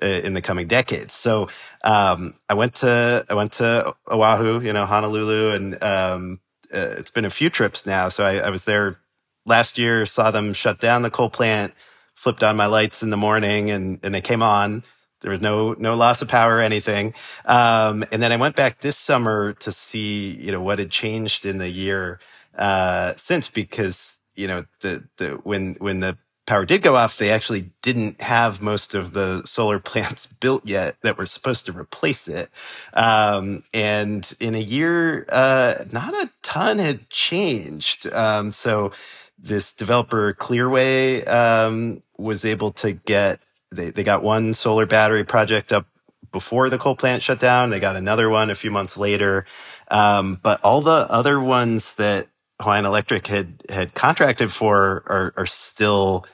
uh, 0.00 0.06
in 0.06 0.32
the 0.34 0.42
coming 0.42 0.68
decades. 0.68 1.12
So 1.12 1.48
um, 1.82 2.34
i 2.48 2.54
went 2.54 2.76
to 2.76 3.26
i 3.28 3.34
went 3.34 3.52
to 3.52 3.94
oahu 4.06 4.60
you 4.60 4.72
know 4.72 4.86
honolulu 4.86 5.50
and 5.50 5.82
um, 5.82 6.40
uh, 6.76 6.94
it's 6.98 7.10
been 7.10 7.24
a 7.24 7.30
few 7.30 7.50
trips 7.50 7.86
now. 7.86 8.08
So 8.08 8.24
I, 8.24 8.36
I, 8.36 8.50
was 8.50 8.64
there 8.64 8.98
last 9.46 9.78
year, 9.78 10.04
saw 10.04 10.30
them 10.30 10.52
shut 10.52 10.80
down 10.80 11.02
the 11.02 11.10
coal 11.10 11.30
plant, 11.30 11.72
flipped 12.14 12.42
on 12.42 12.56
my 12.56 12.66
lights 12.66 13.02
in 13.02 13.10
the 13.10 13.16
morning, 13.16 13.70
and 13.70 13.98
and 14.02 14.14
they 14.14 14.20
came 14.20 14.42
on. 14.42 14.84
There 15.22 15.32
was 15.32 15.40
no 15.40 15.72
no 15.72 15.96
loss 15.96 16.22
of 16.22 16.28
power 16.28 16.56
or 16.56 16.60
anything. 16.60 17.14
Um, 17.46 18.04
and 18.12 18.22
then 18.22 18.32
I 18.32 18.36
went 18.36 18.56
back 18.56 18.80
this 18.80 18.96
summer 18.98 19.54
to 19.54 19.72
see 19.72 20.36
you 20.36 20.52
know 20.52 20.62
what 20.62 20.78
had 20.78 20.90
changed 20.90 21.46
in 21.46 21.58
the 21.58 21.70
year 21.70 22.20
uh, 22.56 23.14
since 23.16 23.48
because 23.48 24.20
you 24.34 24.46
know 24.46 24.66
the 24.80 25.04
the 25.16 25.30
when 25.42 25.76
when 25.78 26.00
the 26.00 26.18
power 26.46 26.64
did 26.64 26.82
go 26.82 26.96
off, 26.96 27.18
they 27.18 27.30
actually 27.30 27.70
didn't 27.82 28.20
have 28.20 28.62
most 28.62 28.94
of 28.94 29.12
the 29.12 29.42
solar 29.44 29.78
plants 29.90 30.26
built 30.26 30.64
yet 30.66 30.96
that 31.02 31.18
were 31.18 31.26
supposed 31.26 31.66
to 31.66 31.72
replace 31.72 32.28
it. 32.28 32.50
Um, 32.94 33.64
and 33.74 34.32
in 34.40 34.54
a 34.54 34.60
year, 34.60 35.26
uh, 35.28 35.84
not 35.92 36.14
a 36.14 36.30
ton 36.42 36.78
had 36.78 37.10
changed. 37.10 38.10
Um, 38.12 38.52
so 38.52 38.92
this 39.38 39.74
developer 39.74 40.32
Clearway 40.32 41.26
um, 41.28 42.02
was 42.16 42.44
able 42.44 42.72
to 42.72 42.92
get 42.92 43.40
they, 43.70 43.90
they 43.90 44.04
got 44.04 44.22
one 44.22 44.54
solar 44.54 44.86
battery 44.86 45.24
project 45.24 45.72
up 45.72 45.86
before 46.32 46.70
the 46.70 46.78
coal 46.78 46.96
plant 46.96 47.22
shut 47.22 47.38
down. 47.38 47.70
They 47.70 47.80
got 47.80 47.96
another 47.96 48.28
one 48.30 48.50
a 48.50 48.54
few 48.54 48.70
months 48.70 48.96
later. 48.96 49.44
Um, 49.90 50.38
but 50.42 50.60
all 50.62 50.80
the 50.80 51.06
other 51.10 51.40
ones 51.40 51.94
that 51.94 52.28
Hawaiian 52.60 52.86
Electric 52.86 53.26
had 53.26 53.62
had 53.68 53.94
contracted 53.94 54.52
for 54.52 55.02
are, 55.06 55.34
are 55.36 55.46
still 55.46 56.24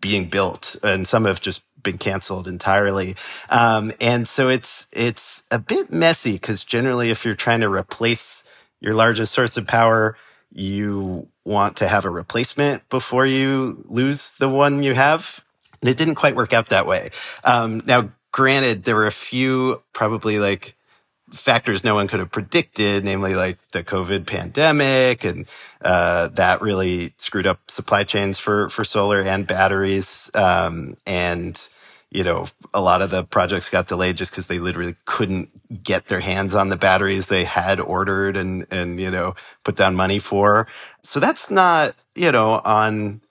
being 0.00 0.28
built, 0.28 0.76
and 0.82 1.06
some 1.06 1.24
have 1.24 1.40
just 1.40 1.62
been 1.82 1.98
canceled 1.98 2.48
entirely. 2.48 3.16
Um, 3.48 3.92
and 4.00 4.26
so 4.26 4.48
it's 4.48 4.86
it's 4.92 5.44
a 5.50 5.58
bit 5.58 5.92
messy 5.92 6.32
because 6.32 6.64
generally, 6.64 7.10
if 7.10 7.24
you're 7.24 7.34
trying 7.34 7.60
to 7.60 7.68
replace 7.68 8.44
your 8.80 8.94
largest 8.94 9.32
source 9.32 9.56
of 9.56 9.66
power, 9.66 10.16
you 10.52 11.28
want 11.44 11.76
to 11.76 11.88
have 11.88 12.04
a 12.04 12.10
replacement 12.10 12.88
before 12.88 13.26
you 13.26 13.84
lose 13.88 14.32
the 14.32 14.48
one 14.48 14.82
you 14.82 14.94
have. 14.94 15.44
And 15.80 15.90
it 15.90 15.96
didn't 15.96 16.14
quite 16.16 16.36
work 16.36 16.52
out 16.52 16.70
that 16.70 16.86
way. 16.86 17.10
Um, 17.44 17.82
now, 17.86 18.10
granted, 18.32 18.84
there 18.84 18.96
were 18.96 19.06
a 19.06 19.12
few 19.12 19.82
probably 19.92 20.38
like 20.38 20.75
factors 21.30 21.84
no 21.84 21.94
one 21.94 22.08
could 22.08 22.20
have 22.20 22.30
predicted, 22.30 23.04
namely 23.04 23.34
like 23.34 23.58
the 23.72 23.82
COVID 23.82 24.26
pandemic, 24.26 25.24
and 25.24 25.46
uh, 25.82 26.28
that 26.28 26.60
really 26.60 27.14
screwed 27.18 27.46
up 27.46 27.70
supply 27.70 28.04
chains 28.04 28.38
for 28.38 28.68
for 28.68 28.84
solar 28.84 29.20
and 29.20 29.46
batteries. 29.46 30.30
Um, 30.34 30.96
and 31.06 31.60
you 32.10 32.22
know, 32.22 32.46
a 32.72 32.80
lot 32.80 33.02
of 33.02 33.10
the 33.10 33.24
projects 33.24 33.68
got 33.68 33.88
delayed 33.88 34.16
just 34.16 34.30
because 34.30 34.46
they 34.46 34.60
literally 34.60 34.94
couldn't 35.04 35.82
get 35.82 36.06
their 36.06 36.20
hands 36.20 36.54
on 36.54 36.68
the 36.68 36.76
batteries 36.76 37.26
they 37.26 37.44
had 37.44 37.80
ordered 37.80 38.36
and 38.36 38.66
and 38.70 39.00
you 39.00 39.10
know 39.10 39.34
put 39.64 39.76
down 39.76 39.94
money 39.94 40.18
for. 40.18 40.66
So 41.02 41.20
that's 41.20 41.50
not 41.50 41.94
you 42.14 42.30
know 42.30 42.60
on 42.64 43.22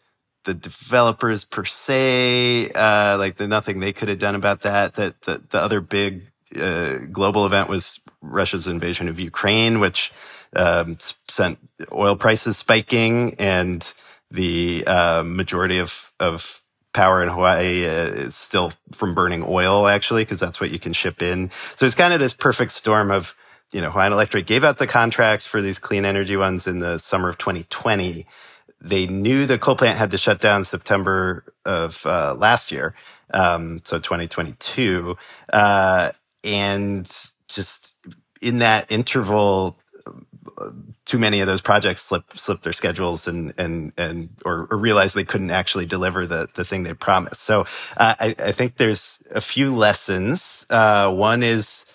the 0.44 0.54
developers 0.54 1.44
per 1.44 1.66
se, 1.66 2.70
uh, 2.76 3.18
like 3.18 3.38
the 3.38 3.48
nothing 3.48 3.80
they 3.80 3.94
could 3.94 4.10
have 4.10 4.20
done 4.20 4.36
about 4.36 4.62
that. 4.62 4.96
That 4.96 5.22
the, 5.22 5.42
the 5.50 5.60
other 5.60 5.82
big 5.82 6.32
uh, 6.58 7.06
global 7.12 7.46
event 7.46 7.70
was 7.70 8.02
Russia's 8.22 8.68
invasion 8.68 9.08
of 9.08 9.20
Ukraine, 9.20 9.80
which 9.80 10.12
um, 10.56 10.98
sent 11.28 11.60
oil 11.92 12.16
prices 12.16 12.58
spiking, 12.58 13.36
and 13.36 13.94
the 14.32 14.84
uh, 14.88 15.24
majority 15.26 15.80
of 15.80 16.12
of 16.20 16.62
power 16.94 17.22
in 17.22 17.30
Hawaii 17.30 17.86
uh, 17.86 17.90
is 17.90 18.36
still 18.36 18.72
from 18.94 19.14
burning 19.14 19.44
oil, 19.48 19.88
actually, 19.88 20.24
because 20.24 20.40
that's 20.40 20.62
what 20.62 20.72
you 20.72 20.80
can 20.80 20.94
ship 20.94 21.22
in. 21.22 21.52
So 21.76 21.86
it's 21.86 21.96
kind 21.96 22.14
of 22.14 22.20
this 22.20 22.34
perfect 22.34 22.72
storm 22.72 23.12
of 23.12 23.36
you 23.72 23.82
know 23.82 23.92
Hawaiian 23.92 24.14
Electric 24.14 24.46
gave 24.46 24.64
out 24.64 24.78
the 24.78 24.88
contracts 24.88 25.46
for 25.46 25.62
these 25.62 25.78
clean 25.78 26.06
energy 26.06 26.38
ones 26.38 26.68
in 26.68 26.80
the 26.80 26.98
summer 26.98 27.30
of 27.30 27.38
2020. 27.38 28.26
They 28.82 29.08
knew 29.08 29.46
the 29.46 29.58
coal 29.58 29.76
plant 29.76 29.98
had 29.98 30.12
to 30.12 30.18
shut 30.18 30.40
down 30.40 30.64
September 30.64 31.44
of 31.66 32.06
uh, 32.06 32.36
last 32.38 32.72
year, 32.72 32.94
um, 33.34 33.82
so 33.84 34.00
2022. 34.00 35.18
Uh, 35.52 36.12
and 36.46 37.12
just 37.48 37.98
in 38.42 38.60
that 38.60 38.92
interval, 38.92 39.80
too 41.06 41.18
many 41.18 41.42
of 41.42 41.48
those 41.48 41.62
projects 41.62 42.02
slip 42.02 42.38
slip 42.38 42.62
their 42.62 42.74
schedules 42.74 43.28
and 43.28 43.54
and 43.58 43.92
and 43.98 44.30
or, 44.46 44.68
or 44.72 44.78
realize 44.78 45.14
they 45.14 45.26
couldn't 45.26 45.52
actually 45.52 45.86
deliver 45.86 46.26
the 46.26 46.48
the 46.54 46.64
thing 46.64 46.84
they 46.84 46.94
promised. 46.94 47.42
So 47.42 47.62
uh, 47.98 48.16
I, 48.20 48.36
I 48.40 48.52
think 48.52 48.78
there's 48.78 49.22
a 49.32 49.42
few 49.42 49.76
lessons. 49.76 50.66
Uh, 50.70 51.12
one 51.12 51.44
is 51.44 51.86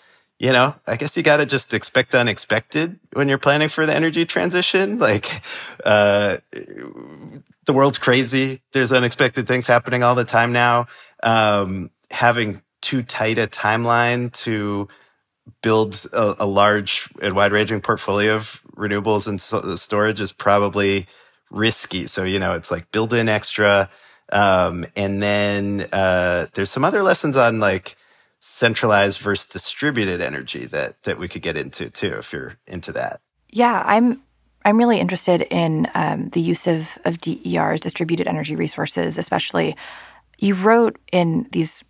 you 0.41 0.53
know, 0.53 0.75
I 0.87 0.97
guess 0.97 1.19
you 1.19 1.23
got 1.23 1.37
to 1.37 1.47
just 1.47 1.75
expect 1.75 2.13
the 2.13 2.19
unexpected 2.19 2.99
when 3.13 3.29
you're 3.29 3.37
planning 3.37 3.69
for 3.69 3.85
the 3.85 3.95
energy 3.95 4.25
transition. 4.25 4.99
Like, 4.99 5.43
uh, 5.85 6.39
the 7.67 7.75
world's 7.75 7.99
crazy. 7.99 8.63
There's 8.73 8.91
unexpected 8.91 9.47
things 9.47 9.67
happening 9.67 10.03
all 10.03 10.15
the 10.15 10.25
time 10.25 10.53
now. 10.53 10.87
Um, 11.23 11.91
having 12.11 12.63
too 12.81 13.03
tight 13.03 13.39
a 13.39 13.47
timeline 13.47 14.33
to 14.33 14.89
build 15.63 16.07
a, 16.13 16.45
a 16.45 16.47
large 16.47 17.09
and 17.21 17.35
wide 17.35 17.53
ranging 17.53 17.81
portfolio 17.81 18.37
of 18.37 18.63
renewables 18.77 19.27
and 19.27 19.41
so- 19.41 19.77
storage 19.77 20.21
is 20.21 20.33
probably 20.33 21.07
risky. 21.51 22.07
So, 22.07 22.25
you 22.25 22.39
know, 22.39 22.53
it's 22.55 22.71
like 22.71 22.91
build 22.93 23.13
in 23.13 23.29
extra. 23.29 23.91
Um, 24.33 24.87
and 24.97 25.23
then 25.23 25.89
uh, 25.93 26.47
there's 26.55 26.71
some 26.71 26.85
other 26.85 27.03
lessons 27.03 27.37
on 27.37 27.61
like 27.61 27.97
centralized 28.41 29.19
versus 29.19 29.47
distributed 29.47 30.21
energy 30.21 30.65
that 30.67 31.03
that 31.03 31.19
we 31.19 31.29
could 31.29 31.43
get 31.43 31.57
into 31.57 31.91
too, 31.91 32.15
if 32.19 32.33
you're 32.33 32.57
into 32.67 32.93
that. 32.93 33.21
Yeah, 33.51 33.83
I'm 33.85 34.23
I'm 34.65 34.79
really 34.79 35.01
interested 35.01 35.43
in 35.43 35.89
um, 35.95 36.29
the 36.31 36.41
use 36.41 36.67
of 36.67 36.97
of 37.05 37.21
DERs, 37.21 37.81
distributed 37.81 38.27
energy 38.27 38.57
resources, 38.57 39.19
especially. 39.19 39.77
You 40.39 40.55
wrote 40.55 40.99
in 41.13 41.47
these 41.53 41.85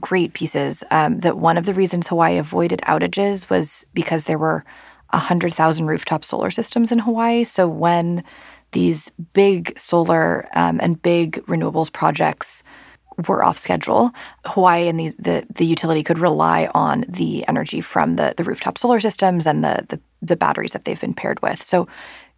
great 0.00 0.32
pieces 0.32 0.84
um, 0.90 1.18
that 1.20 1.38
one 1.38 1.56
of 1.56 1.66
the 1.66 1.74
reasons 1.74 2.08
Hawaii 2.08 2.38
avoided 2.38 2.80
outages 2.80 3.48
was 3.50 3.84
because 3.94 4.24
there 4.24 4.38
were 4.38 4.64
100,000 5.10 5.86
rooftop 5.86 6.24
solar 6.24 6.50
systems 6.50 6.90
in 6.90 6.98
Hawaii. 6.98 7.44
So 7.44 7.68
when 7.68 8.24
these 8.72 9.10
big 9.34 9.78
solar 9.78 10.48
um, 10.54 10.80
and 10.82 11.00
big 11.00 11.34
renewables 11.46 11.92
projects 11.92 12.62
were 13.28 13.44
off 13.44 13.58
schedule, 13.58 14.10
Hawaii 14.46 14.88
and 14.88 14.98
the, 14.98 15.14
the, 15.18 15.46
the 15.54 15.66
utility 15.66 16.02
could 16.02 16.18
rely 16.18 16.70
on 16.74 17.04
the 17.08 17.46
energy 17.46 17.80
from 17.80 18.16
the, 18.16 18.34
the 18.36 18.44
rooftop 18.44 18.78
solar 18.78 19.00
systems 19.00 19.46
and 19.46 19.62
the, 19.62 19.84
the, 19.88 20.00
the 20.22 20.36
batteries 20.36 20.72
that 20.72 20.84
they've 20.84 21.00
been 21.00 21.14
paired 21.14 21.40
with. 21.42 21.62
So, 21.62 21.86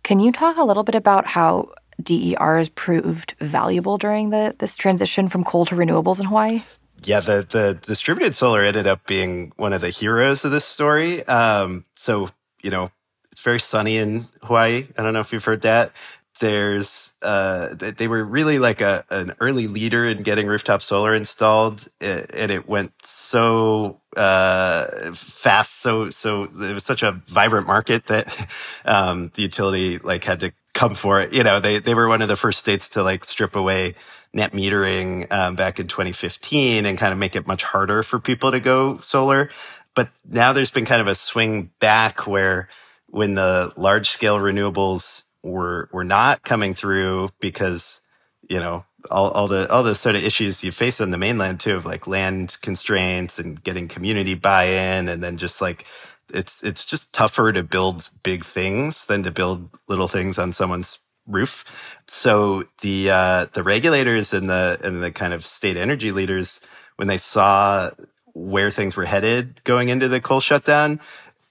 can 0.03 0.21
you 0.21 0.33
talk 0.33 0.59
a 0.59 0.65
little 0.65 0.83
bit 0.83 0.95
about 0.95 1.25
how 1.25 1.71
DER 2.03 2.59
has 2.59 2.69
proved 2.69 3.35
valuable 3.39 3.97
during 3.97 4.29
the, 4.29 4.55
this 4.59 4.77
transition 4.77 5.31
from 5.31 5.45
coal 5.45 5.65
to 5.67 5.75
renewables 5.75 6.21
in 6.21 6.27
Hawaii? 6.27 6.63
Yeah, 7.07 7.21
the 7.21 7.47
the 7.49 7.79
distributed 7.81 8.35
solar 8.35 8.63
ended 8.65 8.87
up 8.87 9.07
being 9.07 9.53
one 9.57 9.73
of 9.73 9.81
the 9.81 9.91
heroes 9.91 10.45
of 10.45 10.51
this 10.51 10.65
story. 10.65 11.27
Um, 11.27 11.85
so 11.97 12.31
you 12.63 12.71
know, 12.71 12.91
it's 13.33 13.41
very 13.41 13.61
sunny 13.61 13.97
in 13.99 14.29
Hawaii. 14.43 14.87
I 14.97 15.03
don't 15.03 15.13
know 15.13 15.21
if 15.21 15.33
you've 15.33 15.45
heard 15.45 15.63
that. 15.63 15.93
There's 16.41 17.13
uh, 17.23 17.75
they 17.75 18.09
were 18.09 18.25
really 18.25 18.59
like 18.59 18.81
a 18.81 19.05
an 19.11 19.35
early 19.41 19.67
leader 19.67 20.05
in 20.05 20.23
getting 20.23 20.47
rooftop 20.47 20.83
solar 20.83 21.15
installed, 21.15 21.87
and 22.01 22.51
it 22.51 22.69
went 22.69 22.93
so 23.03 24.01
uh, 24.17 25.13
fast. 25.15 25.81
So 25.81 26.11
so 26.11 26.45
it 26.45 26.75
was 26.75 26.85
such 26.85 27.03
a 27.03 27.13
vibrant 27.29 27.67
market 27.67 28.07
that 28.07 28.49
um, 28.85 29.31
the 29.35 29.43
utility 29.43 29.99
like 29.99 30.25
had 30.25 30.41
to 30.41 30.53
come 30.75 30.95
for 30.95 31.21
it. 31.21 31.33
You 31.33 31.45
know, 31.45 31.61
they 31.61 31.79
they 31.79 31.95
were 31.95 32.09
one 32.09 32.23
of 32.23 32.29
the 32.29 32.37
first 32.37 32.59
states 32.59 32.89
to 32.91 33.03
like 33.03 33.25
strip 33.25 33.55
away 33.55 33.95
net 34.35 34.53
metering 34.53 35.33
um, 35.33 35.57
back 35.57 35.81
in 35.81 35.89
2015 35.89 36.87
and 36.87 36.99
kind 36.99 37.13
of 37.13 37.19
make 37.19 37.37
it 37.37 37.47
much 37.47 37.65
harder 37.65 38.03
for 38.03 38.21
people 38.21 38.53
to 38.53 38.61
go 38.61 38.99
solar. 38.99 39.51
But 39.95 40.11
now 40.29 40.53
there's 40.53 40.73
been 40.73 40.87
kind 40.87 41.01
of 41.01 41.09
a 41.09 41.15
swing 41.17 41.71
back 41.81 42.27
where 42.27 42.69
when 43.09 43.35
the 43.37 43.73
large 43.77 44.11
scale 44.11 44.39
renewables 44.39 45.25
were 45.45 45.89
were 45.93 46.05
not 46.05 46.43
coming 46.45 46.75
through 46.75 47.31
because 47.41 48.03
you 48.49 48.59
know 48.59 48.85
all, 49.11 49.31
all 49.31 49.49
the 49.49 49.71
all 49.71 49.85
the 49.85 49.95
sort 49.95 50.17
of 50.17 50.25
issues 50.25 50.65
you 50.65 50.73
face 50.73 51.01
on 51.01 51.13
the 51.13 51.19
mainland 51.19 51.61
too 51.61 51.77
of 51.77 51.87
like 51.87 52.07
land 52.07 52.57
constraints 52.63 53.39
and 53.39 53.63
getting 53.63 53.89
community 53.89 54.35
buy-in 54.35 55.09
and 55.09 55.23
then 55.23 55.37
just 55.39 55.61
like 55.61 55.87
it's 56.33 56.65
it's 56.65 56.87
just 56.87 57.13
tougher 57.15 57.53
to 57.53 57.63
build 57.63 58.09
big 58.25 58.45
things 58.45 59.07
than 59.07 59.23
to 59.23 59.31
build 59.31 59.69
little 59.89 60.09
things 60.09 60.39
on 60.39 60.53
someone's 60.53 60.99
roof. 61.27 61.65
So 62.07 62.65
the 62.81 63.11
uh, 63.11 63.47
the 63.53 63.63
regulators 63.63 64.33
and 64.33 64.49
the 64.49 64.79
and 64.83 65.03
the 65.03 65.11
kind 65.11 65.33
of 65.33 65.45
state 65.45 65.77
energy 65.77 66.13
leaders, 66.13 66.67
when 66.97 67.09
they 67.09 67.17
saw 67.17 67.91
where 68.33 68.71
things 68.71 68.97
were 68.97 69.05
headed 69.05 69.63
going 69.65 69.89
into 69.89 70.09
the 70.09 70.21
coal 70.21 70.41
shutdown, 70.41 71.01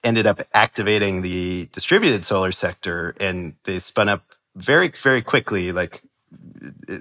ended 0.02 0.26
up 0.26 0.42
activating 0.52 1.22
the 1.22 1.66
distributed 1.72 2.24
solar 2.24 2.52
sector, 2.52 3.14
and 3.20 3.54
they 3.64 3.78
spun 3.78 4.08
up 4.08 4.22
very 4.54 4.88
very 4.88 5.22
quickly, 5.22 5.72
like 5.72 6.02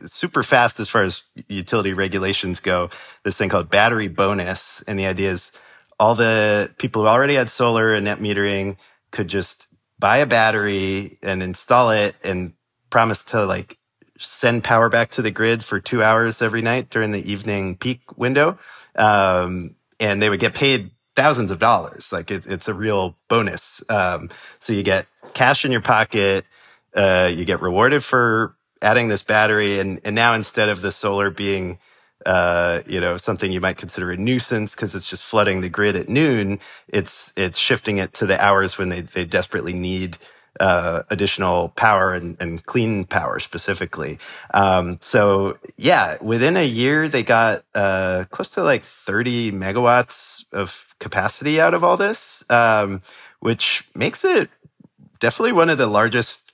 super 0.06 0.44
fast 0.44 0.80
as 0.80 0.90
far 0.90 1.04
as 1.04 1.24
utility 1.48 1.94
regulations 1.94 2.60
go. 2.60 2.90
This 3.24 3.38
thing 3.38 3.50
called 3.50 3.70
battery 3.70 4.08
bonus, 4.08 4.84
and 4.88 4.98
the 4.98 5.06
idea 5.06 5.32
is 5.32 5.58
all 6.00 6.16
the 6.16 6.72
people 6.78 7.04
who 7.04 7.08
already 7.08 7.36
had 7.36 7.50
solar 7.50 7.94
and 7.94 8.06
net 8.06 8.20
metering 8.20 8.78
could 9.12 9.28
just 9.28 9.68
buy 10.00 10.18
a 10.18 10.26
battery 10.26 11.18
and 11.22 11.44
install 11.44 11.92
it 11.92 12.16
and 12.24 12.54
promised 12.94 13.30
to 13.30 13.44
like 13.44 13.80
send 14.20 14.64
power 14.64 14.88
back 14.88 15.10
to 15.10 15.24
the 15.24 15.32
grid 15.32 15.64
for 15.64 15.80
two 15.80 16.04
hours 16.04 16.44
every 16.44 16.62
night 16.62 16.92
during 16.92 17.10
the 17.10 17.32
evening 17.32 17.76
peak 17.76 18.02
window. 18.16 18.56
Um, 18.96 19.76
and 20.00 20.22
they 20.22 20.30
would 20.30 20.40
get 20.40 20.54
paid 20.54 20.92
thousands 21.16 21.50
of 21.50 21.58
dollars. 21.58 22.12
Like 22.12 22.30
it, 22.30 22.46
it's 22.46 22.68
a 22.68 22.74
real 22.76 23.18
bonus. 23.30 23.84
Um, 23.90 24.30
so 24.60 24.74
you 24.74 24.84
get 24.84 25.08
cash 25.34 25.66
in 25.66 25.72
your 25.72 25.82
pocket. 25.82 26.46
Uh, 26.96 27.32
you 27.34 27.46
get 27.46 27.64
rewarded 27.64 28.04
for 28.04 28.56
adding 28.80 29.08
this 29.08 29.24
battery. 29.24 29.80
And, 29.80 30.00
and 30.06 30.14
now 30.14 30.36
instead 30.36 30.70
of 30.70 30.84
the 30.84 30.92
solar 30.92 31.32
being, 31.32 31.80
uh, 32.28 32.82
you 32.86 33.02
know, 33.02 33.18
something 33.18 33.52
you 33.52 33.60
might 33.60 33.78
consider 33.78 34.12
a 34.12 34.18
nuisance 34.18 34.76
because 34.76 34.94
it's 34.94 35.10
just 35.10 35.24
flooding 35.24 35.62
the 35.62 35.70
grid 35.70 35.96
at 35.96 36.10
noon. 36.10 36.60
It's, 36.88 37.34
it's 37.36 37.58
shifting 37.58 37.98
it 37.98 38.14
to 38.14 38.28
the 38.28 38.40
hours 38.40 38.78
when 38.78 38.90
they, 38.90 39.02
they 39.02 39.26
desperately 39.26 39.74
need 39.74 40.20
uh, 40.60 41.04
additional 41.10 41.70
power 41.70 42.14
and, 42.14 42.38
and, 42.40 42.66
clean 42.66 43.06
power 43.06 43.40
specifically. 43.40 44.20
Um, 44.54 45.00
so 45.02 45.58
yeah, 45.78 46.18
within 46.22 46.58
a 46.58 46.66
year 46.66 47.08
they 47.08 47.24
got 47.24 47.66
uh, 47.74 48.26
close 48.30 48.52
to 48.52 48.64
like 48.64 48.84
30 48.84 49.52
megawatts 49.52 50.46
of 50.54 50.94
capacity 51.00 51.60
out 51.60 51.74
of 51.74 51.84
all 51.84 51.98
this, 51.98 52.44
um, 52.52 53.02
which 53.40 53.88
makes 53.96 54.24
it 54.24 54.50
definitely 55.20 55.54
one 55.54 55.70
of 55.70 55.78
the 55.78 55.88
largest 55.88 56.54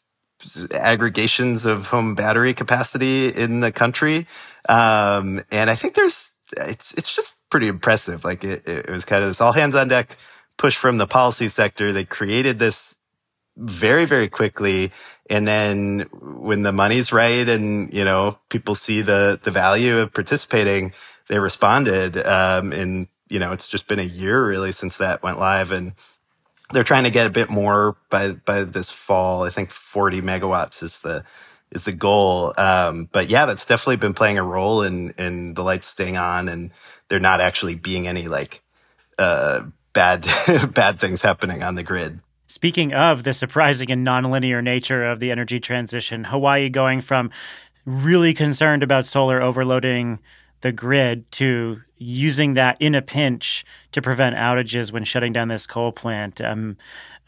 aggregations 0.71 1.65
of 1.65 1.87
home 1.87 2.15
battery 2.15 2.53
capacity 2.53 3.27
in 3.27 3.59
the 3.59 3.71
country. 3.71 4.27
Um, 4.69 5.43
and 5.51 5.69
I 5.69 5.75
think 5.75 5.95
there's 5.95 6.35
it's 6.57 6.93
it's 6.93 7.13
just 7.13 7.37
pretty 7.49 7.67
impressive. 7.67 8.23
Like 8.23 8.43
it, 8.43 8.67
it 8.67 8.89
was 8.89 9.05
kind 9.05 9.23
of 9.23 9.29
this 9.29 9.41
all 9.41 9.51
hands 9.51 9.75
on 9.75 9.87
deck 9.87 10.17
push 10.57 10.75
from 10.75 10.97
the 10.97 11.07
policy 11.07 11.49
sector. 11.49 11.91
They 11.91 12.05
created 12.05 12.59
this 12.59 12.98
very, 13.59 14.05
very 14.05 14.29
quickly. 14.29 14.91
And 15.29 15.47
then 15.47 16.07
when 16.11 16.63
the 16.63 16.71
money's 16.71 17.11
right 17.11 17.47
and, 17.47 17.93
you 17.93 18.05
know, 18.05 18.39
people 18.49 18.73
see 18.73 19.01
the, 19.01 19.39
the 19.43 19.51
value 19.51 19.97
of 19.99 20.13
participating, 20.13 20.93
they 21.27 21.39
responded. 21.39 22.17
Um, 22.25 22.71
and, 22.71 23.07
you 23.27 23.39
know, 23.39 23.51
it's 23.51 23.67
just 23.67 23.87
been 23.87 23.99
a 23.99 24.03
year 24.03 24.43
really 24.43 24.71
since 24.71 24.97
that 24.97 25.21
went 25.21 25.39
live 25.39 25.71
and 25.71 25.93
they're 26.71 26.83
trying 26.83 27.03
to 27.03 27.11
get 27.11 27.27
a 27.27 27.31
bit 27.31 27.49
more 27.49 27.97
by, 28.09 28.31
by 28.31 28.63
this 28.63 28.89
fall. 28.89 29.43
I 29.43 29.49
think 29.49 29.71
40 29.71 30.21
megawatts 30.21 30.81
is 30.81 30.99
the, 30.99 31.23
is 31.71 31.83
the 31.83 31.91
goal. 31.91 32.53
Um, 32.57 33.09
but 33.11 33.29
yeah, 33.29 33.45
that's 33.45 33.65
definitely 33.65 33.97
been 33.97 34.13
playing 34.13 34.37
a 34.37 34.43
role 34.43 34.83
in, 34.83 35.11
in 35.17 35.53
the 35.53 35.63
lights 35.63 35.87
staying 35.87 36.17
on 36.17 36.47
and 36.47 36.71
there 37.09 37.19
not 37.19 37.41
actually 37.41 37.75
being 37.75 38.07
any 38.07 38.27
like, 38.27 38.61
uh, 39.17 39.63
bad, 39.93 40.27
bad 40.73 40.99
things 40.99 41.21
happening 41.21 41.61
on 41.61 41.75
the 41.75 41.83
grid. 41.83 42.21
Speaking 42.59 42.93
of 42.93 43.23
the 43.23 43.33
surprising 43.33 43.89
and 43.89 44.05
nonlinear 44.05 44.61
nature 44.61 45.05
of 45.05 45.21
the 45.21 45.31
energy 45.31 45.61
transition, 45.61 46.25
Hawaii 46.25 46.67
going 46.67 46.99
from 46.99 47.31
really 47.85 48.33
concerned 48.33 48.83
about 48.83 49.05
solar 49.05 49.41
overloading 49.41 50.19
the 50.59 50.73
grid 50.73 51.31
to 51.31 51.79
using 51.99 52.55
that 52.55 52.75
in 52.81 52.95
a 52.95 53.01
pinch 53.01 53.63
to 53.93 54.01
prevent 54.01 54.35
outages 54.35 54.91
when 54.91 55.05
shutting 55.05 55.31
down 55.31 55.47
this 55.47 55.65
coal 55.65 55.93
plant. 55.93 56.41
Um, 56.41 56.75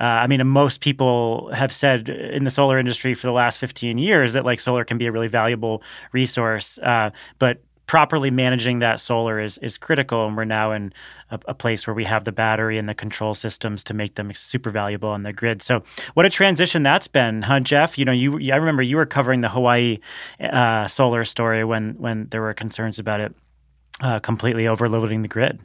uh, 0.02 0.04
I 0.04 0.28
mean, 0.28 0.46
most 0.46 0.82
people 0.82 1.50
have 1.54 1.72
said 1.72 2.10
in 2.10 2.44
the 2.44 2.52
solar 2.52 2.78
industry 2.78 3.14
for 3.14 3.28
the 3.28 3.32
last 3.32 3.58
15 3.58 4.00
years 4.00 4.34
that 4.34 4.44
like 4.44 4.60
solar 4.60 4.84
can 4.84 4.98
be 4.98 5.06
a 5.06 5.14
really 5.14 5.30
valuable 5.30 5.82
resource, 6.12 6.78
uh, 6.80 7.10
but 7.40 7.62
properly 7.92 8.32
managing 8.32 8.80
that 8.80 9.02
solar 9.02 9.38
is 9.38 9.58
is 9.58 9.78
critical 9.78 10.26
and 10.26 10.38
we're 10.38 10.46
now 10.46 10.72
in 10.72 10.94
a, 11.30 11.38
a, 11.50 11.54
place 11.54 11.86
where 11.86 11.94
we 11.94 12.06
have 12.06 12.24
the 12.24 12.32
battery 12.32 12.78
and 12.78 12.88
the 12.88 12.94
control 12.94 13.34
systems 13.34 13.84
to 13.84 13.94
make 13.94 14.16
them 14.16 14.34
super 14.34 14.72
valuable 14.72 15.10
on 15.10 15.24
the 15.24 15.34
grid 15.34 15.62
so 15.62 15.84
what 16.14 16.26
a 16.26 16.30
transition 16.30 16.84
that's 16.84 17.10
been 17.10 17.42
huh 17.42 17.60
jeff 17.60 17.98
you 17.98 18.06
know 18.06 18.14
you 18.14 18.54
i 18.54 18.56
remember 18.56 18.82
you 18.82 18.96
were 18.96 19.06
covering 19.06 19.42
the 19.42 19.50
hawaii 19.50 20.00
uh, 20.40 20.88
solar 20.88 21.26
story 21.26 21.66
when 21.66 21.94
when 21.98 22.30
there 22.30 22.40
were 22.40 22.54
concerns 22.54 22.98
about 22.98 23.20
it 23.20 23.36
uh, 24.00 24.20
completely 24.20 24.70
overloading 24.70 25.22
the 25.22 25.28
grid 25.28 25.60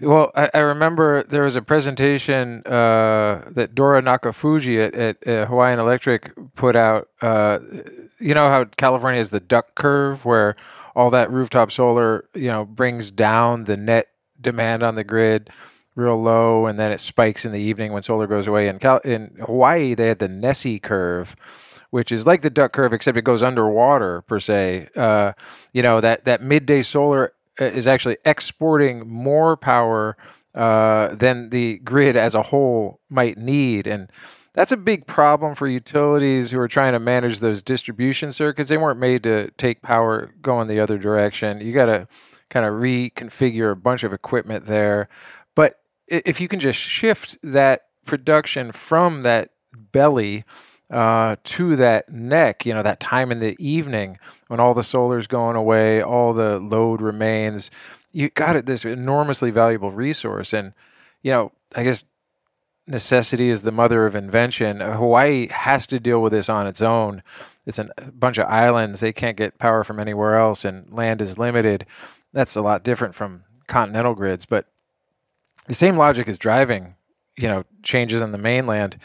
well, 0.00 0.32
I, 0.34 0.48
I, 0.54 0.58
remember 0.60 1.24
there 1.24 1.42
was 1.42 1.56
a 1.56 1.62
presentation 1.62 2.62
uh, 2.66 3.44
that 3.50 3.74
Dora 3.74 4.00
Nakafuji 4.00 4.82
at, 4.82 5.26
at 5.26 5.48
Hawaiian 5.48 5.78
Electric 5.78 6.32
put 6.54 6.74
out. 6.74 7.08
Uh, 7.20 7.58
you 8.18 8.32
know 8.34 8.48
how 8.48 8.64
California 8.64 9.18
has 9.18 9.28
the 9.28 9.40
duck 9.40 9.74
curve, 9.74 10.24
where 10.24 10.56
all 11.00 11.08
that 11.10 11.30
rooftop 11.32 11.72
solar, 11.72 12.28
you 12.34 12.48
know, 12.48 12.66
brings 12.66 13.10
down 13.10 13.64
the 13.64 13.76
net 13.76 14.08
demand 14.38 14.82
on 14.82 14.96
the 14.96 15.04
grid. 15.04 15.48
real 15.96 16.20
low, 16.22 16.66
and 16.66 16.78
then 16.78 16.92
it 16.92 17.00
spikes 17.00 17.44
in 17.44 17.52
the 17.52 17.58
evening 17.58 17.92
when 17.92 18.02
solar 18.02 18.26
goes 18.26 18.46
away. 18.46 18.68
In, 18.68 18.78
Cal- 18.78 18.98
in 18.98 19.36
Hawaii, 19.46 19.94
they 19.94 20.08
had 20.08 20.18
the 20.18 20.28
Nessie 20.28 20.78
curve, 20.78 21.34
which 21.90 22.12
is 22.12 22.26
like 22.26 22.42
the 22.42 22.50
duck 22.50 22.72
curve, 22.72 22.92
except 22.92 23.18
it 23.18 23.24
goes 23.24 23.42
underwater 23.42 24.22
per 24.22 24.38
se. 24.40 24.88
Uh, 24.96 25.32
you 25.72 25.82
know 25.82 26.00
that 26.00 26.24
that 26.26 26.42
midday 26.42 26.82
solar 26.82 27.32
uh, 27.60 27.64
is 27.64 27.86
actually 27.86 28.18
exporting 28.24 29.08
more 29.08 29.56
power 29.56 30.16
uh, 30.54 31.14
than 31.14 31.50
the 31.50 31.78
grid 31.78 32.16
as 32.16 32.34
a 32.34 32.42
whole 32.42 33.00
might 33.08 33.36
need, 33.36 33.86
and 33.86 34.10
that's 34.52 34.72
a 34.72 34.76
big 34.76 35.06
problem 35.06 35.54
for 35.54 35.68
utilities 35.68 36.50
who 36.50 36.58
are 36.58 36.68
trying 36.68 36.92
to 36.92 36.98
manage 36.98 37.38
those 37.38 37.62
distribution 37.62 38.32
circuits. 38.32 38.68
They 38.68 38.76
weren't 38.76 38.98
made 38.98 39.22
to 39.22 39.50
take 39.52 39.82
power 39.82 40.34
going 40.42 40.68
the 40.68 40.80
other 40.80 40.98
direction. 40.98 41.60
You 41.60 41.72
got 41.72 41.86
to 41.86 42.08
kind 42.48 42.66
of 42.66 42.74
reconfigure 42.74 43.70
a 43.70 43.76
bunch 43.76 44.02
of 44.02 44.12
equipment 44.12 44.66
there. 44.66 45.08
But 45.54 45.80
if 46.08 46.40
you 46.40 46.48
can 46.48 46.60
just 46.60 46.78
shift 46.78 47.38
that 47.42 47.82
production 48.04 48.72
from 48.72 49.22
that 49.22 49.50
belly 49.92 50.44
uh, 50.90 51.36
to 51.44 51.76
that 51.76 52.08
neck, 52.08 52.66
you 52.66 52.74
know, 52.74 52.82
that 52.82 52.98
time 52.98 53.30
in 53.30 53.38
the 53.38 53.56
evening 53.64 54.18
when 54.48 54.58
all 54.58 54.74
the 54.74 54.82
solar's 54.82 55.28
going 55.28 55.54
away, 55.54 56.02
all 56.02 56.34
the 56.34 56.58
load 56.58 57.00
remains, 57.00 57.70
you 58.10 58.28
got 58.30 58.56
it 58.56 58.66
this 58.66 58.84
enormously 58.84 59.52
valuable 59.52 59.92
resource. 59.92 60.52
And, 60.52 60.72
you 61.22 61.30
know, 61.30 61.52
I 61.76 61.84
guess 61.84 62.02
necessity 62.90 63.50
is 63.50 63.62
the 63.62 63.72
mother 63.72 64.06
of 64.06 64.14
invention. 64.14 64.80
Hawaii 64.80 65.48
has 65.48 65.86
to 65.88 66.00
deal 66.00 66.20
with 66.20 66.32
this 66.32 66.48
on 66.48 66.66
its 66.66 66.82
own. 66.82 67.22
It's 67.66 67.78
a 67.78 67.88
bunch 68.12 68.38
of 68.38 68.46
islands. 68.46 69.00
They 69.00 69.12
can't 69.12 69.36
get 69.36 69.58
power 69.58 69.84
from 69.84 70.00
anywhere 70.00 70.36
else, 70.36 70.64
and 70.64 70.92
land 70.92 71.20
is 71.20 71.38
limited. 71.38 71.86
That's 72.32 72.56
a 72.56 72.62
lot 72.62 72.84
different 72.84 73.14
from 73.14 73.44
continental 73.66 74.14
grids, 74.14 74.46
but 74.46 74.66
the 75.66 75.74
same 75.74 75.96
logic 75.96 76.28
is 76.28 76.38
driving, 76.38 76.96
you 77.36 77.48
know, 77.48 77.64
changes 77.82 78.20
in 78.20 78.32
the 78.32 78.38
mainland. 78.38 78.98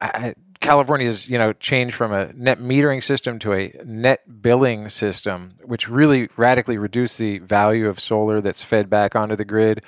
I, 0.00 0.34
California's, 0.60 1.28
you 1.28 1.38
know, 1.38 1.52
changed 1.52 1.94
from 1.94 2.12
a 2.12 2.32
net 2.32 2.58
metering 2.58 3.02
system 3.02 3.38
to 3.40 3.52
a 3.52 3.72
net 3.84 4.42
billing 4.42 4.88
system, 4.88 5.54
which 5.64 5.88
really 5.88 6.28
radically 6.36 6.78
reduced 6.78 7.18
the 7.18 7.38
value 7.38 7.88
of 7.88 8.00
solar 8.00 8.40
that's 8.40 8.62
fed 8.62 8.90
back 8.90 9.14
onto 9.14 9.36
the 9.36 9.44
grid, 9.44 9.82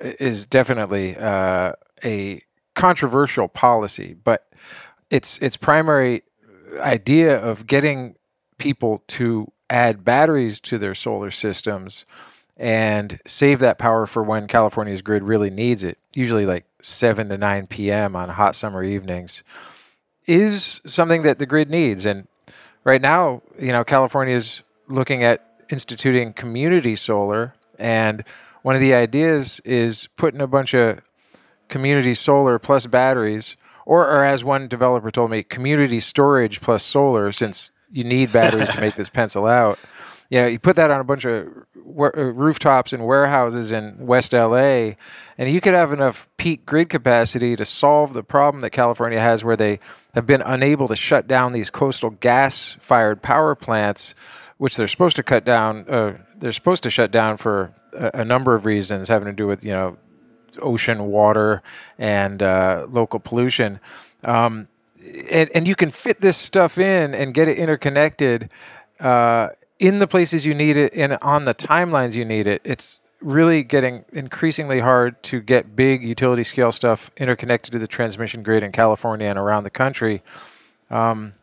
is 0.00 0.46
definitely 0.46 1.16
uh, 1.16 1.72
a 2.02 2.42
controversial 2.76 3.48
policy. 3.48 4.14
But 4.22 4.46
its 5.10 5.38
its 5.38 5.56
primary 5.56 6.22
idea 6.78 7.36
of 7.36 7.66
getting 7.66 8.14
people 8.58 9.02
to 9.08 9.50
add 9.68 10.04
batteries 10.04 10.60
to 10.60 10.78
their 10.78 10.94
solar 10.94 11.32
systems 11.32 12.06
and 12.56 13.18
save 13.26 13.58
that 13.58 13.78
power 13.78 14.06
for 14.06 14.22
when 14.22 14.46
California's 14.46 15.02
grid 15.02 15.22
really 15.22 15.50
needs 15.50 15.82
it, 15.82 15.98
usually 16.14 16.46
like 16.46 16.64
7 16.80 17.28
to 17.28 17.36
9 17.36 17.66
p.m. 17.66 18.16
on 18.16 18.30
hot 18.30 18.54
summer 18.54 18.82
evenings, 18.82 19.42
is 20.26 20.80
something 20.86 21.22
that 21.22 21.38
the 21.38 21.46
grid 21.46 21.68
needs. 21.68 22.06
And 22.06 22.28
right 22.84 23.02
now, 23.02 23.42
you 23.58 23.72
know, 23.72 23.84
California 23.84 24.34
is 24.34 24.62
looking 24.88 25.22
at 25.22 25.44
instituting 25.70 26.32
community 26.32 26.96
solar. 26.96 27.54
And 27.78 28.24
one 28.62 28.74
of 28.74 28.80
the 28.80 28.94
ideas 28.94 29.60
is 29.64 30.08
putting 30.16 30.40
a 30.40 30.46
bunch 30.46 30.72
of 30.72 31.00
community 31.68 32.14
solar 32.14 32.58
plus 32.58 32.86
batteries, 32.86 33.56
or, 33.84 34.06
or 34.06 34.24
as 34.24 34.42
one 34.44 34.68
developer 34.68 35.10
told 35.10 35.30
me, 35.30 35.42
community 35.42 36.00
storage 36.00 36.60
plus 36.60 36.82
solar, 36.82 37.32
since 37.32 37.70
you 37.92 38.04
need 38.04 38.32
batteries 38.32 38.68
to 38.70 38.80
make 38.80 38.96
this 38.96 39.08
pencil 39.10 39.46
out. 39.46 39.78
You 40.28 40.40
know, 40.40 40.46
you 40.48 40.58
put 40.58 40.76
that 40.76 40.90
on 40.90 41.00
a 41.00 41.04
bunch 41.04 41.24
of 41.24 41.46
uh, 41.76 42.10
rooftops 42.10 42.92
and 42.92 43.06
warehouses 43.06 43.70
in 43.70 44.06
West 44.06 44.32
LA, 44.32 44.94
and 45.38 45.48
you 45.48 45.60
could 45.60 45.74
have 45.74 45.92
enough 45.92 46.26
peak 46.36 46.66
grid 46.66 46.88
capacity 46.88 47.54
to 47.54 47.64
solve 47.64 48.12
the 48.12 48.24
problem 48.24 48.60
that 48.62 48.70
California 48.70 49.20
has 49.20 49.44
where 49.44 49.56
they 49.56 49.78
have 50.14 50.26
been 50.26 50.42
unable 50.42 50.88
to 50.88 50.96
shut 50.96 51.28
down 51.28 51.52
these 51.52 51.70
coastal 51.70 52.10
gas 52.10 52.76
fired 52.80 53.22
power 53.22 53.54
plants, 53.54 54.14
which 54.58 54.76
they're 54.76 54.88
supposed 54.88 55.14
to 55.16 55.22
cut 55.22 55.44
down. 55.44 55.88
Uh, 55.88 56.14
they're 56.36 56.52
supposed 56.52 56.82
to 56.82 56.90
shut 56.90 57.12
down 57.12 57.36
for 57.36 57.72
a, 57.92 58.10
a, 58.14 58.24
number 58.24 58.54
of 58.54 58.64
reasons 58.64 59.08
having 59.08 59.26
to 59.26 59.32
do 59.32 59.46
with, 59.46 59.64
you 59.64 59.72
know, 59.72 59.96
ocean 60.60 61.06
water 61.06 61.62
and 61.98 62.42
uh, 62.42 62.86
local 62.88 63.20
pollution. 63.20 63.80
Um, 64.24 64.68
and, 65.30 65.50
and, 65.54 65.68
you 65.68 65.76
can 65.76 65.90
fit 65.90 66.20
this 66.20 66.36
stuff 66.36 66.78
in 66.78 67.14
and 67.14 67.32
get 67.32 67.46
it 67.46 67.58
interconnected 67.58 68.50
uh, 68.98 69.50
in 69.78 69.98
the 70.00 70.06
places 70.06 70.44
you 70.44 70.54
need 70.54 70.76
it 70.76 70.92
and 70.94 71.16
on 71.22 71.44
the 71.44 71.54
timelines 71.54 72.14
you 72.14 72.24
need 72.24 72.46
it. 72.46 72.60
It's 72.64 72.98
really 73.20 73.62
getting 73.62 74.04
increasingly 74.12 74.80
hard 74.80 75.22
to 75.24 75.40
get 75.40 75.76
big 75.76 76.02
utility 76.02 76.44
scale 76.44 76.72
stuff 76.72 77.10
interconnected 77.16 77.72
to 77.72 77.78
the 77.78 77.86
transmission 77.86 78.42
grid 78.42 78.62
in 78.62 78.72
California 78.72 79.26
and 79.26 79.38
around 79.38 79.64
the 79.64 79.70
country. 79.70 80.22
Um, 80.90 81.34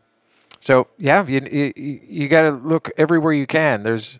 so 0.60 0.88
yeah, 0.98 1.26
you 1.26 1.40
you, 1.50 2.00
you 2.06 2.28
got 2.28 2.42
to 2.42 2.50
look 2.50 2.90
everywhere 2.96 3.32
you 3.32 3.46
can. 3.46 3.82
There's 3.82 4.18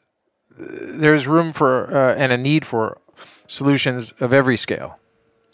there's 0.57 1.27
room 1.27 1.53
for 1.53 1.95
uh, 1.95 2.15
and 2.17 2.33
a 2.33 2.37
need 2.37 2.67
for 2.67 2.99
solutions 3.47 4.13
of 4.21 4.33
every 4.33 4.57
scale. 4.57 4.99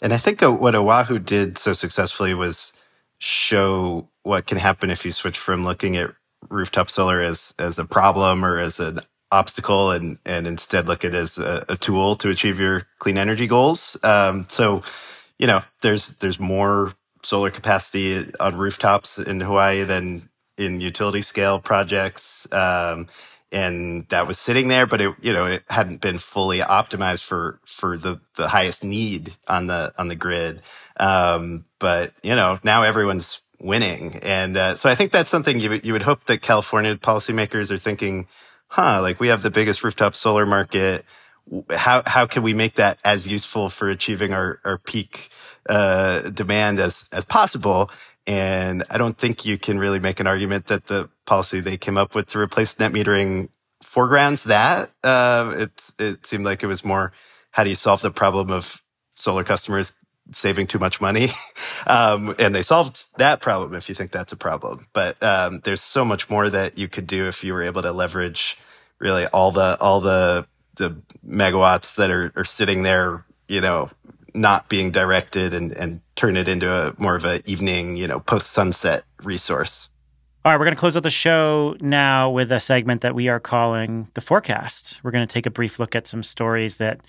And 0.01 0.13
I 0.13 0.17
think 0.17 0.41
uh, 0.41 0.51
what 0.51 0.75
Oahu 0.75 1.19
did 1.19 1.57
so 1.57 1.73
successfully 1.73 2.33
was 2.33 2.73
show 3.19 4.09
what 4.23 4.47
can 4.47 4.57
happen 4.57 4.89
if 4.89 5.05
you 5.05 5.11
switch 5.11 5.37
from 5.37 5.63
looking 5.63 5.95
at 5.95 6.11
rooftop 6.49 6.89
solar 6.89 7.21
as 7.21 7.53
as 7.59 7.77
a 7.77 7.85
problem 7.85 8.43
or 8.43 8.57
as 8.57 8.79
an 8.79 8.99
obstacle 9.31 9.91
and 9.91 10.17
and 10.25 10.47
instead 10.47 10.87
look 10.87 11.05
at 11.05 11.13
it 11.13 11.17
as 11.17 11.37
a, 11.37 11.63
a 11.69 11.77
tool 11.77 12.15
to 12.15 12.29
achieve 12.29 12.59
your 12.59 12.87
clean 12.99 13.17
energy 13.17 13.47
goals. 13.47 13.97
Um, 14.03 14.45
so, 14.49 14.81
you 15.37 15.47
know, 15.47 15.61
there's 15.81 16.15
there's 16.15 16.39
more 16.39 16.91
solar 17.23 17.51
capacity 17.51 18.31
on 18.39 18.57
rooftops 18.57 19.19
in 19.19 19.39
Hawaii 19.41 19.83
than 19.83 20.27
in 20.57 20.81
utility 20.81 21.21
scale 21.21 21.59
projects. 21.59 22.51
Um, 22.51 23.07
and 23.51 24.07
that 24.09 24.27
was 24.27 24.39
sitting 24.39 24.67
there, 24.67 24.85
but 24.85 25.01
it 25.01 25.15
you 25.21 25.33
know 25.33 25.45
it 25.45 25.63
hadn't 25.69 26.01
been 26.01 26.17
fully 26.17 26.59
optimized 26.59 27.23
for 27.23 27.59
for 27.65 27.97
the 27.97 28.19
the 28.35 28.47
highest 28.49 28.83
need 28.83 29.33
on 29.47 29.67
the 29.67 29.93
on 29.97 30.07
the 30.07 30.15
grid. 30.15 30.61
Um, 30.97 31.65
but 31.79 32.13
you 32.23 32.35
know 32.35 32.59
now 32.63 32.83
everyone's 32.83 33.41
winning, 33.59 34.17
and 34.23 34.57
uh, 34.57 34.75
so 34.75 34.89
I 34.89 34.95
think 34.95 35.11
that's 35.11 35.29
something 35.29 35.59
you 35.59 35.79
you 35.83 35.93
would 35.93 36.03
hope 36.03 36.25
that 36.25 36.41
California 36.41 36.95
policymakers 36.95 37.71
are 37.71 37.77
thinking, 37.77 38.27
huh? 38.67 39.01
Like 39.01 39.19
we 39.19 39.27
have 39.27 39.41
the 39.41 39.51
biggest 39.51 39.83
rooftop 39.83 40.15
solar 40.15 40.45
market. 40.45 41.05
How 41.71 42.03
how 42.05 42.25
can 42.27 42.43
we 42.43 42.53
make 42.53 42.75
that 42.75 42.99
as 43.03 43.27
useful 43.27 43.69
for 43.69 43.89
achieving 43.89 44.33
our 44.33 44.59
our 44.63 44.77
peak 44.77 45.29
uh, 45.67 46.21
demand 46.29 46.79
as 46.79 47.09
as 47.11 47.25
possible? 47.25 47.91
And 48.31 48.85
I 48.89 48.97
don't 48.97 49.17
think 49.17 49.45
you 49.45 49.57
can 49.57 49.77
really 49.77 49.99
make 49.99 50.21
an 50.21 50.27
argument 50.27 50.67
that 50.67 50.87
the 50.87 51.09
policy 51.25 51.59
they 51.59 51.75
came 51.75 51.97
up 51.97 52.15
with 52.15 52.27
to 52.27 52.39
replace 52.39 52.79
net 52.79 52.93
metering 52.93 53.49
foregrounds 53.83 54.45
that. 54.45 54.91
Uh, 55.03 55.53
it, 55.57 55.71
it 55.99 56.25
seemed 56.25 56.45
like 56.45 56.63
it 56.63 56.67
was 56.67 56.85
more 56.85 57.11
how 57.51 57.65
do 57.65 57.69
you 57.69 57.75
solve 57.75 58.01
the 58.01 58.11
problem 58.11 58.49
of 58.49 58.81
solar 59.15 59.43
customers 59.43 59.91
saving 60.31 60.67
too 60.67 60.79
much 60.79 61.01
money? 61.01 61.31
um, 61.87 62.33
and 62.39 62.55
they 62.55 62.61
solved 62.61 63.17
that 63.17 63.41
problem 63.41 63.75
if 63.75 63.89
you 63.89 63.95
think 63.95 64.11
that's 64.11 64.31
a 64.31 64.37
problem. 64.37 64.87
But 64.93 65.21
um, 65.21 65.59
there's 65.65 65.81
so 65.81 66.05
much 66.05 66.29
more 66.29 66.49
that 66.49 66.77
you 66.77 66.87
could 66.87 67.07
do 67.07 67.27
if 67.27 67.43
you 67.43 67.53
were 67.53 67.63
able 67.63 67.81
to 67.81 67.91
leverage 67.91 68.57
really 68.97 69.25
all 69.27 69.51
the 69.51 69.77
all 69.81 69.99
the 69.99 70.47
the 70.75 70.95
megawatts 71.27 71.95
that 71.95 72.09
are, 72.09 72.31
are 72.37 72.45
sitting 72.45 72.83
there, 72.83 73.25
you 73.49 73.59
know, 73.59 73.89
not 74.33 74.69
being 74.69 74.91
directed 74.91 75.53
and, 75.53 75.71
and 75.73 76.01
turn 76.15 76.37
it 76.37 76.47
into 76.47 76.71
a 76.71 76.93
more 76.97 77.15
of 77.15 77.25
an 77.25 77.41
evening, 77.45 77.95
you 77.95 78.07
know, 78.07 78.19
post 78.19 78.51
sunset 78.51 79.03
resource. 79.23 79.89
All 80.43 80.51
right, 80.51 80.57
we're 80.57 80.65
going 80.65 80.75
to 80.75 80.79
close 80.79 80.97
out 80.97 81.03
the 81.03 81.11
show 81.11 81.75
now 81.81 82.31
with 82.31 82.51
a 82.51 82.59
segment 82.59 83.01
that 83.01 83.13
we 83.13 83.27
are 83.27 83.39
calling 83.39 84.07
the 84.15 84.21
forecast. 84.21 84.99
We're 85.03 85.11
going 85.11 85.27
to 85.27 85.31
take 85.31 85.45
a 85.45 85.51
brief 85.51 85.79
look 85.79 85.95
at 85.95 86.07
some 86.07 86.23
stories 86.23 86.77
that 86.77 86.99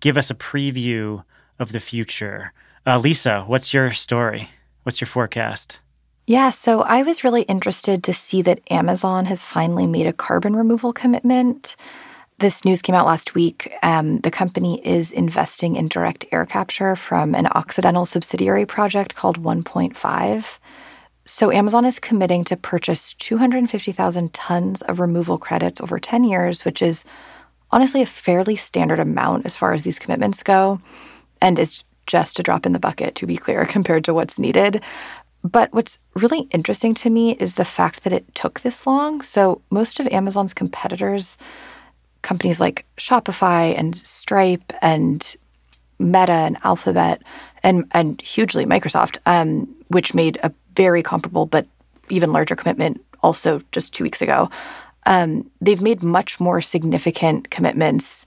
give 0.00 0.18
us 0.18 0.30
a 0.30 0.34
preview 0.34 1.22
of 1.60 1.70
the 1.70 1.78
future. 1.78 2.52
Uh, 2.84 2.98
Lisa, 2.98 3.44
what's 3.46 3.72
your 3.72 3.92
story? 3.92 4.50
What's 4.82 5.00
your 5.00 5.06
forecast? 5.06 5.78
Yeah, 6.26 6.50
so 6.50 6.82
I 6.82 7.02
was 7.02 7.22
really 7.22 7.42
interested 7.42 8.02
to 8.04 8.14
see 8.14 8.42
that 8.42 8.60
Amazon 8.70 9.26
has 9.26 9.44
finally 9.44 9.86
made 9.86 10.06
a 10.06 10.12
carbon 10.12 10.56
removal 10.56 10.92
commitment. 10.92 11.76
This 12.40 12.64
news 12.64 12.80
came 12.80 12.94
out 12.94 13.04
last 13.04 13.34
week. 13.34 13.70
Um, 13.82 14.20
the 14.20 14.30
company 14.30 14.80
is 14.82 15.12
investing 15.12 15.76
in 15.76 15.88
direct 15.88 16.24
air 16.32 16.46
capture 16.46 16.96
from 16.96 17.34
an 17.34 17.46
Occidental 17.48 18.06
subsidiary 18.06 18.64
project 18.64 19.14
called 19.14 19.42
1PointFive. 19.42 20.58
So, 21.26 21.52
Amazon 21.52 21.84
is 21.84 21.98
committing 21.98 22.44
to 22.44 22.56
purchase 22.56 23.12
250,000 23.12 24.32
tons 24.32 24.80
of 24.80 25.00
removal 25.00 25.36
credits 25.36 25.82
over 25.82 26.00
10 26.00 26.24
years, 26.24 26.64
which 26.64 26.80
is 26.80 27.04
honestly 27.72 28.00
a 28.00 28.06
fairly 28.06 28.56
standard 28.56 29.00
amount 29.00 29.44
as 29.44 29.54
far 29.54 29.74
as 29.74 29.82
these 29.82 29.98
commitments 29.98 30.42
go, 30.42 30.80
and 31.42 31.58
is 31.58 31.84
just 32.06 32.38
a 32.38 32.42
drop 32.42 32.64
in 32.64 32.72
the 32.72 32.78
bucket, 32.78 33.16
to 33.16 33.26
be 33.26 33.36
clear, 33.36 33.66
compared 33.66 34.02
to 34.06 34.14
what's 34.14 34.38
needed. 34.38 34.82
But 35.44 35.74
what's 35.74 35.98
really 36.14 36.48
interesting 36.52 36.94
to 36.94 37.10
me 37.10 37.32
is 37.32 37.56
the 37.56 37.66
fact 37.66 38.02
that 38.04 38.14
it 38.14 38.34
took 38.34 38.60
this 38.60 38.86
long. 38.86 39.20
So, 39.20 39.60
most 39.68 40.00
of 40.00 40.06
Amazon's 40.06 40.54
competitors 40.54 41.36
companies 42.22 42.60
like 42.60 42.86
Shopify 42.96 43.76
and 43.78 43.96
Stripe 43.96 44.72
and 44.82 45.36
Meta 45.98 46.32
and 46.32 46.56
Alphabet, 46.64 47.22
and 47.62 47.84
and 47.92 48.20
hugely 48.22 48.64
Microsoft, 48.64 49.18
um, 49.26 49.68
which 49.88 50.14
made 50.14 50.38
a 50.42 50.52
very 50.74 51.02
comparable 51.02 51.46
but 51.46 51.66
even 52.08 52.32
larger 52.32 52.56
commitment 52.56 53.04
also 53.22 53.60
just 53.72 53.92
two 53.92 54.04
weeks 54.04 54.22
ago. 54.22 54.50
Um, 55.06 55.50
they've 55.60 55.80
made 55.80 56.02
much 56.02 56.40
more 56.40 56.60
significant 56.60 57.50
commitments 57.50 58.26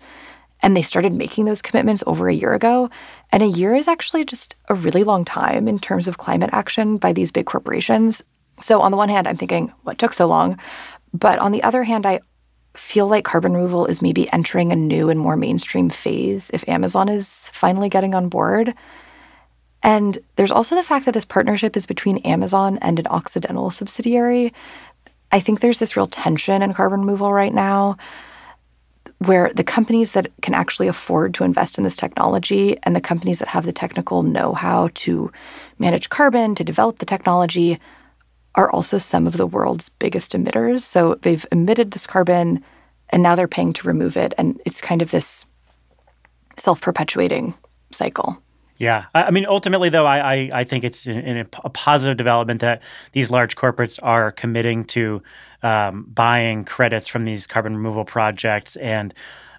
and 0.63 0.75
they 0.75 0.81
started 0.81 1.13
making 1.13 1.45
those 1.45 1.61
commitments 1.61 2.03
over 2.07 2.29
a 2.29 2.33
year 2.33 2.53
ago. 2.53 2.89
And 3.31 3.43
a 3.43 3.47
year 3.47 3.75
is 3.75 3.87
actually 3.87 4.23
just 4.23 4.55
a 4.69 4.73
really 4.73 5.03
long 5.03 5.25
time 5.25 5.67
in 5.67 5.77
terms 5.77 6.07
of 6.07 6.17
climate 6.17 6.51
action 6.53 6.97
by 6.97 7.11
these 7.11 7.31
big 7.31 7.45
corporations. 7.45 8.23
So, 8.61 8.79
on 8.81 8.91
the 8.91 8.97
one 8.97 9.09
hand, 9.09 9.27
I'm 9.27 9.35
thinking, 9.35 9.73
what 9.83 9.99
took 9.99 10.13
so 10.13 10.25
long? 10.25 10.57
But 11.13 11.37
on 11.39 11.51
the 11.51 11.63
other 11.63 11.83
hand, 11.83 12.05
I 12.05 12.21
feel 12.75 13.07
like 13.07 13.25
carbon 13.25 13.53
removal 13.53 13.85
is 13.85 14.01
maybe 14.01 14.31
entering 14.33 14.71
a 14.71 14.75
new 14.75 15.09
and 15.09 15.19
more 15.19 15.37
mainstream 15.37 15.89
phase 15.89 16.49
if 16.53 16.67
Amazon 16.67 17.09
is 17.09 17.49
finally 17.51 17.89
getting 17.89 18.15
on 18.15 18.29
board. 18.29 18.73
And 19.83 20.17
there's 20.37 20.51
also 20.51 20.75
the 20.75 20.83
fact 20.83 21.05
that 21.05 21.13
this 21.13 21.25
partnership 21.25 21.75
is 21.75 21.85
between 21.85 22.17
Amazon 22.19 22.79
and 22.81 22.99
an 22.99 23.07
Occidental 23.07 23.69
subsidiary. 23.69 24.53
I 25.31 25.39
think 25.39 25.59
there's 25.59 25.77
this 25.77 25.97
real 25.97 26.07
tension 26.07 26.61
in 26.61 26.73
carbon 26.73 27.01
removal 27.01 27.33
right 27.33 27.53
now 27.53 27.97
where 29.19 29.51
the 29.53 29.63
companies 29.63 30.13
that 30.13 30.31
can 30.41 30.53
actually 30.53 30.87
afford 30.87 31.33
to 31.33 31.43
invest 31.43 31.77
in 31.77 31.83
this 31.83 31.95
technology 31.95 32.77
and 32.83 32.95
the 32.95 33.01
companies 33.01 33.39
that 33.39 33.47
have 33.47 33.65
the 33.65 33.71
technical 33.71 34.23
know 34.23 34.53
how 34.53 34.89
to 34.95 35.31
manage 35.79 36.09
carbon, 36.09 36.55
to 36.55 36.63
develop 36.63 36.99
the 36.99 37.05
technology, 37.05 37.79
are 38.55 38.71
also 38.71 38.97
some 38.97 39.27
of 39.27 39.37
the 39.37 39.47
world's 39.47 39.89
biggest 39.89 40.33
emitters. 40.33 40.81
So 40.81 41.15
they've 41.15 41.45
emitted 41.51 41.91
this 41.91 42.05
carbon 42.05 42.63
and 43.09 43.23
now 43.23 43.35
they're 43.35 43.47
paying 43.47 43.73
to 43.73 43.87
remove 43.87 44.17
it. 44.17 44.33
And 44.37 44.59
it's 44.65 44.81
kind 44.81 45.01
of 45.01 45.11
this 45.11 45.45
self 46.57 46.81
perpetuating 46.81 47.53
cycle. 47.91 48.41
Yeah, 48.77 49.05
I 49.13 49.29
mean, 49.31 49.45
ultimately, 49.45 49.89
though, 49.89 50.05
I 50.05 50.33
I, 50.33 50.49
I 50.53 50.63
think 50.63 50.83
it's 50.83 51.05
a 51.07 51.69
positive 51.73 52.17
development 52.17 52.61
that 52.61 52.81
these 53.11 53.29
large 53.29 53.55
corporates 53.55 53.99
are 54.01 54.31
committing 54.31 54.83
to 54.85 55.21
um, 55.61 56.07
buying 56.13 56.65
credits 56.65 57.07
from 57.07 57.23
these 57.23 57.47
carbon 57.47 57.75
removal 57.77 58.03
projects 58.03 58.75
and 58.77 59.13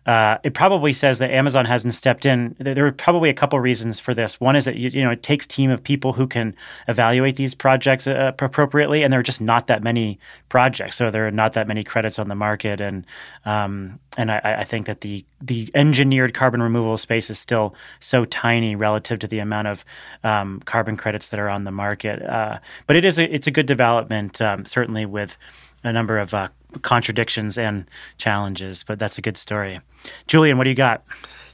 uh, 0.07 0.37
it 0.43 0.53
probably 0.53 0.93
says 0.93 1.19
that 1.19 1.31
Amazon 1.31 1.65
hasn't 1.65 1.95
stepped 1.95 2.27
in. 2.27 2.55
There 2.59 2.87
are 2.87 2.93
probably 2.93 3.31
a 3.31 3.35
couple 3.35 3.59
reasons 3.59 3.99
for 3.99 4.13
this. 4.13 4.39
One 4.39 4.55
is 4.55 4.67
that 4.67 4.77
you, 4.77 4.91
you 4.91 5.03
know 5.03 5.11
it 5.11 5.23
takes 5.23 5.47
team 5.47 5.71
of 5.71 5.83
people 5.83 6.13
who 6.13 6.27
can 6.27 6.55
evaluate 6.89 7.37
these 7.37 7.55
projects 7.55 8.07
uh, 8.07 8.33
appropriately, 8.39 9.03
and 9.03 9.13
there 9.13 9.21
are 9.21 9.25
just 9.25 9.41
not 9.41 9.67
that 9.69 9.83
many 9.83 10.19
projects, 10.51 10.97
so 10.97 11.11
there 11.11 11.27
are 11.27 11.31
not 11.31 11.55
that 11.55 11.67
many 11.67 11.83
credits 11.83 12.19
on 12.19 12.29
the 12.29 12.35
market. 12.35 12.83
And 12.83 13.07
um, 13.47 13.99
and 14.19 14.31
I, 14.31 14.57
I, 14.61 14.65
think 14.65 14.87
that 14.87 15.01
the 15.01 15.25
the 15.41 15.71
engineered 15.75 16.35
carbon 16.35 16.63
removal 16.63 16.99
space 16.99 17.31
is 17.31 17.39
still 17.39 17.75
so 18.01 18.27
tiny 18.27 18.77
relative 18.77 19.19
to 19.21 19.27
the 19.27 19.39
amount 19.39 19.69
of 19.69 19.85
um, 20.23 20.61
carbon 20.67 20.99
credits 20.99 21.29
that 21.29 21.41
are 21.41 21.49
on 21.49 21.65
the 21.65 21.73
market. 21.73 22.23
Uh, 22.23 22.59
but 22.87 22.97
it 22.97 23.07
is 23.07 23.19
a, 23.19 23.35
it's 23.35 23.47
a 23.47 23.51
good 23.51 23.67
development, 23.67 24.41
um, 24.43 24.67
certainly 24.67 25.07
with 25.07 25.39
a 25.83 25.93
number 25.93 26.19
of 26.19 26.35
uh, 26.35 26.49
contradictions 26.83 27.59
and 27.59 27.87
challenges, 28.19 28.85
but 28.85 28.99
that's 28.99 29.19
a 29.19 29.23
good 29.23 29.37
story. 29.37 29.81
Julian, 30.27 30.59
what 30.59 30.65
do 30.65 30.71
you 30.71 30.77
got? 30.77 31.05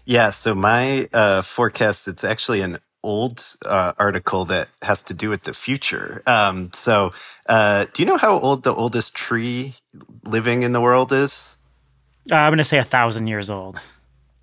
Yeah, 0.05 0.31
so 0.31 0.55
my 0.55 1.09
uh, 1.13 1.43
forecast, 1.43 2.09
it's 2.09 2.25
actually 2.25 2.63
an 2.63 2.79
old 3.03 3.43
uh, 3.65 3.93
article 3.99 4.45
that 4.47 4.69
has 4.83 5.03
to 5.05 5.15
do 5.15 5.29
with 5.29 5.45
the 5.45 5.55
future. 5.55 6.23
Um, 6.27 6.71
so, 6.75 7.13
uh, 7.49 7.87
do 7.93 8.03
you 8.03 8.07
know 8.07 8.17
how 8.17 8.39
old 8.39 8.63
the 8.63 8.75
oldest 8.75 9.15
tree 9.15 9.75
living 10.25 10.63
in 10.63 10.73
the 10.73 10.81
world 10.81 11.13
is? 11.13 11.57
Uh, 12.31 12.35
I'm 12.35 12.51
going 12.51 12.59
to 12.59 12.65
say 12.65 12.79
a 12.79 12.85
thousand 12.85 13.27
years 13.27 13.51
old. 13.51 13.79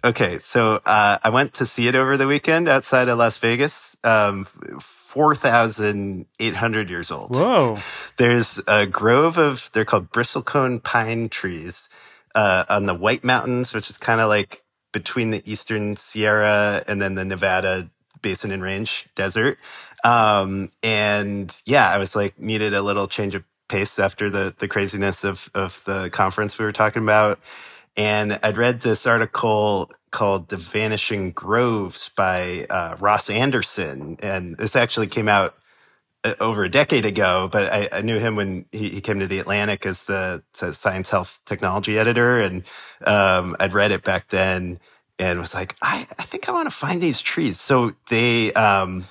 Okay, 0.07 0.39
so 0.39 0.79
uh, 0.85 1.17
I 1.21 1.29
went 1.31 1.55
to 1.55 1.65
see 1.65 1.89
it 1.89 1.95
over 1.95 2.15
the 2.15 2.27
weekend 2.27 2.69
outside 2.69 3.09
of 3.09 3.17
Las 3.17 3.35
Vegas. 3.39 3.97
Um, 4.05 4.45
4,800 4.79 6.89
years 6.89 7.11
old. 7.11 7.35
Whoa. 7.35 7.77
There's 8.15 8.61
a 8.67 8.85
grove 8.85 9.37
of, 9.37 9.69
they're 9.73 9.83
called 9.83 10.09
bristlecone 10.09 10.81
pine 10.81 11.27
trees 11.27 11.89
uh, 12.35 12.63
on 12.69 12.85
the 12.85 12.93
White 12.93 13.25
Mountains, 13.25 13.73
which 13.73 13.89
is 13.89 13.97
kind 13.97 14.21
of 14.21 14.29
like 14.29 14.63
between 14.93 15.31
the 15.31 15.41
Eastern 15.43 15.97
Sierra 15.97 16.85
and 16.87 17.01
then 17.01 17.15
the 17.15 17.25
Nevada 17.25 17.89
Basin 18.21 18.51
and 18.51 18.63
Range 18.63 19.09
Desert. 19.15 19.57
Um, 20.05 20.71
and 20.83 21.53
yeah, 21.65 21.89
I 21.89 21.97
was 21.97 22.15
like, 22.15 22.39
needed 22.39 22.73
a 22.73 22.81
little 22.81 23.07
change 23.07 23.35
of 23.35 23.43
pace 23.67 23.99
after 23.99 24.29
the, 24.29 24.55
the 24.57 24.69
craziness 24.69 25.25
of, 25.25 25.49
of 25.53 25.81
the 25.83 26.09
conference 26.11 26.57
we 26.57 26.63
were 26.63 26.71
talking 26.71 27.03
about. 27.03 27.41
And 27.97 28.39
I'd 28.43 28.57
read 28.57 28.81
this 28.81 29.07
article 29.07 29.89
called 30.11 30.49
The 30.49 30.57
Vanishing 30.57 31.31
Groves 31.31 32.09
by 32.09 32.65
uh, 32.69 32.95
Ross 32.99 33.29
Anderson. 33.29 34.17
And 34.21 34.57
this 34.57 34.75
actually 34.75 35.07
came 35.07 35.27
out 35.27 35.55
uh, 36.23 36.33
over 36.39 36.63
a 36.63 36.69
decade 36.69 37.05
ago, 37.05 37.49
but 37.51 37.71
I, 37.71 37.89
I 37.91 38.01
knew 38.01 38.19
him 38.19 38.35
when 38.35 38.65
he, 38.71 38.89
he, 38.89 39.01
came 39.01 39.19
to 39.19 39.27
the 39.27 39.39
Atlantic 39.39 39.85
as 39.85 40.03
the, 40.03 40.43
the 40.59 40.73
science 40.73 41.09
health 41.09 41.39
technology 41.45 41.97
editor. 41.99 42.39
And 42.39 42.63
um, 43.05 43.55
I'd 43.59 43.73
read 43.73 43.91
it 43.91 44.03
back 44.03 44.29
then 44.29 44.79
and 45.19 45.39
was 45.39 45.53
like, 45.53 45.75
I, 45.81 46.07
I 46.17 46.23
think 46.23 46.49
I 46.49 46.51
want 46.51 46.69
to 46.69 46.75
find 46.75 47.01
these 47.01 47.21
trees. 47.21 47.59
So 47.59 47.93
they, 48.09 48.53
um, 48.53 49.05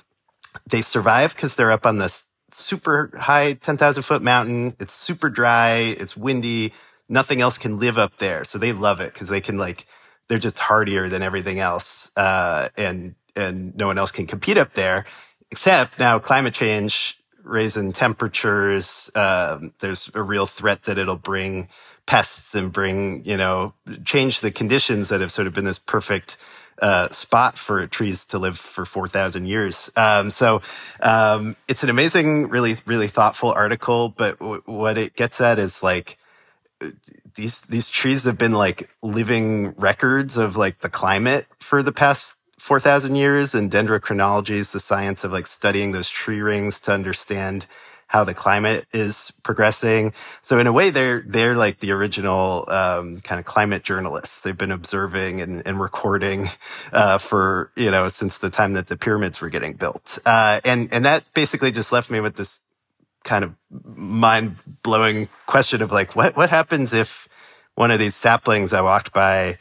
they 0.69 0.81
survive 0.81 1.35
because 1.35 1.55
they're 1.55 1.71
up 1.71 1.85
on 1.85 1.97
this 1.97 2.25
super 2.51 3.11
high 3.17 3.53
10,000 3.53 4.03
foot 4.03 4.21
mountain. 4.21 4.75
It's 4.79 4.93
super 4.93 5.29
dry. 5.29 5.77
It's 5.77 6.17
windy. 6.17 6.73
Nothing 7.09 7.41
else 7.41 7.57
can 7.57 7.79
live 7.79 7.97
up 7.97 8.17
there. 8.17 8.43
So 8.43 8.57
they 8.57 8.73
love 8.73 8.99
it 8.99 9.13
because 9.13 9.29
they 9.29 9.41
can 9.41 9.57
like 9.57 9.85
they're 10.29 10.39
just 10.39 10.59
hardier 10.59 11.09
than 11.09 11.23
everything 11.23 11.59
else, 11.59 12.11
uh, 12.17 12.69
and 12.77 13.15
and 13.35 13.75
no 13.77 13.87
one 13.87 13.97
else 13.97 14.11
can 14.11 14.27
compete 14.27 14.57
up 14.57 14.73
there. 14.73 15.05
Except 15.51 15.99
now, 15.99 16.19
climate 16.19 16.53
change, 16.53 17.17
raising 17.43 17.93
temperatures. 17.93 19.11
Um, 19.15 19.73
there's 19.79 20.11
a 20.15 20.23
real 20.23 20.47
threat 20.47 20.83
that 20.83 20.97
it'll 20.97 21.17
bring 21.17 21.69
pests 22.07 22.55
and 22.55 22.71
bring 22.73 23.23
you 23.25 23.37
know 23.37 23.73
change 24.05 24.41
the 24.41 24.51
conditions 24.51 25.09
that 25.09 25.21
have 25.21 25.31
sort 25.31 25.47
of 25.47 25.53
been 25.53 25.65
this 25.65 25.79
perfect 25.79 26.37
uh, 26.81 27.09
spot 27.09 27.57
for 27.57 27.87
trees 27.87 28.25
to 28.25 28.39
live 28.39 28.59
for 28.59 28.85
4,000 28.85 29.47
years. 29.47 29.89
Um, 29.95 30.31
so 30.31 30.61
um, 31.01 31.55
it's 31.67 31.83
an 31.83 31.89
amazing, 31.89 32.49
really, 32.49 32.77
really 32.85 33.07
thoughtful 33.07 33.51
article. 33.51 34.09
But 34.09 34.39
w- 34.39 34.61
what 34.65 34.97
it 34.97 35.15
gets 35.15 35.41
at 35.41 35.59
is 35.59 35.83
like 35.83 36.17
these 37.37 37.61
these 37.61 37.87
trees 37.87 38.25
have 38.25 38.37
been 38.37 38.51
like 38.51 38.89
living 39.01 39.73
records 39.77 40.37
of 40.37 40.57
like 40.57 40.79
the 40.79 40.89
climate 40.89 41.45
for 41.59 41.81
the 41.81 41.93
past 41.93 42.35
4000 42.59 43.15
years 43.15 43.55
and 43.55 43.71
dendrochronology 43.71 44.55
is 44.55 44.71
the 44.71 44.79
science 44.79 45.23
of 45.23 45.31
like 45.31 45.47
studying 45.47 45.93
those 45.93 46.09
tree 46.09 46.41
rings 46.41 46.79
to 46.81 46.91
understand 46.91 47.67
how 48.07 48.23
the 48.23 48.33
climate 48.33 48.87
is 48.93 49.33
progressing. 49.43 50.13
So 50.41 50.59
in 50.59 50.67
a 50.67 50.71
way 50.71 50.89
they're 50.89 51.21
they're 51.27 51.55
like 51.55 51.79
the 51.79 51.91
original 51.91 52.65
um, 52.69 53.21
kind 53.21 53.39
of 53.39 53.45
climate 53.45 53.83
journalists. 53.83 54.41
They've 54.41 54.57
been 54.57 54.71
observing 54.71 55.39
and, 55.39 55.65
and 55.67 55.79
recording 55.79 56.49
uh, 56.91 57.19
for 57.19 57.71
you 57.75 57.91
know 57.91 58.07
since 58.07 58.39
the 58.39 58.49
time 58.49 58.73
that 58.73 58.87
the 58.87 58.97
pyramids 58.97 59.41
were 59.41 59.49
getting 59.49 59.73
built. 59.73 60.19
Uh, 60.25 60.59
and 60.65 60.91
and 60.91 61.05
that 61.05 61.23
basically 61.33 61.71
just 61.71 61.91
left 61.91 62.09
me 62.09 62.19
with 62.19 62.35
this 62.35 62.61
kind 63.27 63.43
of 63.43 63.53
mind 63.69 64.55
blowing 64.83 65.27
question 65.45 65.81
of 65.81 65.91
like, 65.91 66.15
what, 66.15 66.35
what 66.37 66.49
happens 66.49 66.93
if 66.93 67.26
one 67.77 67.91
of 67.91 67.99
these 67.99 68.15
saplings 68.15 68.73
I 68.73 68.81
walked 68.81 69.13
by 69.13 69.59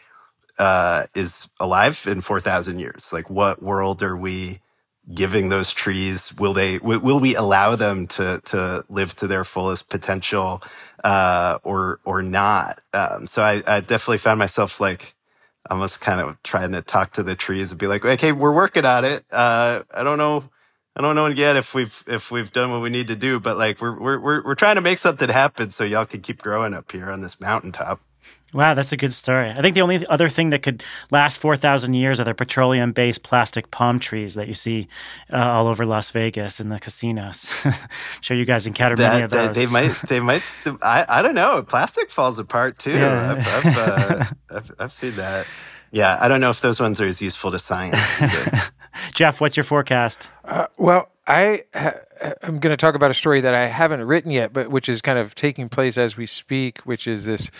uh, 0.59 1.07
is 1.15 1.49
alive 1.61 2.07
in 2.09 2.23
4,000 2.23 2.81
years? 2.81 3.13
Like, 3.13 3.31
what 3.31 3.63
world 3.63 4.03
are 4.03 4.17
we 4.17 4.61
giving 5.15 5.51
those 5.51 5.73
trees? 5.73 6.35
Will 6.39 6.55
they, 6.55 6.79
w- 6.79 7.01
will 7.01 7.21
we 7.21 7.37
allow 7.37 7.77
them 7.77 8.09
to, 8.09 8.41
to 8.47 8.85
live 8.91 9.17
to 9.17 9.29
their 9.29 9.45
fullest 9.45 9.89
potential, 9.91 10.63
uh, 11.05 11.59
or, 11.65 12.01
or 12.05 12.23
not? 12.23 12.81
Um, 12.95 13.27
so 13.29 13.43
I, 13.43 13.63
I 13.67 13.81
definitely 13.81 14.19
found 14.19 14.39
myself 14.41 14.81
like, 14.81 15.15
almost 15.71 16.01
kind 16.01 16.21
of 16.21 16.43
trying 16.45 16.73
to 16.73 16.83
talk 16.83 17.13
to 17.15 17.23
the 17.25 17.37
trees 17.37 17.73
and 17.73 17.81
be 17.81 17.87
like, 17.89 18.05
okay, 18.05 18.33
we're 18.33 18.53
working 18.55 18.85
on 18.87 19.05
it. 19.05 19.25
Uh, 19.33 19.83
I 19.95 20.05
don't 20.05 20.19
know 20.19 20.45
I 20.97 21.01
don't 21.01 21.17
know 21.17 21.27
yet 21.29 21.57
if 21.57 21.75
we've 21.75 22.05
if 22.07 22.31
we've 22.31 22.53
done 22.53 22.71
what 22.71 22.83
we 22.83 22.91
need 22.91 23.09
to 23.09 23.17
do, 23.17 23.41
but 23.41 23.57
like 23.57 23.81
we're 23.81 23.99
we're 23.99 24.21
we're, 24.21 24.45
we're 24.45 24.55
trying 24.55 24.77
to 24.77 24.83
make 24.83 24.99
something 24.99 25.29
happen 25.31 25.71
so 25.71 25.85
y'all 25.85 26.05
can 26.05 26.21
keep 26.21 26.43
growing 26.43 26.75
up 26.75 26.93
here 26.93 27.11
on 27.11 27.23
this 27.23 27.41
mountaintop. 27.41 28.01
Wow, 28.57 28.73
that's 28.73 28.91
a 28.91 28.97
good 28.97 29.13
story. 29.13 29.51
I 29.51 29.61
think 29.61 29.75
the 29.75 29.83
only 29.83 30.07
other 30.07 30.31
thing 30.31 30.49
that 30.49 30.63
could 30.63 30.83
last 31.11 31.39
4,000 31.39 31.93
years 31.93 32.19
are 32.19 32.25
the 32.25 32.33
petroleum 32.33 32.93
based 32.93 33.23
plastic 33.23 33.71
palm 33.71 34.01
trees 34.01 34.33
that 34.33 34.49
you 34.49 34.55
see 34.55 34.89
uh, 35.31 35.37
all 35.37 35.69
over 35.69 35.85
Las 35.85 36.09
Vegas 36.09 36.59
in 36.59 36.71
the 36.71 36.81
casinos. 36.81 37.51
I'm 37.65 37.75
sure 38.23 38.35
you 38.35 38.47
guys 38.47 38.67
encountered 38.67 38.97
that, 39.01 39.13
many 39.13 39.25
of 39.25 39.31
those. 39.31 39.55
they 39.55 39.67
might, 39.67 39.95
they 40.09 40.21
might, 40.21 40.41
st- 40.41 40.83
I, 40.83 41.05
I 41.07 41.21
don't 41.21 41.35
know. 41.35 41.63
Plastic 41.65 42.11
falls 42.11 42.39
apart 42.39 42.79
too. 42.79 42.93
Yeah. 42.93 43.35
I've, 43.35 43.67
I've, 43.67 43.77
uh, 43.77 44.25
I've, 44.51 44.73
I've, 44.79 44.93
seen 44.95 45.17
that. 45.17 45.47
Yeah, 45.93 46.17
I 46.19 46.27
don't 46.27 46.41
know 46.41 46.51
if 46.51 46.63
those 46.63 46.81
ones 46.81 46.99
are 46.99 47.07
as 47.07 47.21
useful 47.21 47.51
to 47.51 47.59
science. 47.59 48.01
Jeff, 49.13 49.39
what's 49.39 49.59
your 49.59 49.65
forecast? 49.65 50.31
Uh, 50.47 50.67
well, 50.79 51.11
I 51.27 51.65
ha- 51.75 51.97
I'm 52.43 52.59
going 52.59 52.73
to 52.73 52.79
talk 52.79 52.95
about 52.95 53.11
a 53.11 53.15
story 53.15 53.43
that 53.43 53.55
I 53.55 53.67
haven't 53.67 54.03
written 54.05 54.31
yet, 54.31 54.55
but 54.55 54.71
which 54.71 54.89
is 54.89 55.03
kind 55.03 55.19
of 55.19 55.35
taking 55.35 55.69
place 55.69 55.99
as 55.99 56.17
we 56.17 56.25
speak, 56.25 56.79
which 56.87 57.07
is 57.07 57.27
this 57.27 57.51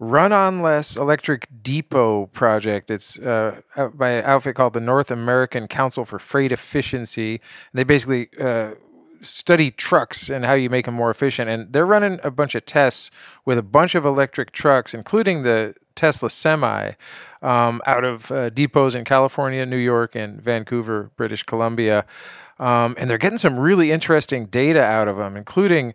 Run 0.00 0.32
on 0.32 0.62
Less 0.62 0.96
Electric 0.96 1.46
Depot 1.62 2.26
project. 2.32 2.90
It's 2.90 3.18
uh, 3.18 3.60
by 3.94 4.12
an 4.12 4.24
outfit 4.24 4.56
called 4.56 4.72
the 4.72 4.80
North 4.80 5.10
American 5.10 5.68
Council 5.68 6.06
for 6.06 6.18
Freight 6.18 6.52
Efficiency. 6.52 7.42
They 7.74 7.84
basically 7.84 8.30
uh, 8.40 8.72
study 9.20 9.70
trucks 9.70 10.30
and 10.30 10.46
how 10.46 10.54
you 10.54 10.70
make 10.70 10.86
them 10.86 10.94
more 10.94 11.10
efficient. 11.10 11.50
And 11.50 11.70
they're 11.70 11.84
running 11.84 12.18
a 12.22 12.30
bunch 12.30 12.54
of 12.54 12.64
tests 12.64 13.10
with 13.44 13.58
a 13.58 13.62
bunch 13.62 13.94
of 13.94 14.06
electric 14.06 14.52
trucks, 14.52 14.94
including 14.94 15.42
the 15.42 15.74
Tesla 15.94 16.30
Semi, 16.30 16.92
um, 17.42 17.82
out 17.84 18.02
of 18.02 18.32
uh, 18.32 18.48
depots 18.48 18.94
in 18.94 19.04
California, 19.04 19.66
New 19.66 19.76
York, 19.76 20.14
and 20.14 20.40
Vancouver, 20.40 21.10
British 21.16 21.42
Columbia. 21.42 22.06
Um, 22.58 22.94
and 22.98 23.08
they're 23.08 23.18
getting 23.18 23.38
some 23.38 23.58
really 23.58 23.90
interesting 23.90 24.46
data 24.46 24.82
out 24.82 25.08
of 25.08 25.16
them, 25.18 25.36
including 25.36 25.94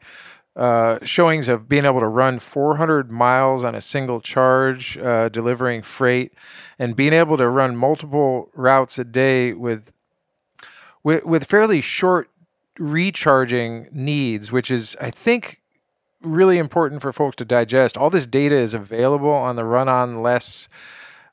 uh, 0.55 0.99
showings 1.03 1.47
of 1.47 1.67
being 1.67 1.85
able 1.85 1.99
to 1.99 2.07
run 2.07 2.39
400 2.39 3.11
miles 3.11 3.63
on 3.63 3.75
a 3.75 3.81
single 3.81 4.21
charge, 4.21 4.97
uh, 4.97 5.29
delivering 5.29 5.81
freight, 5.81 6.33
and 6.79 6.95
being 6.95 7.13
able 7.13 7.37
to 7.37 7.49
run 7.49 7.75
multiple 7.75 8.49
routes 8.53 8.97
a 8.97 9.03
day 9.03 9.53
with 9.53 9.91
with, 11.03 11.23
with 11.23 11.45
fairly 11.45 11.81
short 11.81 12.31
recharging 12.79 13.87
needs, 13.91 14.51
which 14.51 14.71
is, 14.71 14.97
I 14.99 15.11
think, 15.11 15.61
really 16.21 16.57
important 16.57 17.01
for 17.01 17.13
folks 17.13 17.35
to 17.37 17.45
digest. 17.45 17.95
All 17.95 18.09
this 18.09 18.25
data 18.25 18.55
is 18.55 18.73
available 18.73 19.29
on 19.29 19.55
the 19.55 19.65
Run 19.65 19.87
On 19.87 20.23
Less 20.23 20.67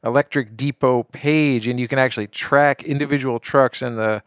Electric 0.04 0.56
Depot 0.56 1.04
page, 1.04 1.66
and 1.66 1.80
you 1.80 1.88
can 1.88 1.98
actually 1.98 2.26
track 2.26 2.84
individual 2.84 3.38
trucks 3.38 3.80
and 3.80 3.98
the 3.98 4.22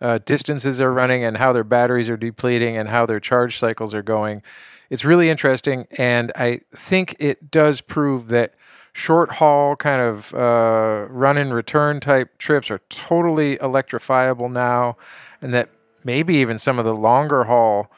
uh, 0.00 0.18
distances 0.24 0.78
they're 0.78 0.92
running 0.92 1.24
and 1.24 1.36
how 1.36 1.52
their 1.52 1.64
batteries 1.64 2.08
are 2.08 2.16
depleting 2.16 2.76
and 2.76 2.88
how 2.88 3.06
their 3.06 3.20
charge 3.20 3.58
cycles 3.58 3.94
are 3.94 4.02
going. 4.02 4.42
It's 4.90 5.04
really 5.04 5.28
interesting, 5.28 5.86
and 5.98 6.32
I 6.34 6.60
think 6.74 7.16
it 7.18 7.50
does 7.50 7.80
prove 7.80 8.28
that 8.28 8.54
short 8.92 9.32
haul 9.32 9.76
kind 9.76 10.00
of 10.00 10.34
uh, 10.34 11.06
run 11.10 11.36
and 11.36 11.52
return 11.52 12.00
type 12.00 12.36
trips 12.38 12.70
are 12.70 12.80
totally 12.88 13.56
electrifiable 13.58 14.50
now, 14.50 14.96
and 15.42 15.52
that 15.52 15.68
maybe 16.04 16.36
even 16.36 16.58
some 16.58 16.78
of 16.78 16.84
the 16.84 16.94
longer 16.94 17.44
haul 17.44 17.90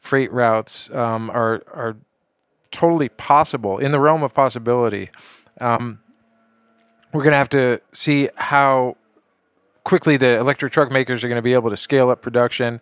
freight 0.00 0.30
routes 0.32 0.90
um, 0.90 1.30
are 1.30 1.62
are 1.72 1.96
totally 2.70 3.08
possible 3.08 3.78
in 3.78 3.92
the 3.92 4.00
realm 4.00 4.22
of 4.22 4.34
possibility. 4.34 5.08
Um, 5.60 6.00
we're 7.12 7.22
going 7.22 7.32
to 7.32 7.38
have 7.38 7.48
to 7.50 7.80
see 7.92 8.28
how 8.34 8.96
quickly 9.84 10.16
the 10.16 10.38
electric 10.38 10.72
truck 10.72 10.90
makers 10.90 11.22
are 11.22 11.28
going 11.28 11.36
to 11.36 11.42
be 11.42 11.54
able 11.54 11.70
to 11.70 11.76
scale 11.76 12.10
up 12.10 12.22
production 12.22 12.80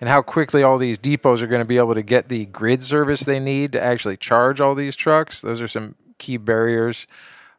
and 0.00 0.08
how 0.08 0.22
quickly 0.22 0.62
all 0.62 0.78
these 0.78 0.98
depots 0.98 1.42
are 1.42 1.46
going 1.46 1.60
to 1.60 1.66
be 1.66 1.76
able 1.76 1.94
to 1.94 2.02
get 2.02 2.28
the 2.28 2.46
grid 2.46 2.82
service 2.82 3.20
they 3.20 3.40
need 3.40 3.72
to 3.72 3.82
actually 3.82 4.16
charge 4.16 4.60
all 4.60 4.74
these 4.74 4.96
trucks. 4.96 5.40
Those 5.40 5.60
are 5.60 5.68
some 5.68 5.94
key 6.18 6.36
barriers. 6.36 7.06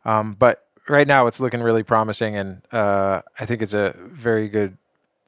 Um, 0.06 0.36
but 0.38 0.66
right 0.88 1.08
now, 1.08 1.28
it's 1.28 1.40
looking 1.40 1.62
really 1.62 1.84
promising, 1.84 2.38
and 2.38 2.62
uh, 2.72 3.22
I 3.40 3.46
think 3.46 3.62
it's 3.62 3.74
a 3.74 3.94
very 3.98 4.48
good, 4.48 4.78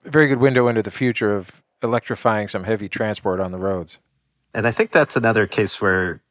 very 0.03 0.27
good 0.27 0.39
window 0.39 0.67
into 0.67 0.81
the 0.81 0.91
future 0.91 1.35
of 1.35 1.51
electrifying 1.83 2.47
some 2.47 2.63
heavy 2.63 2.87
transport 2.87 3.39
on 3.39 3.51
the 3.51 3.57
roads. 3.57 3.97
And 4.53 4.67
I 4.67 4.71
think 4.71 4.91
that's 4.91 5.15
another 5.15 5.47
case 5.47 5.81
where 5.81 6.21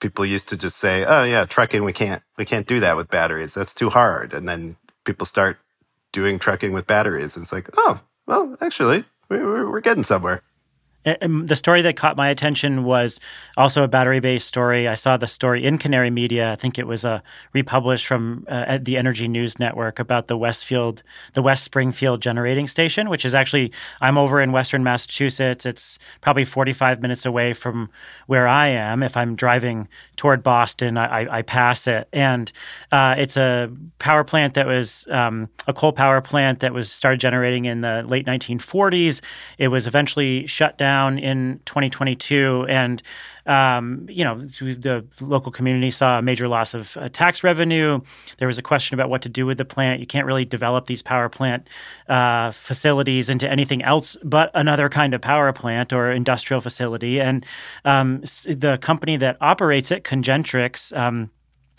people 0.00 0.24
used 0.24 0.48
to 0.50 0.56
just 0.56 0.78
say, 0.78 1.04
"Oh 1.04 1.24
yeah, 1.24 1.44
trucking 1.44 1.84
we 1.84 1.92
can't 1.92 2.22
we 2.36 2.44
can't 2.44 2.66
do 2.66 2.80
that 2.80 2.96
with 2.96 3.08
batteries. 3.08 3.54
That's 3.54 3.74
too 3.74 3.90
hard." 3.90 4.32
And 4.32 4.48
then 4.48 4.76
people 5.04 5.26
start 5.26 5.58
doing 6.12 6.38
trucking 6.38 6.72
with 6.72 6.86
batteries. 6.86 7.36
And 7.36 7.44
it's 7.44 7.52
like, 7.52 7.68
oh, 7.76 8.00
well, 8.26 8.56
actually, 8.60 9.04
we're, 9.28 9.70
we're 9.70 9.80
getting 9.80 10.04
somewhere. 10.04 10.42
The 11.20 11.56
story 11.56 11.82
that 11.82 11.96
caught 11.96 12.16
my 12.16 12.28
attention 12.28 12.84
was 12.84 13.20
also 13.56 13.82
a 13.82 13.88
battery-based 13.88 14.46
story. 14.46 14.88
I 14.88 14.94
saw 14.94 15.16
the 15.16 15.26
story 15.26 15.64
in 15.64 15.78
Canary 15.78 16.10
Media. 16.10 16.52
I 16.52 16.56
think 16.56 16.78
it 16.78 16.86
was 16.86 17.04
a 17.04 17.08
uh, 17.08 17.20
republished 17.52 18.06
from 18.06 18.46
uh, 18.48 18.78
the 18.80 18.96
Energy 18.96 19.28
News 19.28 19.58
Network 19.58 19.98
about 19.98 20.28
the 20.28 20.36
Westfield, 20.36 21.02
the 21.34 21.42
West 21.42 21.64
Springfield 21.64 22.20
generating 22.20 22.66
station, 22.66 23.08
which 23.08 23.24
is 23.24 23.34
actually 23.34 23.72
I'm 24.00 24.18
over 24.18 24.40
in 24.40 24.52
Western 24.52 24.82
Massachusetts. 24.82 25.64
It's 25.64 25.98
probably 26.20 26.44
45 26.44 27.00
minutes 27.00 27.24
away 27.24 27.54
from 27.54 27.90
where 28.26 28.46
I 28.46 28.68
am. 28.68 29.02
If 29.02 29.16
I'm 29.16 29.36
driving 29.36 29.88
toward 30.16 30.42
Boston, 30.42 30.98
I, 30.98 31.38
I 31.38 31.42
pass 31.42 31.86
it, 31.86 32.08
and 32.12 32.50
uh, 32.92 33.14
it's 33.18 33.36
a 33.36 33.70
power 33.98 34.24
plant 34.24 34.54
that 34.54 34.66
was 34.66 35.06
um, 35.10 35.48
a 35.66 35.72
coal 35.72 35.92
power 35.92 36.20
plant 36.20 36.60
that 36.60 36.72
was 36.72 36.90
started 36.90 37.20
generating 37.20 37.64
in 37.64 37.80
the 37.80 38.04
late 38.06 38.26
1940s. 38.26 39.20
It 39.58 39.68
was 39.68 39.86
eventually 39.86 40.46
shut 40.46 40.76
down 40.76 40.97
in 41.06 41.60
2022, 41.64 42.66
and 42.68 43.02
um, 43.48 44.06
you 44.10 44.24
know, 44.24 44.38
the 44.38 45.06
local 45.22 45.50
community 45.50 45.90
saw 45.90 46.18
a 46.18 46.22
major 46.22 46.48
loss 46.48 46.74
of 46.74 46.96
uh, 46.98 47.08
tax 47.08 47.42
revenue. 47.42 48.00
There 48.36 48.46
was 48.46 48.58
a 48.58 48.62
question 48.62 48.94
about 48.94 49.08
what 49.08 49.22
to 49.22 49.30
do 49.30 49.46
with 49.46 49.56
the 49.56 49.64
plant. 49.64 50.00
You 50.00 50.06
can't 50.06 50.26
really 50.26 50.44
develop 50.44 50.84
these 50.84 51.00
power 51.00 51.30
plant 51.30 51.66
uh, 52.08 52.50
facilities 52.50 53.30
into 53.30 53.50
anything 53.50 53.82
else 53.82 54.18
but 54.22 54.50
another 54.54 54.90
kind 54.90 55.14
of 55.14 55.22
power 55.22 55.50
plant 55.54 55.94
or 55.94 56.12
industrial 56.12 56.60
facility. 56.60 57.20
And 57.20 57.46
um, 57.86 58.20
the 58.20 58.78
company 58.82 59.16
that 59.16 59.38
operates 59.40 59.90
it, 59.90 60.04
Cogentrix, 60.04 60.94
um, 60.94 61.30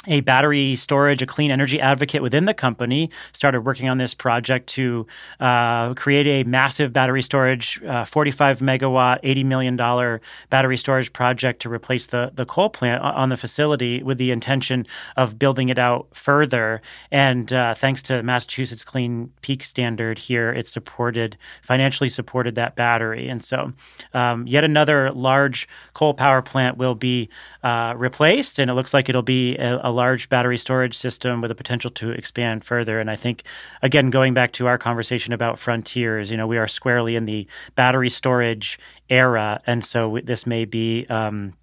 a 0.07 0.21
battery 0.21 0.75
storage, 0.77 1.21
a 1.21 1.25
clean 1.25 1.51
energy 1.51 1.79
advocate 1.79 2.21
within 2.21 2.45
the 2.45 2.53
company, 2.53 3.09
started 3.33 3.61
working 3.61 3.89
on 3.89 3.97
this 3.97 4.13
project 4.13 4.67
to 4.67 5.05
uh, 5.41 5.93
create 5.95 6.25
a 6.25 6.47
massive 6.47 6.93
battery 6.93 7.21
storage, 7.21 7.83
uh, 7.83 8.05
45 8.05 8.59
megawatt, 8.59 9.21
$80 9.23 9.45
million 9.45 10.19
battery 10.49 10.77
storage 10.77 11.11
project 11.11 11.61
to 11.61 11.69
replace 11.69 12.07
the, 12.07 12.31
the 12.33 12.45
coal 12.45 12.69
plant 12.69 13.01
on 13.03 13.27
the 13.27 13.35
facility 13.35 14.01
with 14.01 14.17
the 14.17 14.31
intention 14.31 14.87
of 15.17 15.37
building 15.37 15.67
it 15.67 15.77
out 15.77 16.07
further. 16.13 16.81
And 17.11 17.51
uh, 17.51 17.75
thanks 17.75 18.01
to 18.03 18.23
Massachusetts 18.23 18.85
Clean 18.85 19.29
Peak 19.41 19.63
Standard 19.63 20.17
here, 20.17 20.49
it 20.51 20.67
supported, 20.67 21.37
financially 21.61 22.09
supported 22.09 22.55
that 22.55 22.77
battery. 22.77 23.27
And 23.27 23.43
so 23.43 23.73
um, 24.13 24.47
yet 24.47 24.63
another 24.63 25.11
large 25.11 25.67
coal 25.93 26.13
power 26.13 26.41
plant 26.41 26.77
will 26.77 26.95
be 26.95 27.29
uh, 27.63 27.93
replaced, 27.97 28.59
and 28.59 28.71
it 28.71 28.75
looks 28.75 28.93
like 28.93 29.09
it'll 29.09 29.21
be 29.21 29.57
a, 29.57 29.81
a 29.83 29.88
large 29.91 30.29
battery 30.29 30.57
storage 30.57 30.97
system 30.97 31.41
with 31.41 31.51
a 31.51 31.55
potential 31.55 31.91
to 31.91 32.11
expand 32.11 32.63
further. 32.63 32.99
And 32.99 33.09
I 33.09 33.15
think, 33.15 33.43
again, 33.81 34.09
going 34.09 34.33
back 34.33 34.53
to 34.53 34.67
our 34.67 34.77
conversation 34.77 35.33
about 35.33 35.59
frontiers, 35.59 36.31
you 36.31 36.37
know, 36.37 36.47
we 36.47 36.57
are 36.57 36.67
squarely 36.67 37.15
in 37.15 37.25
the 37.25 37.47
battery 37.75 38.09
storage 38.09 38.79
era, 39.09 39.61
and 39.65 39.83
so 39.83 40.19
this 40.23 40.45
may 40.45 40.65
be. 40.65 41.05
Um, 41.07 41.53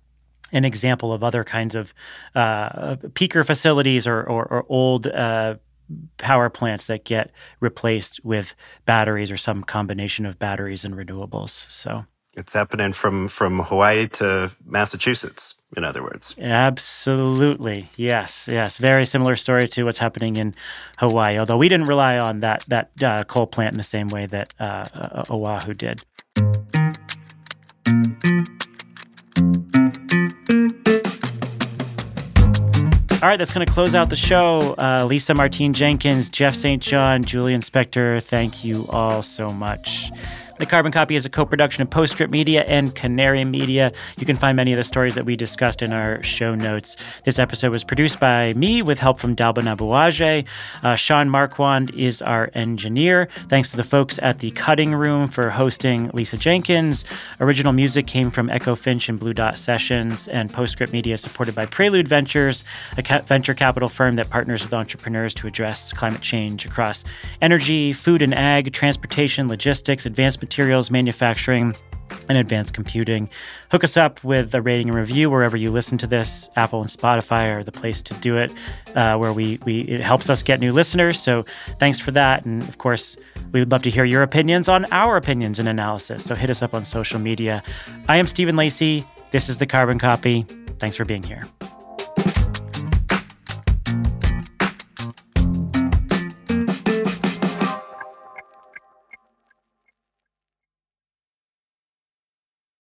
an 0.52 0.64
example 0.64 1.12
of 1.12 1.24
other 1.24 1.42
kinds 1.42 1.74
of 1.74 1.92
uh, 2.36 2.94
peaker 3.14 3.44
facilities 3.44 4.06
or, 4.06 4.22
or, 4.22 4.44
or 4.44 4.64
old 4.68 5.08
uh, 5.08 5.56
power 6.18 6.48
plants 6.48 6.86
that 6.86 7.04
get 7.04 7.30
replaced 7.60 8.24
with 8.24 8.54
batteries 8.84 9.30
or 9.30 9.36
some 9.36 9.62
combination 9.62 10.26
of 10.26 10.38
batteries 10.38 10.84
and 10.84 10.94
renewables. 10.94 11.70
So 11.70 12.04
it's 12.34 12.52
happening 12.52 12.92
from 12.92 13.28
from 13.28 13.60
Hawaii 13.60 14.08
to 14.08 14.50
Massachusetts 14.64 15.54
in 15.76 15.84
other 15.84 16.02
words. 16.02 16.34
Absolutely. 16.38 17.88
Yes. 17.96 18.48
Yes. 18.50 18.78
Very 18.78 19.04
similar 19.04 19.36
story 19.36 19.68
to 19.68 19.84
what's 19.84 19.98
happening 19.98 20.36
in 20.36 20.54
Hawaii, 20.98 21.38
although 21.38 21.56
we 21.56 21.68
didn't 21.68 21.88
rely 21.88 22.18
on 22.18 22.40
that, 22.40 22.64
that 22.68 23.02
uh, 23.02 23.24
coal 23.24 23.46
plant 23.46 23.74
in 23.74 23.78
the 23.78 23.84
same 23.84 24.08
way 24.08 24.26
that 24.26 24.54
uh, 24.58 24.84
uh 24.94 25.24
Oahu 25.30 25.74
did. 25.74 26.04
All 33.22 33.30
right, 33.30 33.38
that's 33.38 33.52
going 33.52 33.66
to 33.66 33.72
close 33.72 33.94
out 33.94 34.08
the 34.08 34.14
show. 34.14 34.74
Uh, 34.78 35.04
Lisa 35.04 35.34
Martine 35.34 35.72
Jenkins, 35.72 36.28
Jeff 36.28 36.54
St. 36.54 36.80
John, 36.82 37.24
Julian 37.24 37.60
Spector, 37.60 38.22
thank 38.22 38.62
you 38.62 38.86
all 38.90 39.22
so 39.22 39.48
much. 39.48 40.12
The 40.58 40.64
Carbon 40.64 40.90
Copy 40.90 41.16
is 41.16 41.26
a 41.26 41.28
co 41.28 41.44
production 41.44 41.82
of 41.82 41.90
Postscript 41.90 42.32
Media 42.32 42.64
and 42.64 42.94
Canary 42.94 43.44
Media. 43.44 43.92
You 44.16 44.24
can 44.24 44.36
find 44.36 44.56
many 44.56 44.72
of 44.72 44.78
the 44.78 44.84
stories 44.84 45.14
that 45.14 45.26
we 45.26 45.36
discussed 45.36 45.82
in 45.82 45.92
our 45.92 46.22
show 46.22 46.54
notes. 46.54 46.96
This 47.24 47.38
episode 47.38 47.72
was 47.72 47.84
produced 47.84 48.18
by 48.18 48.54
me 48.54 48.80
with 48.80 48.98
help 48.98 49.18
from 49.18 49.36
Dalbin 49.36 49.64
Abuaje. 49.64 50.46
Uh, 50.82 50.96
Sean 50.96 51.28
Marquand 51.28 51.90
is 51.90 52.22
our 52.22 52.50
engineer. 52.54 53.28
Thanks 53.50 53.70
to 53.72 53.76
the 53.76 53.84
folks 53.84 54.18
at 54.22 54.38
the 54.38 54.50
Cutting 54.52 54.94
Room 54.94 55.28
for 55.28 55.50
hosting 55.50 56.08
Lisa 56.14 56.38
Jenkins. 56.38 57.04
Original 57.38 57.74
music 57.74 58.06
came 58.06 58.30
from 58.30 58.48
Echo 58.48 58.74
Finch 58.74 59.10
and 59.10 59.20
Blue 59.20 59.34
Dot 59.34 59.58
Sessions, 59.58 60.26
and 60.26 60.50
Postscript 60.50 60.90
Media 60.90 61.14
is 61.14 61.20
supported 61.20 61.54
by 61.54 61.66
Prelude 61.66 62.08
Ventures, 62.08 62.64
a 62.96 63.02
ca- 63.02 63.20
venture 63.20 63.52
capital 63.52 63.90
firm 63.90 64.16
that 64.16 64.30
partners 64.30 64.62
with 64.62 64.72
entrepreneurs 64.72 65.34
to 65.34 65.46
address 65.46 65.92
climate 65.92 66.22
change 66.22 66.64
across 66.64 67.04
energy, 67.42 67.92
food 67.92 68.22
and 68.22 68.32
ag, 68.32 68.72
transportation, 68.72 69.48
logistics, 69.48 70.06
advanced 70.06 70.40
materials, 70.46 70.92
manufacturing, 70.92 71.74
and 72.28 72.38
advanced 72.38 72.72
computing. 72.72 73.28
Hook 73.72 73.82
us 73.82 73.96
up 73.96 74.22
with 74.22 74.54
a 74.54 74.62
rating 74.62 74.88
and 74.88 74.96
review 74.96 75.28
wherever 75.28 75.56
you 75.56 75.72
listen 75.72 75.98
to 75.98 76.06
this. 76.06 76.48
Apple 76.54 76.80
and 76.80 76.88
Spotify 76.88 77.52
are 77.56 77.64
the 77.64 77.72
place 77.72 78.00
to 78.02 78.14
do 78.14 78.36
it, 78.36 78.52
uh, 78.94 79.16
where 79.16 79.32
we, 79.32 79.58
we 79.64 79.80
it 79.80 80.00
helps 80.00 80.30
us 80.30 80.44
get 80.44 80.60
new 80.60 80.72
listeners. 80.72 81.18
So 81.18 81.44
thanks 81.80 81.98
for 81.98 82.12
that. 82.12 82.44
And 82.44 82.62
of 82.62 82.78
course, 82.78 83.16
we 83.52 83.58
would 83.60 83.72
love 83.72 83.82
to 83.82 83.90
hear 83.90 84.04
your 84.04 84.22
opinions 84.22 84.68
on 84.68 84.84
our 84.92 85.16
opinions 85.16 85.58
and 85.58 85.68
analysis. 85.68 86.24
So 86.24 86.36
hit 86.36 86.48
us 86.48 86.62
up 86.62 86.74
on 86.74 86.84
social 86.84 87.18
media. 87.18 87.60
I 88.08 88.18
am 88.18 88.28
Stephen 88.28 88.54
Lacey. 88.54 89.04
This 89.32 89.48
is 89.48 89.58
the 89.58 89.66
Carbon 89.66 89.98
Copy. 89.98 90.46
Thanks 90.78 90.94
for 90.94 91.04
being 91.04 91.24
here. 91.24 91.42